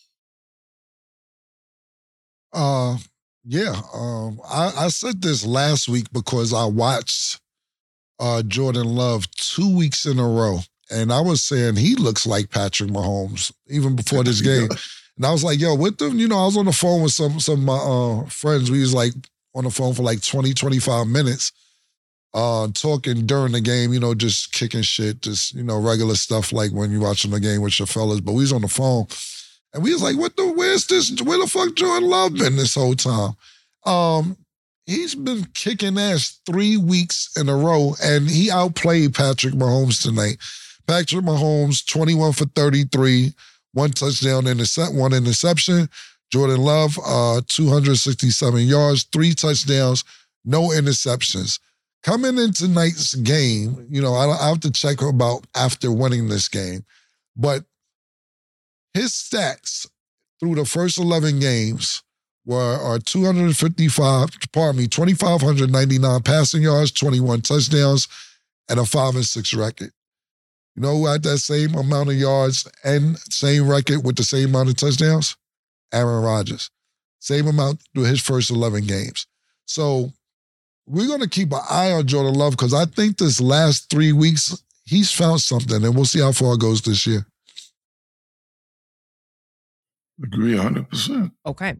Uh, 2.54 2.98
yeah. 3.44 3.82
Um, 3.94 4.40
I, 4.50 4.74
I 4.78 4.88
said 4.90 5.22
this 5.22 5.46
last 5.46 5.88
week 5.88 6.08
because 6.12 6.54
I 6.54 6.66
watched 6.66 7.40
uh, 8.20 8.44
Jordan 8.44 8.88
Love 8.88 9.30
two 9.32 9.76
weeks 9.76 10.06
in 10.06 10.20
a 10.20 10.28
row, 10.28 10.60
and 10.92 11.12
I 11.12 11.22
was 11.22 11.42
saying 11.42 11.76
he 11.76 11.96
looks 11.96 12.26
like 12.26 12.50
Patrick 12.50 12.90
Mahomes 12.90 13.52
even 13.68 13.96
before 13.96 14.24
this 14.24 14.42
game. 14.52 14.70
And 15.18 15.26
I 15.26 15.32
was 15.32 15.44
like, 15.44 15.60
yo, 15.60 15.76
with 15.76 15.98
them, 15.98 16.20
you 16.20 16.28
know, 16.28 16.40
I 16.40 16.46
was 16.46 16.58
on 16.58 16.66
the 16.66 16.72
phone 16.72 17.02
with 17.02 17.12
some 17.12 17.40
some 17.40 17.60
of 17.60 17.66
my 17.66 17.78
uh, 17.78 18.26
friends. 18.28 18.72
We 18.72 18.82
was 18.82 18.94
like 18.94 19.14
on 19.54 19.64
the 19.64 19.72
phone 19.72 19.94
for 19.94 20.04
like 20.04 20.22
20, 20.22 20.54
25 20.54 21.08
minutes, 21.08 21.52
uh, 22.34 22.68
talking 22.74 23.26
during 23.26 23.52
the 23.52 23.62
game, 23.62 23.94
you 23.94 24.00
know, 24.00 24.14
just 24.14 24.54
kicking 24.54 24.82
shit, 24.82 25.22
just, 25.22 25.54
you 25.54 25.64
know, 25.64 25.80
regular 25.80 26.16
stuff 26.16 26.54
like 26.54 26.72
when 26.72 26.92
you're 26.92 27.02
watching 27.02 27.32
the 27.32 27.40
game 27.40 27.62
with 27.62 27.78
your 27.80 27.88
fellas. 27.88 28.22
But 28.22 28.34
we 28.34 28.44
was 28.44 28.54
on 28.54 28.62
the 28.62 28.68
phone 28.68 29.08
and 29.74 29.84
we 29.84 29.94
was 29.94 30.02
like, 30.02 30.18
what 30.18 30.36
the, 30.38 30.52
where's 30.54 30.88
this, 30.88 31.22
where 31.22 31.38
the 31.38 31.48
fuck 31.48 31.76
Jordan 31.76 32.10
Love 32.10 32.36
been 32.36 32.56
this 32.56 32.76
whole 32.76 32.96
time? 32.96 33.34
Um, 33.86 34.38
he's 34.86 35.16
been 35.16 35.46
kicking 35.54 35.98
ass 35.98 36.40
three 36.46 36.78
weeks 36.78 37.30
in 37.38 37.50
a 37.50 37.56
row 37.56 37.96
and 38.02 38.30
he 38.30 38.50
outplayed 38.50 39.14
Patrick 39.14 39.54
Mahomes 39.54 40.02
tonight. 40.02 40.38
Patrick 40.92 41.24
Mahomes, 41.24 41.86
21 41.86 42.34
for 42.34 42.44
33, 42.48 43.34
one 43.72 43.92
touchdown, 43.92 44.46
intercept, 44.46 44.94
one 44.94 45.14
interception. 45.14 45.88
Jordan 46.34 46.60
Love, 46.60 47.00
uh, 47.06 47.40
267 47.48 48.60
yards, 48.64 49.06
three 49.06 49.34
touchdowns, 49.34 50.04
no 50.44 50.64
interceptions. 50.64 51.62
Coming 52.04 52.38
in 52.38 52.52
tonight's 52.52 53.16
game, 53.16 53.88
you 53.90 54.02
know, 54.02 54.14
I, 54.14 54.38
I 54.38 54.50
have 54.50 54.60
to 54.62 54.72
check 54.72 55.02
about 55.02 55.48
after 55.56 55.90
winning 55.94 56.28
this 56.28 56.50
game, 56.50 56.84
but 57.38 57.64
his 58.94 59.12
stats 59.12 59.88
through 60.42 60.56
the 60.56 60.66
first 60.66 60.98
11 60.98 61.40
games 61.40 62.04
were 62.46 62.78
are 62.78 63.00
255, 63.00 64.30
pardon 64.52 64.82
me, 64.82 64.90
2,599 64.90 66.22
passing 66.24 66.64
yards, 66.64 66.92
21 66.92 67.40
touchdowns, 67.40 68.10
and 68.68 68.78
a 68.78 68.86
five 68.86 69.16
and 69.16 69.26
six 69.26 69.54
record. 69.54 69.94
You 70.76 70.84
know 70.84 70.98
who 70.98 71.06
had 71.08 71.24
that 71.24 71.40
same 71.40 71.76
amount 71.76 72.10
of 72.10 72.16
yards 72.16 72.68
and 72.84 73.18
same 73.18 73.68
record 73.68 74.06
with 74.06 74.16
the 74.16 74.24
same 74.24 74.50
amount 74.50 74.70
of 74.70 74.78
touchdowns? 74.78 75.36
Aaron 75.94 76.24
Rodgers. 76.24 76.70
Same 77.20 77.48
amount 77.48 77.82
through 77.94 78.06
his 78.06 78.22
first 78.22 78.50
11 78.50 78.86
games. 78.86 79.28
So 79.66 80.12
we're 80.88 81.08
going 81.08 81.22
to 81.22 81.30
keep 81.30 81.52
an 81.52 81.60
eye 81.70 81.92
on 81.92 82.08
Jordan 82.08 82.34
Love 82.34 82.54
because 82.54 82.74
I 82.74 82.86
think 82.86 83.18
this 83.18 83.40
last 83.42 83.90
three 83.90 84.12
weeks, 84.12 84.64
he's 84.86 85.12
found 85.12 85.42
something, 85.42 85.84
and 85.84 85.96
we'll 85.96 86.06
see 86.06 86.22
how 86.22 86.32
far 86.32 86.54
it 86.56 86.62
goes 86.62 86.82
this 86.82 87.06
year. 87.06 87.26
Agree 90.24 90.54
100%. 90.54 91.32
Okay. 91.46 91.76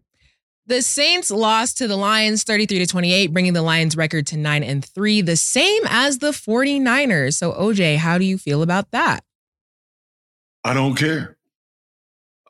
The 0.66 0.80
Saints 0.80 1.30
lost 1.30 1.78
to 1.78 1.88
the 1.88 1.96
Lions 1.96 2.44
33 2.44 2.78
to 2.78 2.86
28, 2.86 3.32
bringing 3.32 3.52
the 3.52 3.62
Lions 3.62 3.96
record 3.96 4.26
to 4.28 4.36
9 4.36 4.62
and 4.62 4.84
3, 4.84 5.20
the 5.20 5.36
same 5.36 5.82
as 5.86 6.18
the 6.18 6.30
49ers. 6.30 7.34
So, 7.34 7.52
OJ, 7.52 7.96
how 7.96 8.16
do 8.16 8.24
you 8.24 8.38
feel 8.38 8.62
about 8.62 8.90
that? 8.92 9.24
I 10.64 10.72
don't 10.72 10.94
care. 10.94 11.36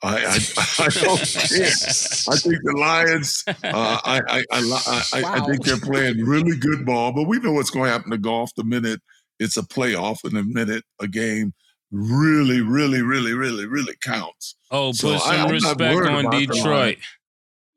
I, 0.02 0.16
I, 0.18 0.84
I 0.84 0.88
don't 0.88 1.18
care. 1.20 1.66
I 1.66 2.36
think 2.36 2.58
the 2.62 2.74
Lions. 2.76 3.44
Uh, 3.48 3.54
I, 3.64 4.20
I, 4.28 4.44
I, 4.50 5.02
I, 5.14 5.22
I 5.36 5.40
think 5.46 5.64
they're 5.64 5.78
playing 5.78 6.22
really 6.24 6.56
good 6.58 6.84
ball, 6.84 7.12
but 7.12 7.22
we 7.24 7.38
know 7.38 7.52
what's 7.52 7.70
going 7.70 7.86
to 7.86 7.92
happen 7.92 8.10
to 8.10 8.18
Goff 8.18 8.50
the 8.56 8.64
minute 8.64 9.00
it's 9.38 9.56
a 9.56 9.62
playoff 9.62 10.18
and 10.24 10.32
the 10.36 10.42
minute 10.42 10.84
a 11.00 11.08
game 11.08 11.54
really, 11.90 12.60
really, 12.60 13.00
really, 13.02 13.32
really, 13.32 13.66
really 13.66 13.94
counts. 14.02 14.56
Oh, 14.70 14.92
So 14.92 15.12
put 15.14 15.14
I- 15.14 15.18
some 15.18 15.30
I'm 15.30 15.40
not 15.40 15.50
respect 15.52 15.82
on 16.08 16.26
about 16.26 16.32
the 16.32 16.46
Detroit. 16.46 16.98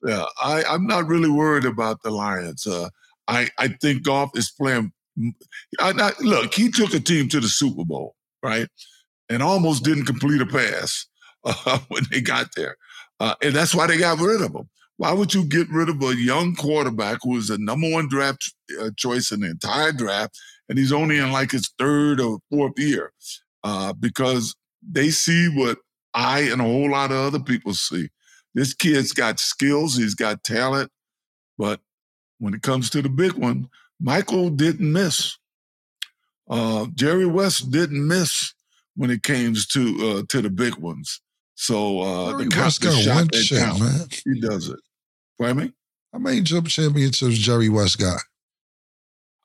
Yeah, 0.03 0.25
I, 0.41 0.63
I'm 0.63 0.85
not 0.85 1.07
really 1.07 1.29
worried 1.29 1.65
about 1.65 2.01
the 2.03 2.11
Lions. 2.11 2.67
Uh, 2.67 2.89
I, 3.27 3.49
I 3.57 3.69
think 3.69 4.03
Goff 4.03 4.31
is 4.35 4.51
playing. 4.51 4.91
I, 5.79 5.93
I, 5.97 6.11
look, 6.21 6.53
he 6.53 6.69
took 6.69 6.93
a 6.93 6.99
team 6.99 7.29
to 7.29 7.39
the 7.39 7.47
Super 7.47 7.85
Bowl, 7.85 8.15
right, 8.43 8.67
and 9.29 9.41
almost 9.41 9.83
didn't 9.83 10.05
complete 10.05 10.41
a 10.41 10.45
pass 10.45 11.07
uh, 11.43 11.79
when 11.87 12.03
they 12.11 12.21
got 12.21 12.49
there, 12.55 12.77
uh, 13.19 13.35
and 13.41 13.55
that's 13.55 13.73
why 13.73 13.87
they 13.87 13.97
got 13.97 14.19
rid 14.19 14.41
of 14.41 14.53
him. 14.53 14.69
Why 14.97 15.11
would 15.11 15.33
you 15.33 15.43
get 15.43 15.69
rid 15.69 15.89
of 15.89 16.01
a 16.01 16.15
young 16.15 16.55
quarterback 16.55 17.19
who 17.21 17.31
was 17.31 17.47
the 17.47 17.57
number 17.57 17.89
one 17.89 18.07
draft 18.07 18.53
uh, 18.79 18.91
choice 18.95 19.31
in 19.31 19.41
the 19.41 19.49
entire 19.49 19.91
draft, 19.91 20.37
and 20.69 20.77
he's 20.77 20.93
only 20.93 21.17
in 21.17 21.31
like 21.31 21.51
his 21.51 21.71
third 21.79 22.19
or 22.21 22.39
fourth 22.49 22.77
year? 22.77 23.11
Uh, 23.63 23.93
because 23.93 24.55
they 24.87 25.09
see 25.09 25.47
what 25.49 25.79
I 26.13 26.41
and 26.41 26.61
a 26.61 26.63
whole 26.63 26.91
lot 26.91 27.11
of 27.11 27.17
other 27.17 27.39
people 27.39 27.73
see. 27.73 28.09
This 28.55 28.73
kid's 28.73 29.11
got 29.11 29.39
skills, 29.39 29.97
he's 29.97 30.15
got 30.15 30.43
talent, 30.43 30.89
but 31.57 31.81
when 32.39 32.53
it 32.53 32.61
comes 32.61 32.89
to 32.91 33.01
the 33.01 33.09
big 33.09 33.33
one, 33.33 33.69
Michael 33.99 34.49
didn't 34.49 34.91
miss. 34.91 35.37
Uh, 36.49 36.87
Jerry 36.93 37.25
West 37.25 37.69
didn't 37.69 38.07
miss 38.07 38.53
when 38.95 39.11
it 39.11 39.23
came 39.23 39.53
to 39.73 39.97
uh, 40.07 40.23
to 40.29 40.41
the 40.41 40.49
big 40.49 40.75
ones. 40.75 41.21
So 41.55 42.01
uh, 42.01 42.31
Jerry 42.31 42.49
the, 42.49 42.57
West 42.57 42.81
got 42.81 43.01
shot 43.01 43.15
one 43.15 43.29
chip, 43.33 43.59
count, 43.59 43.79
man. 43.81 44.07
he 44.23 44.39
does 44.39 44.69
it. 44.69 44.79
Pardon 45.37 45.57
me? 45.57 45.73
How 46.13 46.19
many 46.19 46.41
jump 46.41 46.67
championships 46.67 47.37
Jerry 47.37 47.67
West 47.67 47.99
got? 47.99 48.21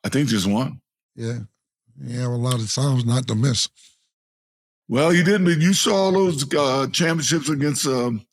I 0.05 0.09
think 0.09 0.29
just 0.29 0.47
one. 0.47 0.81
Yeah. 1.15 1.39
yeah. 2.01 2.21
have 2.21 2.31
a 2.31 2.35
lot 2.35 2.61
of 2.61 2.73
times 2.73 3.03
not 3.05 3.27
to 3.27 3.35
miss. 3.35 3.67
Well, 4.87 5.09
he 5.09 5.23
didn't. 5.23 5.61
You 5.61 5.73
saw 5.73 6.11
those 6.11 6.53
uh, 6.53 6.87
championships 6.91 7.49
against 7.49 7.85
um, 7.87 8.25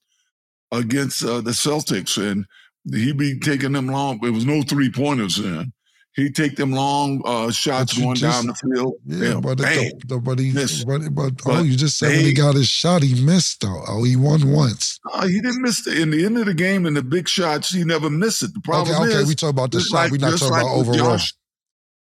against 0.73 1.25
uh, 1.25 1.41
the 1.41 1.53
Celtics, 1.53 2.17
and 2.23 2.47
he 2.93 3.13
be 3.13 3.39
taking 3.39 3.73
them 3.73 3.89
long. 3.89 4.19
It 4.25 4.31
was 4.31 4.45
no 4.47 4.63
three 4.63 4.91
pointers 4.91 5.37
then. 5.37 5.73
He 6.15 6.31
take 6.31 6.57
them 6.57 6.73
long 6.73 7.23
uh, 7.25 7.51
shots 7.53 7.97
going 7.97 8.17
just- 8.17 8.37
down 8.39 8.47
the 8.49 8.55
field. 8.55 8.95
Yeah, 9.07 9.39
but, 9.41 9.59
bang. 9.59 9.87
it, 9.87 10.09
the, 10.09 10.19
but 10.19 10.41
he, 10.41 10.53
but, 10.53 11.15
but, 11.15 11.33
oh, 11.47 11.63
you 11.63 11.77
just 11.77 11.97
said 11.97 12.09
when 12.09 12.25
he 12.25 12.33
got 12.33 12.57
his 12.57 12.69
shot, 12.69 13.05
he 13.05 13.25
missed 13.25 13.61
though. 13.61 13.83
Oh, 13.87 14.03
he 14.03 14.17
won 14.17 14.51
once. 14.51 14.99
Uh, 15.13 15.29
he 15.29 15.41
didn't 15.41 15.63
miss 15.63 15.85
the, 15.85 16.01
in 16.03 16.11
the 16.11 16.25
end 16.25 16.37
of 16.37 16.47
the 16.47 16.55
game 16.55 16.87
in 16.87 16.95
the 16.95 17.05
big 17.05 17.29
shots. 17.29 17.73
He 17.73 17.85
never 17.85 18.11
missed 18.11 18.43
it. 18.43 18.53
The 18.53 18.61
problem 18.63 18.97
okay, 18.97 19.11
okay, 19.11 19.23
is 19.23 19.29
we 19.29 19.37
talk 19.37 19.51
about 19.51 19.71
the 19.71 19.81
shot. 19.81 20.11
We're 20.11 20.19
not 20.19 20.39
talking 20.39 20.49
about 20.57 20.79
with 20.79 20.89
overall. 20.89 21.17
Josh, 21.19 21.35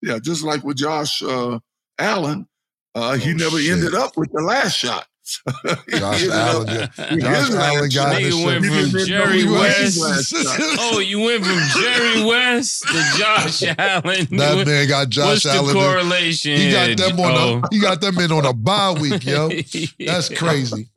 yeah, 0.03 0.19
just 0.19 0.43
like 0.43 0.65
with 0.65 0.79
Josh 0.79 1.23
uh, 1.23 1.61
Allen, 2.01 2.49
uh, 2.97 3.13
he 3.15 3.31
Oh, 3.31 3.37
never 3.37 3.59
shit. 3.61 3.73
ended 3.73 3.95
up 3.95 4.17
with 4.17 4.33
the 4.33 4.43
last 4.43 4.77
shot. 4.77 5.07
He 5.89 5.99
Josh 5.99 6.29
Allen, 6.29 6.69
up 6.69 6.75
yeah. 6.97 7.15
with 7.15 7.23
Josh 7.23 7.51
Allen 7.51 7.81
got 7.81 7.91
shot. 7.91 8.17
the 8.17 8.31
Nigga 8.31 8.45
went 8.45 8.93
from 8.93 9.07
Jerry 9.07 9.45
West. 9.45 9.79
his 9.79 10.01
last 10.01 10.29
shot. 10.29 10.61
Oh, 10.81 10.99
you 11.01 11.21
went 11.21 11.45
from 11.45 11.59
Jerry 11.81 12.25
West 12.25 12.83
to 12.83 13.19
Josh 13.19 13.63
Allen. 13.79 14.27
That 14.37 14.67
man 14.67 14.89
got 14.89 15.09
Josh 15.09 15.45
What's 15.45 15.47
Allen. 15.47 15.75
the 15.75 15.81
in- 15.81 15.87
correlation? 15.87 16.57
He 16.57 16.71
got 16.73 16.97
them 16.97 17.21
on 17.21 17.35
Joe? 17.35 17.39
a 17.39 17.57
oh. 17.57 17.63
he 17.71 17.81
got 17.81 18.01
them 18.01 18.19
in 18.19 18.33
on 18.33 18.47
a 18.47 18.53
bye 18.53 18.93
week, 18.99 19.25
yo. 19.25 19.49
That's 19.99 20.29
crazy. 20.31 20.89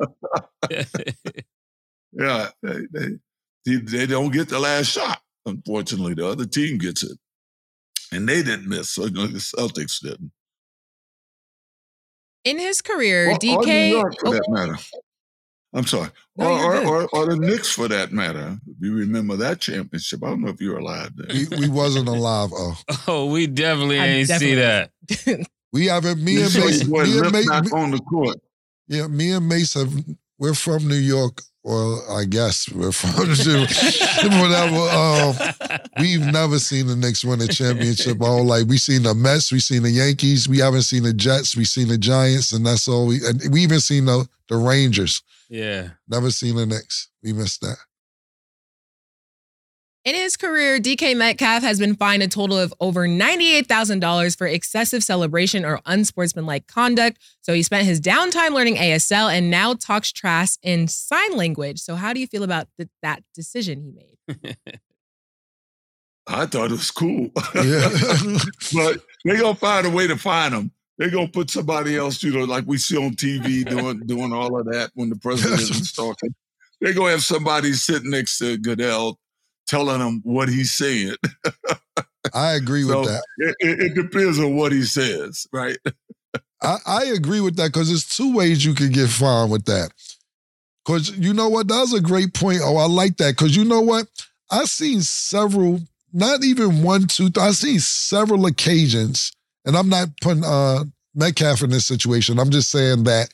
Yeah, 2.13 2.49
they, 2.61 2.85
they, 2.91 3.07
they, 3.65 3.75
they 3.77 4.05
don't 4.05 4.31
get 4.31 4.49
the 4.49 4.59
last 4.59 4.87
shot. 4.87 5.21
Unfortunately, 5.45 6.13
the 6.13 6.27
other 6.27 6.45
team 6.45 6.77
gets 6.77 7.03
it, 7.03 7.17
and 8.11 8.27
they 8.27 8.43
didn't 8.43 8.67
miss. 8.67 8.91
So 8.91 9.03
uh, 9.03 9.07
the 9.07 9.39
Celtics 9.39 10.01
didn't. 10.01 10.31
In 12.43 12.57
his 12.59 12.81
career, 12.81 13.27
Or, 13.29 13.33
or 13.33 13.37
New 13.41 13.47
DK. 13.47 13.89
York, 13.91 14.13
for 14.19 14.27
Oh, 14.29 14.31
that 14.31 14.45
matter. 14.49 14.75
I'm 15.73 15.85
sorry, 15.85 16.09
No, 16.35 16.47
or, 16.47 16.75
you're 16.75 16.85
or, 16.87 17.01
or, 17.03 17.09
or 17.13 17.25
the 17.27 17.37
Knicks, 17.37 17.71
for 17.71 17.87
that 17.87 18.11
matter. 18.11 18.57
If 18.67 18.75
you 18.81 18.93
remember 18.93 19.37
that 19.37 19.61
championship, 19.61 20.21
I 20.23 20.31
don't 20.31 20.41
know 20.41 20.49
if 20.49 20.59
you 20.59 20.71
were 20.71 20.79
alive 20.79 21.11
then. 21.15 21.47
We, 21.49 21.57
we 21.59 21.69
wasn't 21.69 22.09
alive. 22.09 22.49
Oh, 22.53 22.77
Oh, 23.07 23.25
we 23.27 23.47
definitely 23.47 23.99
I 23.99 24.07
ain't 24.07 24.27
see 24.27 24.55
that. 24.55 24.91
we 25.71 25.85
haven't. 25.85 26.21
Me 26.21 26.41
and 26.41 26.51
So 26.51 26.65
Mace. 26.65 26.83
you 26.83 26.89
boy 26.89 27.03
Me 27.03 27.11
and 27.13 27.21
left 27.21 27.33
Mace. 27.33 27.49
back 27.49 27.73
on 27.73 27.91
the 27.91 27.99
court. 27.99 28.35
Yeah, 28.87 29.07
me 29.07 29.31
and 29.31 29.47
Mace 29.47 29.75
have. 29.75 29.93
We're 30.37 30.55
from 30.55 30.87
New 30.89 30.95
York. 30.95 31.41
Well, 31.63 32.03
I 32.09 32.25
guess 32.25 32.67
we're 32.73 32.91
from 32.91 33.11
whatever. 33.11 34.75
Um, 34.75 35.35
we've 35.99 36.25
never 36.25 36.57
seen 36.57 36.87
the 36.87 36.95
Knicks 36.95 37.23
win 37.23 37.41
a 37.41 37.47
championship. 37.47 38.21
All 38.21 38.43
like 38.43 38.67
we 38.67 38.77
seen 38.77 39.03
the 39.03 39.13
Mets, 39.13 39.51
we 39.51 39.59
seen 39.59 39.83
the 39.83 39.91
Yankees, 39.91 40.49
we 40.49 40.57
haven't 40.59 40.83
seen 40.83 41.03
the 41.03 41.13
Jets, 41.13 41.55
we 41.55 41.65
seen 41.65 41.87
the 41.87 41.97
Giants, 41.97 42.51
and 42.51 42.65
that's 42.65 42.87
all. 42.87 43.07
We 43.07 43.19
and 43.25 43.41
we 43.51 43.61
even 43.61 43.79
seen 43.79 44.05
the 44.05 44.27
the 44.49 44.57
Rangers. 44.57 45.21
yeah. 45.49 45.89
Never 46.09 46.31
seen 46.31 46.55
the 46.55 46.65
Knicks. 46.65 47.09
We 47.23 47.33
missed 47.33 47.61
that. 47.61 47.77
In 50.03 50.15
his 50.15 50.35
career, 50.35 50.79
DK 50.79 51.15
Metcalf 51.15 51.61
has 51.61 51.77
been 51.77 51.95
fined 51.95 52.23
a 52.23 52.27
total 52.27 52.57
of 52.57 52.73
over 52.79 53.07
$98,000 53.07 54.35
for 54.35 54.47
excessive 54.47 55.03
celebration 55.03 55.63
or 55.63 55.79
unsportsmanlike 55.85 56.65
conduct. 56.65 57.19
So 57.41 57.53
he 57.53 57.61
spent 57.61 57.85
his 57.85 58.01
downtime 58.01 58.55
learning 58.55 58.77
ASL 58.77 59.31
and 59.31 59.51
now 59.51 59.75
talks 59.75 60.11
trash 60.11 60.57
in 60.63 60.87
sign 60.87 61.37
language. 61.37 61.79
So, 61.79 61.93
how 61.93 62.13
do 62.13 62.19
you 62.19 62.25
feel 62.25 62.41
about 62.41 62.67
th- 62.77 62.89
that 63.03 63.21
decision 63.35 63.83
he 63.83 63.91
made? 63.91 64.57
I 66.27 66.47
thought 66.47 66.71
it 66.71 66.71
was 66.71 66.89
cool. 66.89 67.29
Yeah. 67.53 67.89
but 68.73 69.03
they 69.23 69.37
gonna 69.37 69.53
find 69.53 69.85
a 69.85 69.89
way 69.91 70.07
to 70.07 70.17
find 70.17 70.53
him. 70.53 70.71
They 70.97 71.11
gonna 71.11 71.27
put 71.27 71.51
somebody 71.51 71.95
else, 71.95 72.23
you 72.23 72.31
know, 72.31 72.45
like 72.45 72.63
we 72.65 72.77
see 72.77 72.97
on 72.97 73.11
TV 73.11 73.69
doing 73.69 73.99
doing 74.07 74.33
all 74.33 74.59
of 74.59 74.65
that 74.71 74.89
when 74.95 75.09
the 75.09 75.15
president 75.17 75.61
is 75.69 75.91
talking. 75.91 76.33
They 76.79 76.93
gonna 76.93 77.11
have 77.11 77.23
somebody 77.23 77.73
sitting 77.73 78.09
next 78.09 78.39
to 78.39 78.57
Goodell 78.57 79.19
telling 79.71 80.01
him 80.01 80.21
what 80.23 80.49
he's 80.49 80.73
saying. 80.73 81.15
I 82.33 82.53
agree 82.53 82.83
So 82.83 82.99
with 82.99 83.09
that. 83.09 83.23
it, 83.37 83.79
it, 83.79 83.95
depends 83.95 84.37
on 84.37 84.55
what 84.55 84.71
he 84.71 84.83
says, 84.83 85.47
right? 85.53 85.77
I, 86.61 86.77
I 86.85 87.05
agree 87.05 87.39
with 87.39 87.55
that 87.55 87.71
because 87.71 87.87
there's 87.87 88.07
two 88.07 88.35
ways 88.35 88.63
you 88.63 88.73
can 88.73 88.91
get 88.91 89.09
fined 89.09 89.49
with 89.49 89.65
that. 89.65 89.91
Because 90.85 91.17
you 91.17 91.33
know 91.33 91.47
what? 91.49 91.67
That 91.69 91.79
was 91.79 91.93
a 91.93 92.01
great 92.01 92.33
point. 92.33 92.59
Oh, 92.61 92.77
I 92.77 92.85
like 92.85 93.17
that. 93.17 93.31
Because 93.31 93.55
you 93.55 93.63
know 93.63 93.81
what? 93.81 94.07
I've 94.51 94.69
seen 94.69 95.01
several, 95.01 95.79
not 96.11 96.43
even 96.43 96.83
one, 96.83 97.07
two, 97.07 97.29
th- 97.29 97.43
I've 97.43 97.55
seen 97.55 97.79
several 97.79 98.45
occasions, 98.45 99.31
and 99.65 99.77
I'm 99.77 99.89
not 99.89 100.09
putting 100.21 100.43
uh, 100.43 100.83
Metcalf 101.15 101.63
in 101.63 101.69
this 101.69 101.85
situation. 101.85 102.39
I'm 102.39 102.49
just 102.49 102.69
saying 102.69 103.05
that 103.05 103.29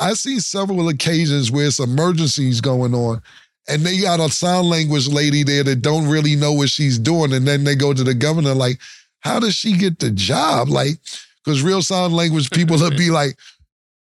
I've 0.00 0.18
seen 0.18 0.40
several 0.40 0.88
occasions 0.88 1.50
where 1.50 1.66
it's 1.66 1.78
emergencies 1.78 2.60
going 2.60 2.94
on, 2.94 3.22
and 3.68 3.82
they 3.82 4.00
got 4.00 4.20
a 4.20 4.28
sign 4.28 4.64
language 4.64 5.08
lady 5.08 5.42
there 5.42 5.64
that 5.64 5.82
don't 5.82 6.08
really 6.08 6.36
know 6.36 6.52
what 6.52 6.68
she's 6.68 6.98
doing, 6.98 7.32
and 7.32 7.46
then 7.46 7.64
they 7.64 7.74
go 7.74 7.94
to 7.94 8.04
the 8.04 8.14
governor 8.14 8.54
like, 8.54 8.78
how 9.20 9.40
does 9.40 9.54
she 9.54 9.76
get 9.76 9.98
the 9.98 10.10
job? 10.10 10.68
Like, 10.68 10.98
because 11.44 11.62
real 11.62 11.82
sign 11.82 12.12
language 12.12 12.50
people 12.50 12.78
will 12.78 12.90
be 12.90 13.10
like, 13.10 13.36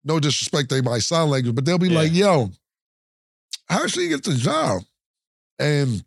no 0.04 0.20
disrespect 0.20 0.70
to 0.70 0.82
my 0.82 0.98
sign 0.98 1.28
language, 1.28 1.54
but 1.54 1.64
they'll 1.64 1.78
be 1.78 1.88
like, 1.88 2.12
yo, 2.12 2.50
how 3.68 3.82
did 3.82 3.90
she 3.90 4.08
get 4.08 4.24
the 4.24 4.34
job? 4.34 4.82
And 5.58 6.04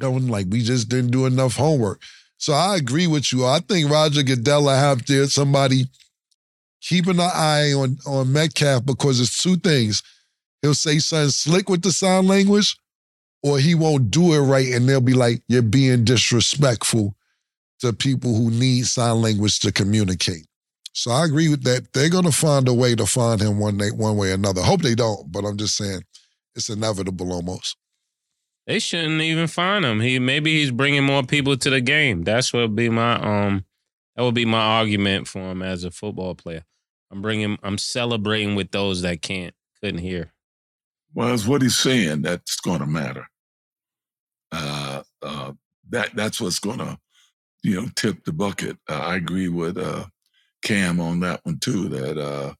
going 0.00 0.28
like, 0.28 0.46
we 0.50 0.62
just 0.62 0.88
didn't 0.88 1.10
do 1.10 1.26
enough 1.26 1.56
homework. 1.56 2.00
So 2.36 2.52
I 2.52 2.76
agree 2.76 3.06
with 3.06 3.32
you. 3.32 3.44
I 3.46 3.60
think 3.60 3.90
Roger 3.90 4.22
Goodell 4.22 4.68
have 4.68 5.04
there 5.06 5.26
somebody 5.26 5.86
keeping 6.80 7.18
an 7.18 7.30
eye 7.34 7.72
on, 7.72 7.98
on 8.06 8.32
Metcalf 8.32 8.84
because 8.84 9.20
it's 9.20 9.42
two 9.42 9.56
things. 9.56 10.02
He'll 10.62 10.74
say 10.74 10.98
something 10.98 11.30
slick 11.30 11.68
with 11.68 11.82
the 11.82 11.92
sign 11.92 12.26
language, 12.26 12.76
or 13.42 13.58
he 13.58 13.74
won't 13.74 14.10
do 14.10 14.34
it 14.34 14.40
right, 14.40 14.68
and 14.68 14.88
they'll 14.88 15.00
be 15.00 15.14
like, 15.14 15.42
you're 15.48 15.62
being 15.62 16.04
disrespectful 16.04 17.14
to 17.80 17.92
people 17.92 18.34
who 18.34 18.50
need 18.50 18.86
sign 18.86 19.22
language 19.22 19.60
to 19.60 19.72
communicate. 19.72 20.46
So 20.92 21.12
I 21.12 21.24
agree 21.24 21.48
with 21.48 21.62
that. 21.62 21.92
They're 21.92 22.08
gonna 22.08 22.32
find 22.32 22.66
a 22.66 22.74
way 22.74 22.96
to 22.96 23.06
find 23.06 23.40
him 23.40 23.60
one 23.60 23.76
day, 23.76 23.90
one 23.90 24.16
way 24.16 24.30
or 24.30 24.34
another. 24.34 24.62
Hope 24.62 24.82
they 24.82 24.96
don't, 24.96 25.30
but 25.30 25.44
I'm 25.44 25.56
just 25.56 25.76
saying 25.76 26.02
it's 26.56 26.68
inevitable 26.68 27.32
almost. 27.32 27.76
They 28.66 28.80
shouldn't 28.80 29.20
even 29.20 29.46
find 29.46 29.84
him. 29.84 30.00
He 30.00 30.18
maybe 30.18 30.58
he's 30.58 30.72
bringing 30.72 31.04
more 31.04 31.22
people 31.22 31.56
to 31.56 31.70
the 31.70 31.80
game. 31.80 32.24
That's 32.24 32.52
what 32.52 32.74
be 32.74 32.88
my 32.88 33.14
um. 33.14 33.64
That 34.16 34.24
would 34.24 34.34
be 34.34 34.44
my 34.44 34.60
argument 34.60 35.28
for 35.28 35.52
him 35.52 35.62
as 35.62 35.84
a 35.84 35.92
football 35.92 36.34
player. 36.34 36.64
I'm 37.10 37.22
bringing. 37.22 37.58
I'm 37.62 37.78
celebrating 37.78 38.56
with 38.56 38.72
those 38.72 39.02
that 39.02 39.22
can't 39.22 39.54
couldn't 39.80 40.00
hear. 40.00 40.32
Well, 41.14 41.32
it's 41.32 41.46
what 41.46 41.62
he's 41.62 41.78
saying 41.78 42.22
that's 42.22 42.56
going 42.60 42.80
to 42.80 42.86
matter. 42.86 43.26
Uh, 44.52 45.02
uh, 45.22 45.52
that 45.90 46.14
that's 46.14 46.40
what's 46.40 46.58
going 46.58 46.78
to, 46.78 46.98
you 47.62 47.80
know, 47.80 47.88
tip 47.96 48.24
the 48.24 48.32
bucket. 48.32 48.76
Uh, 48.88 48.98
I 48.98 49.16
agree 49.16 49.48
with 49.48 49.78
uh, 49.78 50.06
Cam 50.62 51.00
on 51.00 51.20
that 51.20 51.40
one 51.44 51.58
too. 51.58 51.88
That 51.88 52.18
uh, 52.18 52.54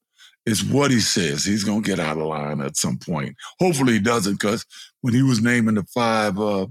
it's 0.46 0.62
what 0.62 0.90
he 0.90 1.00
says. 1.00 1.44
He's 1.44 1.64
going 1.64 1.82
to 1.82 1.88
get 1.88 2.00
out 2.00 2.16
of 2.18 2.24
line 2.24 2.60
at 2.60 2.76
some 2.76 2.98
point. 2.98 3.36
Hopefully, 3.60 3.94
he 3.94 4.00
doesn't, 4.00 4.34
because 4.34 4.64
when 5.02 5.14
he 5.14 5.22
was 5.22 5.42
naming 5.42 5.76
the 5.76 5.84
five 5.84 6.38
uh, 6.38 6.66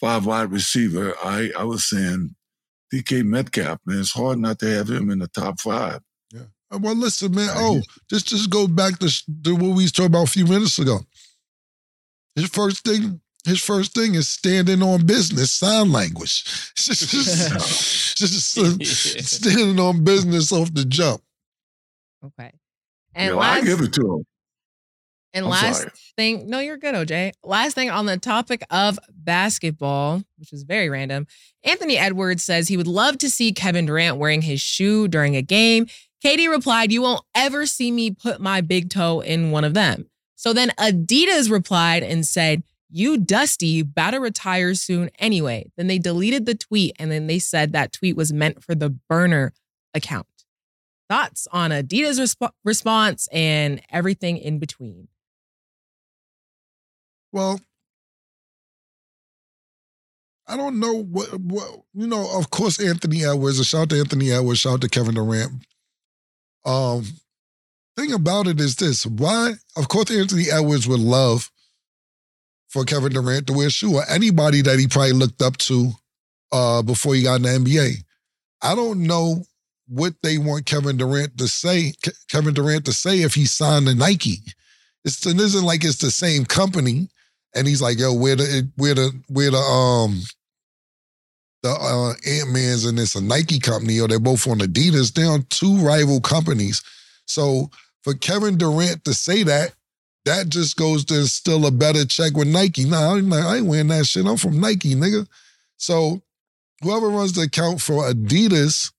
five 0.00 0.26
wide 0.26 0.50
receiver, 0.50 1.14
I 1.22 1.50
I 1.56 1.64
was 1.64 1.88
saying 1.88 2.34
DK 2.92 3.24
Metcalf. 3.24 3.78
Man, 3.86 4.00
it's 4.00 4.12
hard 4.12 4.38
not 4.38 4.58
to 4.60 4.66
have 4.66 4.88
him 4.88 5.10
in 5.10 5.20
the 5.20 5.28
top 5.28 5.60
five. 5.60 6.00
Uh, 6.74 6.78
Well, 6.78 6.94
listen, 6.94 7.34
man. 7.34 7.50
Oh, 7.52 7.80
just 8.10 8.26
just 8.28 8.50
go 8.50 8.66
back 8.66 8.98
to, 8.98 9.08
to 9.44 9.54
what 9.54 9.76
we 9.76 9.82
was 9.84 9.92
talking 9.92 10.06
about 10.06 10.28
a 10.28 10.30
few 10.30 10.44
minutes 10.46 10.78
ago. 10.78 11.00
His 12.36 12.48
first 12.48 12.84
thing, 12.84 13.20
his 13.46 13.62
first 13.62 13.94
thing 13.94 14.14
is 14.14 14.28
standing 14.28 14.82
on 14.82 15.06
business, 15.06 15.52
sign 15.52 15.92
language. 15.92 16.44
just, 16.76 17.10
just, 18.16 18.58
uh, 18.58 18.78
standing 18.84 19.78
on 19.78 20.02
business 20.04 20.50
off 20.52 20.72
the 20.74 20.84
jump. 20.84 21.22
Okay. 22.24 22.52
And 23.14 23.26
You 23.28 23.34
know, 23.34 23.38
I 23.40 23.56
last, 23.58 23.66
give 23.66 23.80
it 23.80 23.92
to 23.94 24.00
him. 24.14 24.24
and 25.34 25.44
I'm 25.44 25.50
last 25.50 25.78
sorry. 25.82 25.90
thing, 26.16 26.48
no, 26.50 26.58
you're 26.58 26.76
good, 26.78 26.94
OJ. 26.96 27.32
Last 27.44 27.74
thing 27.74 27.90
on 27.90 28.06
the 28.06 28.16
topic 28.18 28.64
of 28.70 28.98
basketball, 29.12 30.22
which 30.38 30.52
is 30.52 30.64
very 30.64 30.88
random. 30.88 31.26
Anthony 31.62 31.96
Edwards 31.96 32.42
says 32.42 32.66
he 32.66 32.76
would 32.76 32.88
love 32.88 33.18
to 33.18 33.30
see 33.30 33.52
Kevin 33.52 33.86
Durant 33.86 34.16
wearing 34.16 34.42
his 34.42 34.60
shoe 34.60 35.06
during 35.06 35.36
a 35.36 35.42
game. 35.42 35.86
KD 36.24 36.48
replied, 36.48 36.90
You 36.90 37.02
won't 37.02 37.24
ever 37.34 37.66
see 37.66 37.90
me 37.90 38.10
put 38.10 38.40
my 38.40 38.60
big 38.60 38.88
toe 38.88 39.20
in 39.20 39.50
one 39.50 39.64
of 39.64 39.74
them. 39.74 40.06
So 40.36 40.52
then 40.52 40.70
Adidas 40.78 41.50
replied 41.50 42.02
and 42.02 42.26
said, 42.26 42.62
You 42.90 43.18
dusty, 43.18 43.80
about 43.80 44.12
to 44.12 44.20
retire 44.20 44.74
soon 44.74 45.10
anyway. 45.18 45.70
Then 45.76 45.86
they 45.86 45.98
deleted 45.98 46.46
the 46.46 46.54
tweet 46.54 46.96
and 46.98 47.10
then 47.10 47.26
they 47.26 47.38
said 47.38 47.72
that 47.72 47.92
tweet 47.92 48.16
was 48.16 48.32
meant 48.32 48.64
for 48.64 48.74
the 48.74 48.90
burner 48.90 49.52
account. 49.92 50.26
Thoughts 51.10 51.46
on 51.52 51.70
Adidas' 51.70 52.18
resp- 52.18 52.52
response 52.64 53.28
and 53.30 53.82
everything 53.90 54.38
in 54.38 54.58
between? 54.58 55.08
Well, 57.30 57.60
I 60.46 60.56
don't 60.56 60.78
know 60.78 61.02
what 61.02 61.34
what 61.40 61.82
you 61.94 62.06
know. 62.06 62.38
Of 62.38 62.50
course, 62.50 62.78
Anthony 62.78 63.24
Edwards. 63.24 63.58
A 63.58 63.64
shout 63.64 63.82
out 63.82 63.90
to 63.90 63.98
Anthony 63.98 64.30
Edwards. 64.30 64.60
Shout 64.60 64.74
out 64.74 64.80
to 64.82 64.88
Kevin 64.88 65.14
Durant. 65.14 65.52
Um, 66.64 67.04
thing 67.96 68.12
about 68.12 68.46
it 68.46 68.60
is 68.60 68.76
this: 68.76 69.06
why? 69.06 69.54
Of 69.76 69.88
course, 69.88 70.10
Anthony 70.10 70.44
Edwards 70.50 70.88
would 70.88 71.00
love 71.00 71.50
for 72.68 72.84
Kevin 72.84 73.12
Durant 73.12 73.46
to 73.46 73.52
wear 73.52 73.68
a 73.68 73.70
shoe, 73.70 73.96
or 73.96 74.04
anybody 74.08 74.62
that 74.62 74.78
he 74.78 74.88
probably 74.88 75.12
looked 75.12 75.42
up 75.42 75.56
to 75.58 75.92
uh, 76.52 76.82
before 76.82 77.14
he 77.14 77.22
got 77.22 77.36
in 77.36 77.42
the 77.42 77.48
NBA. 77.48 77.96
I 78.62 78.74
don't 78.74 79.06
know 79.06 79.44
what 79.86 80.14
they 80.22 80.38
want 80.38 80.66
Kevin 80.66 80.96
Durant 80.96 81.36
to 81.38 81.48
say. 81.48 81.92
Ke- 82.04 82.16
Kevin 82.28 82.54
Durant 82.54 82.86
to 82.86 82.92
say 82.92 83.22
if 83.22 83.34
he 83.34 83.44
signed 83.44 83.86
to 83.86 83.94
Nike. 83.94 84.38
It's, 85.04 85.24
it 85.26 85.38
isn't 85.38 85.64
like 85.64 85.84
it's 85.84 85.98
the 85.98 86.10
same 86.10 86.46
company 86.46 87.08
and 87.54 87.66
he's 87.66 87.82
like, 87.82 87.98
"Yo, 87.98 88.12
where 88.12 88.36
the 88.36 88.68
where 88.76 88.94
the 88.94 89.12
where 89.28 89.50
the 89.50 89.58
um 89.58 90.20
the 91.64 91.70
uh, 91.70 92.12
Ant 92.28 92.50
Man's 92.50 92.84
and 92.84 92.98
it's 93.00 93.14
a 93.14 93.22
Nike 93.22 93.58
company, 93.58 93.98
or 93.98 94.06
they're 94.06 94.20
both 94.20 94.46
on 94.46 94.58
Adidas. 94.58 95.14
They're 95.14 95.30
on 95.30 95.46
two 95.48 95.78
rival 95.78 96.20
companies. 96.20 96.82
So 97.24 97.70
for 98.02 98.12
Kevin 98.12 98.58
Durant 98.58 99.02
to 99.06 99.14
say 99.14 99.42
that, 99.44 99.72
that 100.26 100.50
just 100.50 100.76
goes 100.76 101.06
to 101.06 101.26
still 101.26 101.66
a 101.66 101.70
better 101.70 102.04
check 102.04 102.36
with 102.36 102.48
Nike. 102.48 102.84
Nah, 102.84 103.14
I'm 103.14 103.30
like, 103.30 103.44
I 103.44 103.56
ain't 103.56 103.66
wearing 103.66 103.88
that 103.88 104.04
shit. 104.04 104.26
I'm 104.26 104.36
from 104.36 104.60
Nike, 104.60 104.94
nigga. 104.94 105.26
So 105.78 106.20
whoever 106.82 107.08
runs 107.08 107.32
the 107.32 107.42
account 107.42 107.80
for 107.80 108.10
Adidas 108.10 108.92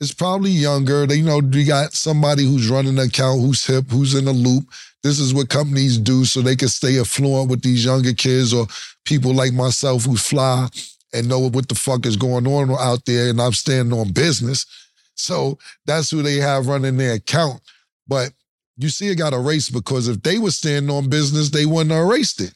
is 0.00 0.12
probably 0.12 0.50
younger. 0.50 1.06
They 1.06 1.16
you 1.16 1.24
know 1.24 1.40
you 1.40 1.66
got 1.66 1.94
somebody 1.94 2.44
who's 2.44 2.68
running 2.68 2.96
the 2.96 3.04
account, 3.04 3.40
who's 3.40 3.66
hip, 3.66 3.86
who's 3.90 4.14
in 4.14 4.26
the 4.26 4.32
loop. 4.32 4.64
This 5.02 5.18
is 5.18 5.32
what 5.32 5.48
companies 5.48 5.96
do 5.96 6.26
so 6.26 6.42
they 6.42 6.56
can 6.56 6.68
stay 6.68 7.00
affluent 7.00 7.48
with 7.48 7.62
these 7.62 7.86
younger 7.86 8.12
kids 8.12 8.52
or 8.52 8.66
people 9.06 9.32
like 9.32 9.54
myself 9.54 10.04
who 10.04 10.16
fly 10.16 10.68
and 11.12 11.28
know 11.28 11.38
what 11.40 11.68
the 11.68 11.74
fuck 11.74 12.06
is 12.06 12.16
going 12.16 12.46
on 12.46 12.70
out 12.70 13.04
there. 13.06 13.28
And 13.30 13.40
I'm 13.40 13.52
standing 13.52 13.98
on 13.98 14.12
business. 14.12 14.66
So 15.14 15.58
that's 15.86 16.10
who 16.10 16.22
they 16.22 16.36
have 16.36 16.66
running 16.66 16.96
their 16.96 17.14
account. 17.14 17.60
But 18.08 18.32
you 18.76 18.88
see, 18.88 19.08
it 19.08 19.16
got 19.16 19.34
erased 19.34 19.72
because 19.72 20.08
if 20.08 20.22
they 20.22 20.38
were 20.38 20.50
standing 20.50 20.94
on 20.94 21.08
business, 21.10 21.50
they 21.50 21.66
wouldn't 21.66 21.90
have 21.90 22.04
erased 22.06 22.40
it. 22.40 22.54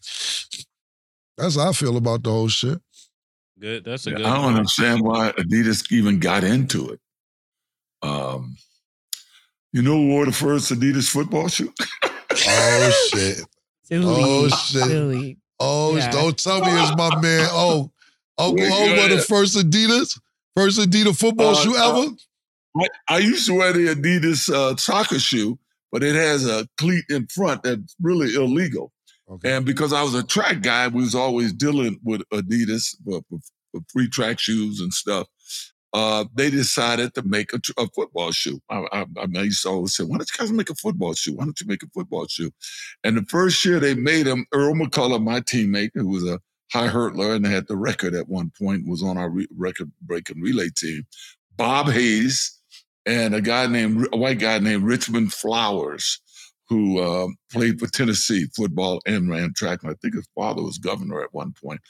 That's 1.37 1.57
how 1.57 1.69
I 1.69 1.73
feel 1.73 1.97
about 1.99 2.23
the 2.23 2.31
whole 2.31 2.49
shit. 2.49 2.81
Good. 3.59 3.85
That's 3.85 4.07
a 4.07 4.11
Yeah, 4.11 4.17
good. 4.17 4.27
I 4.27 4.35
don't 4.35 4.45
point. 4.45 4.57
understand 4.57 5.01
why 5.03 5.33
Adidas 5.33 5.93
even 5.93 6.19
got 6.19 6.45
into 6.45 6.91
it. 6.91 7.01
Um, 8.03 8.57
you 9.73 9.83
know 9.83 9.93
who 9.93 10.09
wore 10.09 10.25
the 10.27 10.33
first 10.33 10.71
Adidas 10.73 11.11
football 11.11 11.49
shoe? 11.49 11.73
Oh 12.49 13.09
shit. 13.15 13.41
Oh 13.93 14.49
shit. 14.49 14.83
Silly. 14.83 15.39
Oh, 15.59 15.97
Yeah. 15.97 16.11
don't 16.11 16.37
tell 16.37 16.61
me 16.61 16.69
it's 16.71 16.95
my 16.97 17.19
man. 17.23 17.49
Oh, 17.51 17.91
Uncle 18.39 18.65
Yeah, 18.65 18.71
O 18.73 18.97
wore 18.97 19.09
the 19.09 19.23
first 19.23 19.57
Adidas, 19.57 20.19
first 20.57 20.79
Adidas 20.79 21.19
football 21.19 21.51
Uh, 21.51 21.55
shoe 21.55 21.77
uh, 21.77 22.01
ever. 22.03 22.17
I, 22.77 23.15
I 23.15 23.19
used 23.19 23.47
to 23.47 23.55
wear 23.55 23.73
the 23.73 23.95
Adidas 23.95 24.53
uh, 24.53 24.77
soccer 24.77 25.19
shoe, 25.19 25.59
but 25.91 26.03
it 26.03 26.15
has 26.15 26.47
a 26.47 26.69
cleat 26.77 27.05
in 27.09 27.27
front 27.29 27.63
that's 27.63 27.97
really 28.01 28.35
illegal. 28.35 28.93
Okay. 29.29 29.57
And 29.57 29.65
because 29.65 29.93
I 29.93 30.03
was 30.03 30.15
a 30.15 30.23
track 30.23 30.63
guy, 30.63 30.89
we 30.89 31.03
was 31.03 31.15
always 31.15 31.53
dealing 31.53 31.99
with 32.05 32.23
Adidas 32.33 32.95
for, 33.05 33.23
for, 33.29 33.39
for 33.73 33.81
free 33.93 34.09
track 34.09 34.39
shoes 34.39 34.81
and 34.81 34.93
stuff. 34.93 35.27
Uh, 35.93 36.27
they 36.35 36.51
decided 36.51 37.15
to 37.15 37.23
make 37.23 37.53
a, 37.55 37.61
a 37.79 37.89
football 37.89 38.31
shoe. 38.31 38.61
I, 38.69 38.87
I, 38.93 39.07
I 39.19 39.43
used 39.43 39.63
to 39.63 39.71
always 39.71 39.97
say, 39.97 40.05
"Why 40.05 40.19
don't 40.19 40.29
you 40.31 40.39
guys 40.39 40.53
make 40.53 40.69
a 40.69 40.75
football 40.75 41.15
shoe? 41.15 41.35
Why 41.35 41.45
don't 41.45 41.59
you 41.59 41.67
make 41.67 41.83
a 41.83 41.89
football 41.95 42.27
shoe?" 42.29 42.51
And 43.03 43.17
the 43.17 43.23
first 43.23 43.65
year 43.65 43.81
they 43.81 43.95
made 43.95 44.27
them, 44.27 44.45
Earl 44.53 44.75
McCullough, 44.75 45.25
my 45.25 45.41
teammate, 45.41 45.93
who 45.95 46.09
was 46.09 46.25
a 46.25 46.39
high 46.73 46.89
hurdler 46.89 47.35
and 47.37 47.47
had 47.47 47.69
the 47.69 47.77
record 47.77 48.15
at 48.15 48.29
one 48.29 48.51
point, 48.59 48.89
was 48.89 49.03
on 49.03 49.17
our 49.19 49.31
re- 49.31 49.49
record 49.57 49.93
breaking 50.03 50.41
relay 50.41 50.69
team. 50.77 51.07
Bob 51.57 51.89
Hayes 51.89 52.59
and 53.07 53.35
a 53.35 53.41
guy 53.41 53.67
named 53.67 54.09
a 54.13 54.17
white 54.17 54.39
guy 54.39 54.59
named 54.59 54.85
Richmond 54.85 55.33
Flowers, 55.33 56.21
who 56.69 56.99
uh, 56.99 57.29
played 57.53 57.79
for 57.79 57.87
Tennessee 57.87 58.47
football 58.57 59.01
and 59.07 59.31
ran 59.31 59.53
track. 59.55 59.83
And 59.83 59.93
I 59.93 59.95
think 60.03 60.15
his 60.15 60.29
father 60.35 60.63
was 60.63 60.79
governor 60.79 61.23
at 61.23 61.33
one 61.33 61.53
point. 61.53 61.81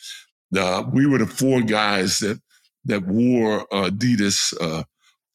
Uh, 0.57 0.85
we 0.93 1.07
were 1.07 1.19
the 1.19 1.27
four 1.27 1.61
guys 1.63 2.19
that 2.21 2.41
that 2.85 3.05
wore 3.07 3.67
Adidas 3.73 4.55
uh, 4.61 4.85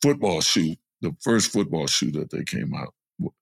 football 0.02 0.40
shoe, 0.40 0.76
the 1.02 1.14
first 1.22 1.52
football 1.52 1.86
shoe 1.88 2.12
that 2.12 2.30
they 2.30 2.44
came 2.46 2.74
out. 2.74 2.94
with. 3.20 3.34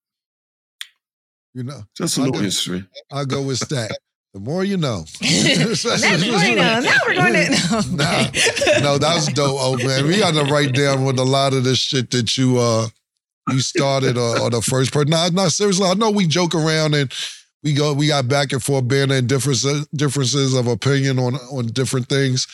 You 1.54 1.64
know, 1.64 1.82
Just 1.96 2.18
a 2.18 2.22
I 2.22 2.24
little 2.26 2.40
do. 2.40 2.46
history. 2.46 2.86
I'll 3.12 3.26
go 3.26 3.44
with 3.44 3.58
Stack. 3.60 3.92
The 4.34 4.40
more 4.40 4.64
you 4.64 4.78
know. 4.78 5.06
That's 5.22 5.86
right 5.86 6.56
now. 6.56 6.80
Now 6.80 6.96
we're 7.08 7.16
going 7.16 7.34
to. 7.34 7.86
No, 7.92 8.04
Nah, 8.04 8.80
no, 8.82 8.98
that's 8.98 9.32
dope, 9.34 9.60
old 9.60 9.84
man. 9.84 10.06
We 10.06 10.18
got 10.20 10.34
to 10.34 10.44
write 10.52 10.74
down 10.74 11.04
with 11.04 11.18
a 11.20 11.24
lot 11.24 11.54
of 11.54 11.64
this 11.64 11.80
shit 11.80 12.12
that 12.12 12.38
you 12.38 12.58
uh 12.58 12.88
you 13.50 13.60
started 13.60 14.18
or, 14.18 14.40
or 14.40 14.50
the 14.50 14.62
first 14.62 14.92
person. 14.94 15.10
Nah, 15.10 15.30
nah, 15.30 15.48
seriously, 15.48 15.86
I 15.88 15.94
know 15.96 16.12
we 16.12 16.28
joke 16.28 16.54
around 16.54 16.94
and 16.94 17.12
we 17.64 17.74
go 17.74 17.94
we 17.94 18.08
got 18.08 18.28
back 18.28 18.52
and 18.54 18.62
forth 18.62 18.88
banter 18.88 19.16
and 19.16 19.28
differences 19.28 19.88
differences 19.88 20.54
of 20.56 20.68
opinion 20.68 21.18
on 21.20 21.36
on 21.36 21.68
different 21.68 22.08
things. 22.08 22.48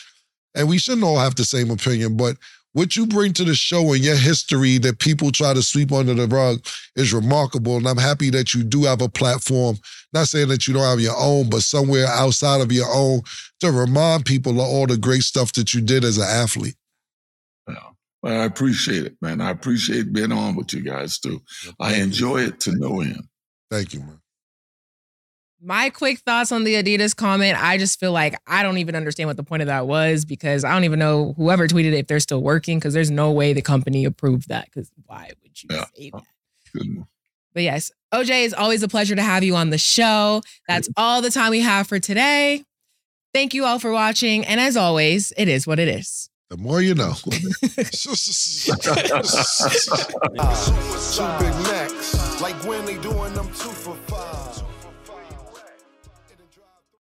And 0.54 0.68
we 0.68 0.78
shouldn't 0.78 1.04
all 1.04 1.18
have 1.18 1.34
the 1.34 1.44
same 1.44 1.70
opinion, 1.70 2.16
but 2.16 2.36
what 2.76 2.94
you 2.94 3.06
bring 3.06 3.32
to 3.32 3.42
the 3.42 3.54
show 3.54 3.94
and 3.94 4.04
your 4.04 4.16
history 4.16 4.76
that 4.76 4.98
people 4.98 5.32
try 5.32 5.54
to 5.54 5.62
sweep 5.62 5.92
under 5.92 6.12
the 6.12 6.26
rug 6.26 6.62
is 6.94 7.14
remarkable. 7.14 7.78
And 7.78 7.88
I'm 7.88 7.96
happy 7.96 8.28
that 8.28 8.52
you 8.52 8.62
do 8.62 8.84
have 8.84 9.00
a 9.00 9.08
platform. 9.08 9.78
Not 10.12 10.28
saying 10.28 10.48
that 10.48 10.68
you 10.68 10.74
don't 10.74 10.82
have 10.82 11.00
your 11.00 11.16
own, 11.18 11.48
but 11.48 11.62
somewhere 11.62 12.06
outside 12.06 12.60
of 12.60 12.70
your 12.70 12.86
own 12.92 13.22
to 13.60 13.72
remind 13.72 14.26
people 14.26 14.52
of 14.52 14.58
all 14.58 14.86
the 14.86 14.98
great 14.98 15.22
stuff 15.22 15.54
that 15.54 15.72
you 15.72 15.80
did 15.80 16.04
as 16.04 16.18
an 16.18 16.24
athlete. 16.24 16.76
Well, 18.22 18.42
I 18.42 18.44
appreciate 18.44 19.06
it, 19.06 19.16
man. 19.22 19.40
I 19.40 19.52
appreciate 19.52 20.12
being 20.12 20.32
on 20.32 20.54
with 20.54 20.74
you 20.74 20.82
guys 20.82 21.18
too. 21.18 21.40
I 21.80 21.94
enjoy 21.94 22.42
it 22.42 22.60
to 22.60 22.76
no 22.76 23.00
end. 23.00 23.22
Thank 23.70 23.94
you, 23.94 24.00
man. 24.00 24.20
My 25.60 25.90
quick 25.90 26.18
thoughts 26.18 26.52
on 26.52 26.64
the 26.64 26.74
Adidas 26.74 27.16
comment. 27.16 27.60
I 27.62 27.78
just 27.78 27.98
feel 27.98 28.12
like 28.12 28.38
I 28.46 28.62
don't 28.62 28.78
even 28.78 28.94
understand 28.94 29.28
what 29.28 29.36
the 29.36 29.42
point 29.42 29.62
of 29.62 29.66
that 29.66 29.86
was 29.86 30.24
because 30.24 30.64
I 30.64 30.72
don't 30.72 30.84
even 30.84 30.98
know 30.98 31.32
whoever 31.36 31.66
tweeted 31.66 31.92
it 31.92 31.94
if 31.94 32.06
they're 32.06 32.20
still 32.20 32.42
working 32.42 32.78
because 32.78 32.92
there's 32.92 33.10
no 33.10 33.32
way 33.32 33.52
the 33.52 33.62
company 33.62 34.04
approved 34.04 34.48
that. 34.48 34.66
Because 34.66 34.90
why 35.06 35.30
would 35.42 35.62
you 35.62 35.68
say 35.70 36.10
oh, 36.12 36.18
that? 36.18 36.24
Good. 36.72 37.04
But 37.54 37.62
yes, 37.62 37.90
OJ, 38.12 38.44
it's 38.44 38.54
always 38.54 38.82
a 38.82 38.88
pleasure 38.88 39.16
to 39.16 39.22
have 39.22 39.42
you 39.42 39.56
on 39.56 39.70
the 39.70 39.78
show. 39.78 40.42
That's 40.68 40.90
all 40.96 41.22
the 41.22 41.30
time 41.30 41.50
we 41.50 41.60
have 41.60 41.88
for 41.88 41.98
today. 41.98 42.62
Thank 43.32 43.54
you 43.54 43.64
all 43.64 43.78
for 43.78 43.92
watching. 43.92 44.44
And 44.44 44.60
as 44.60 44.76
always, 44.76 45.32
it 45.38 45.48
is 45.48 45.66
what 45.66 45.78
it 45.78 45.88
is. 45.88 46.28
The 46.48 46.56
more 46.56 46.80
you 46.80 46.94
know. 46.94 47.12
Two 51.16 51.44
Big 51.44 51.54
Macs, 51.64 52.40
like 52.40 52.54
when 52.64 52.84
they 52.84 52.98
doing 52.98 53.34
them 53.34 53.46
two 53.48 53.70
for 53.70 53.85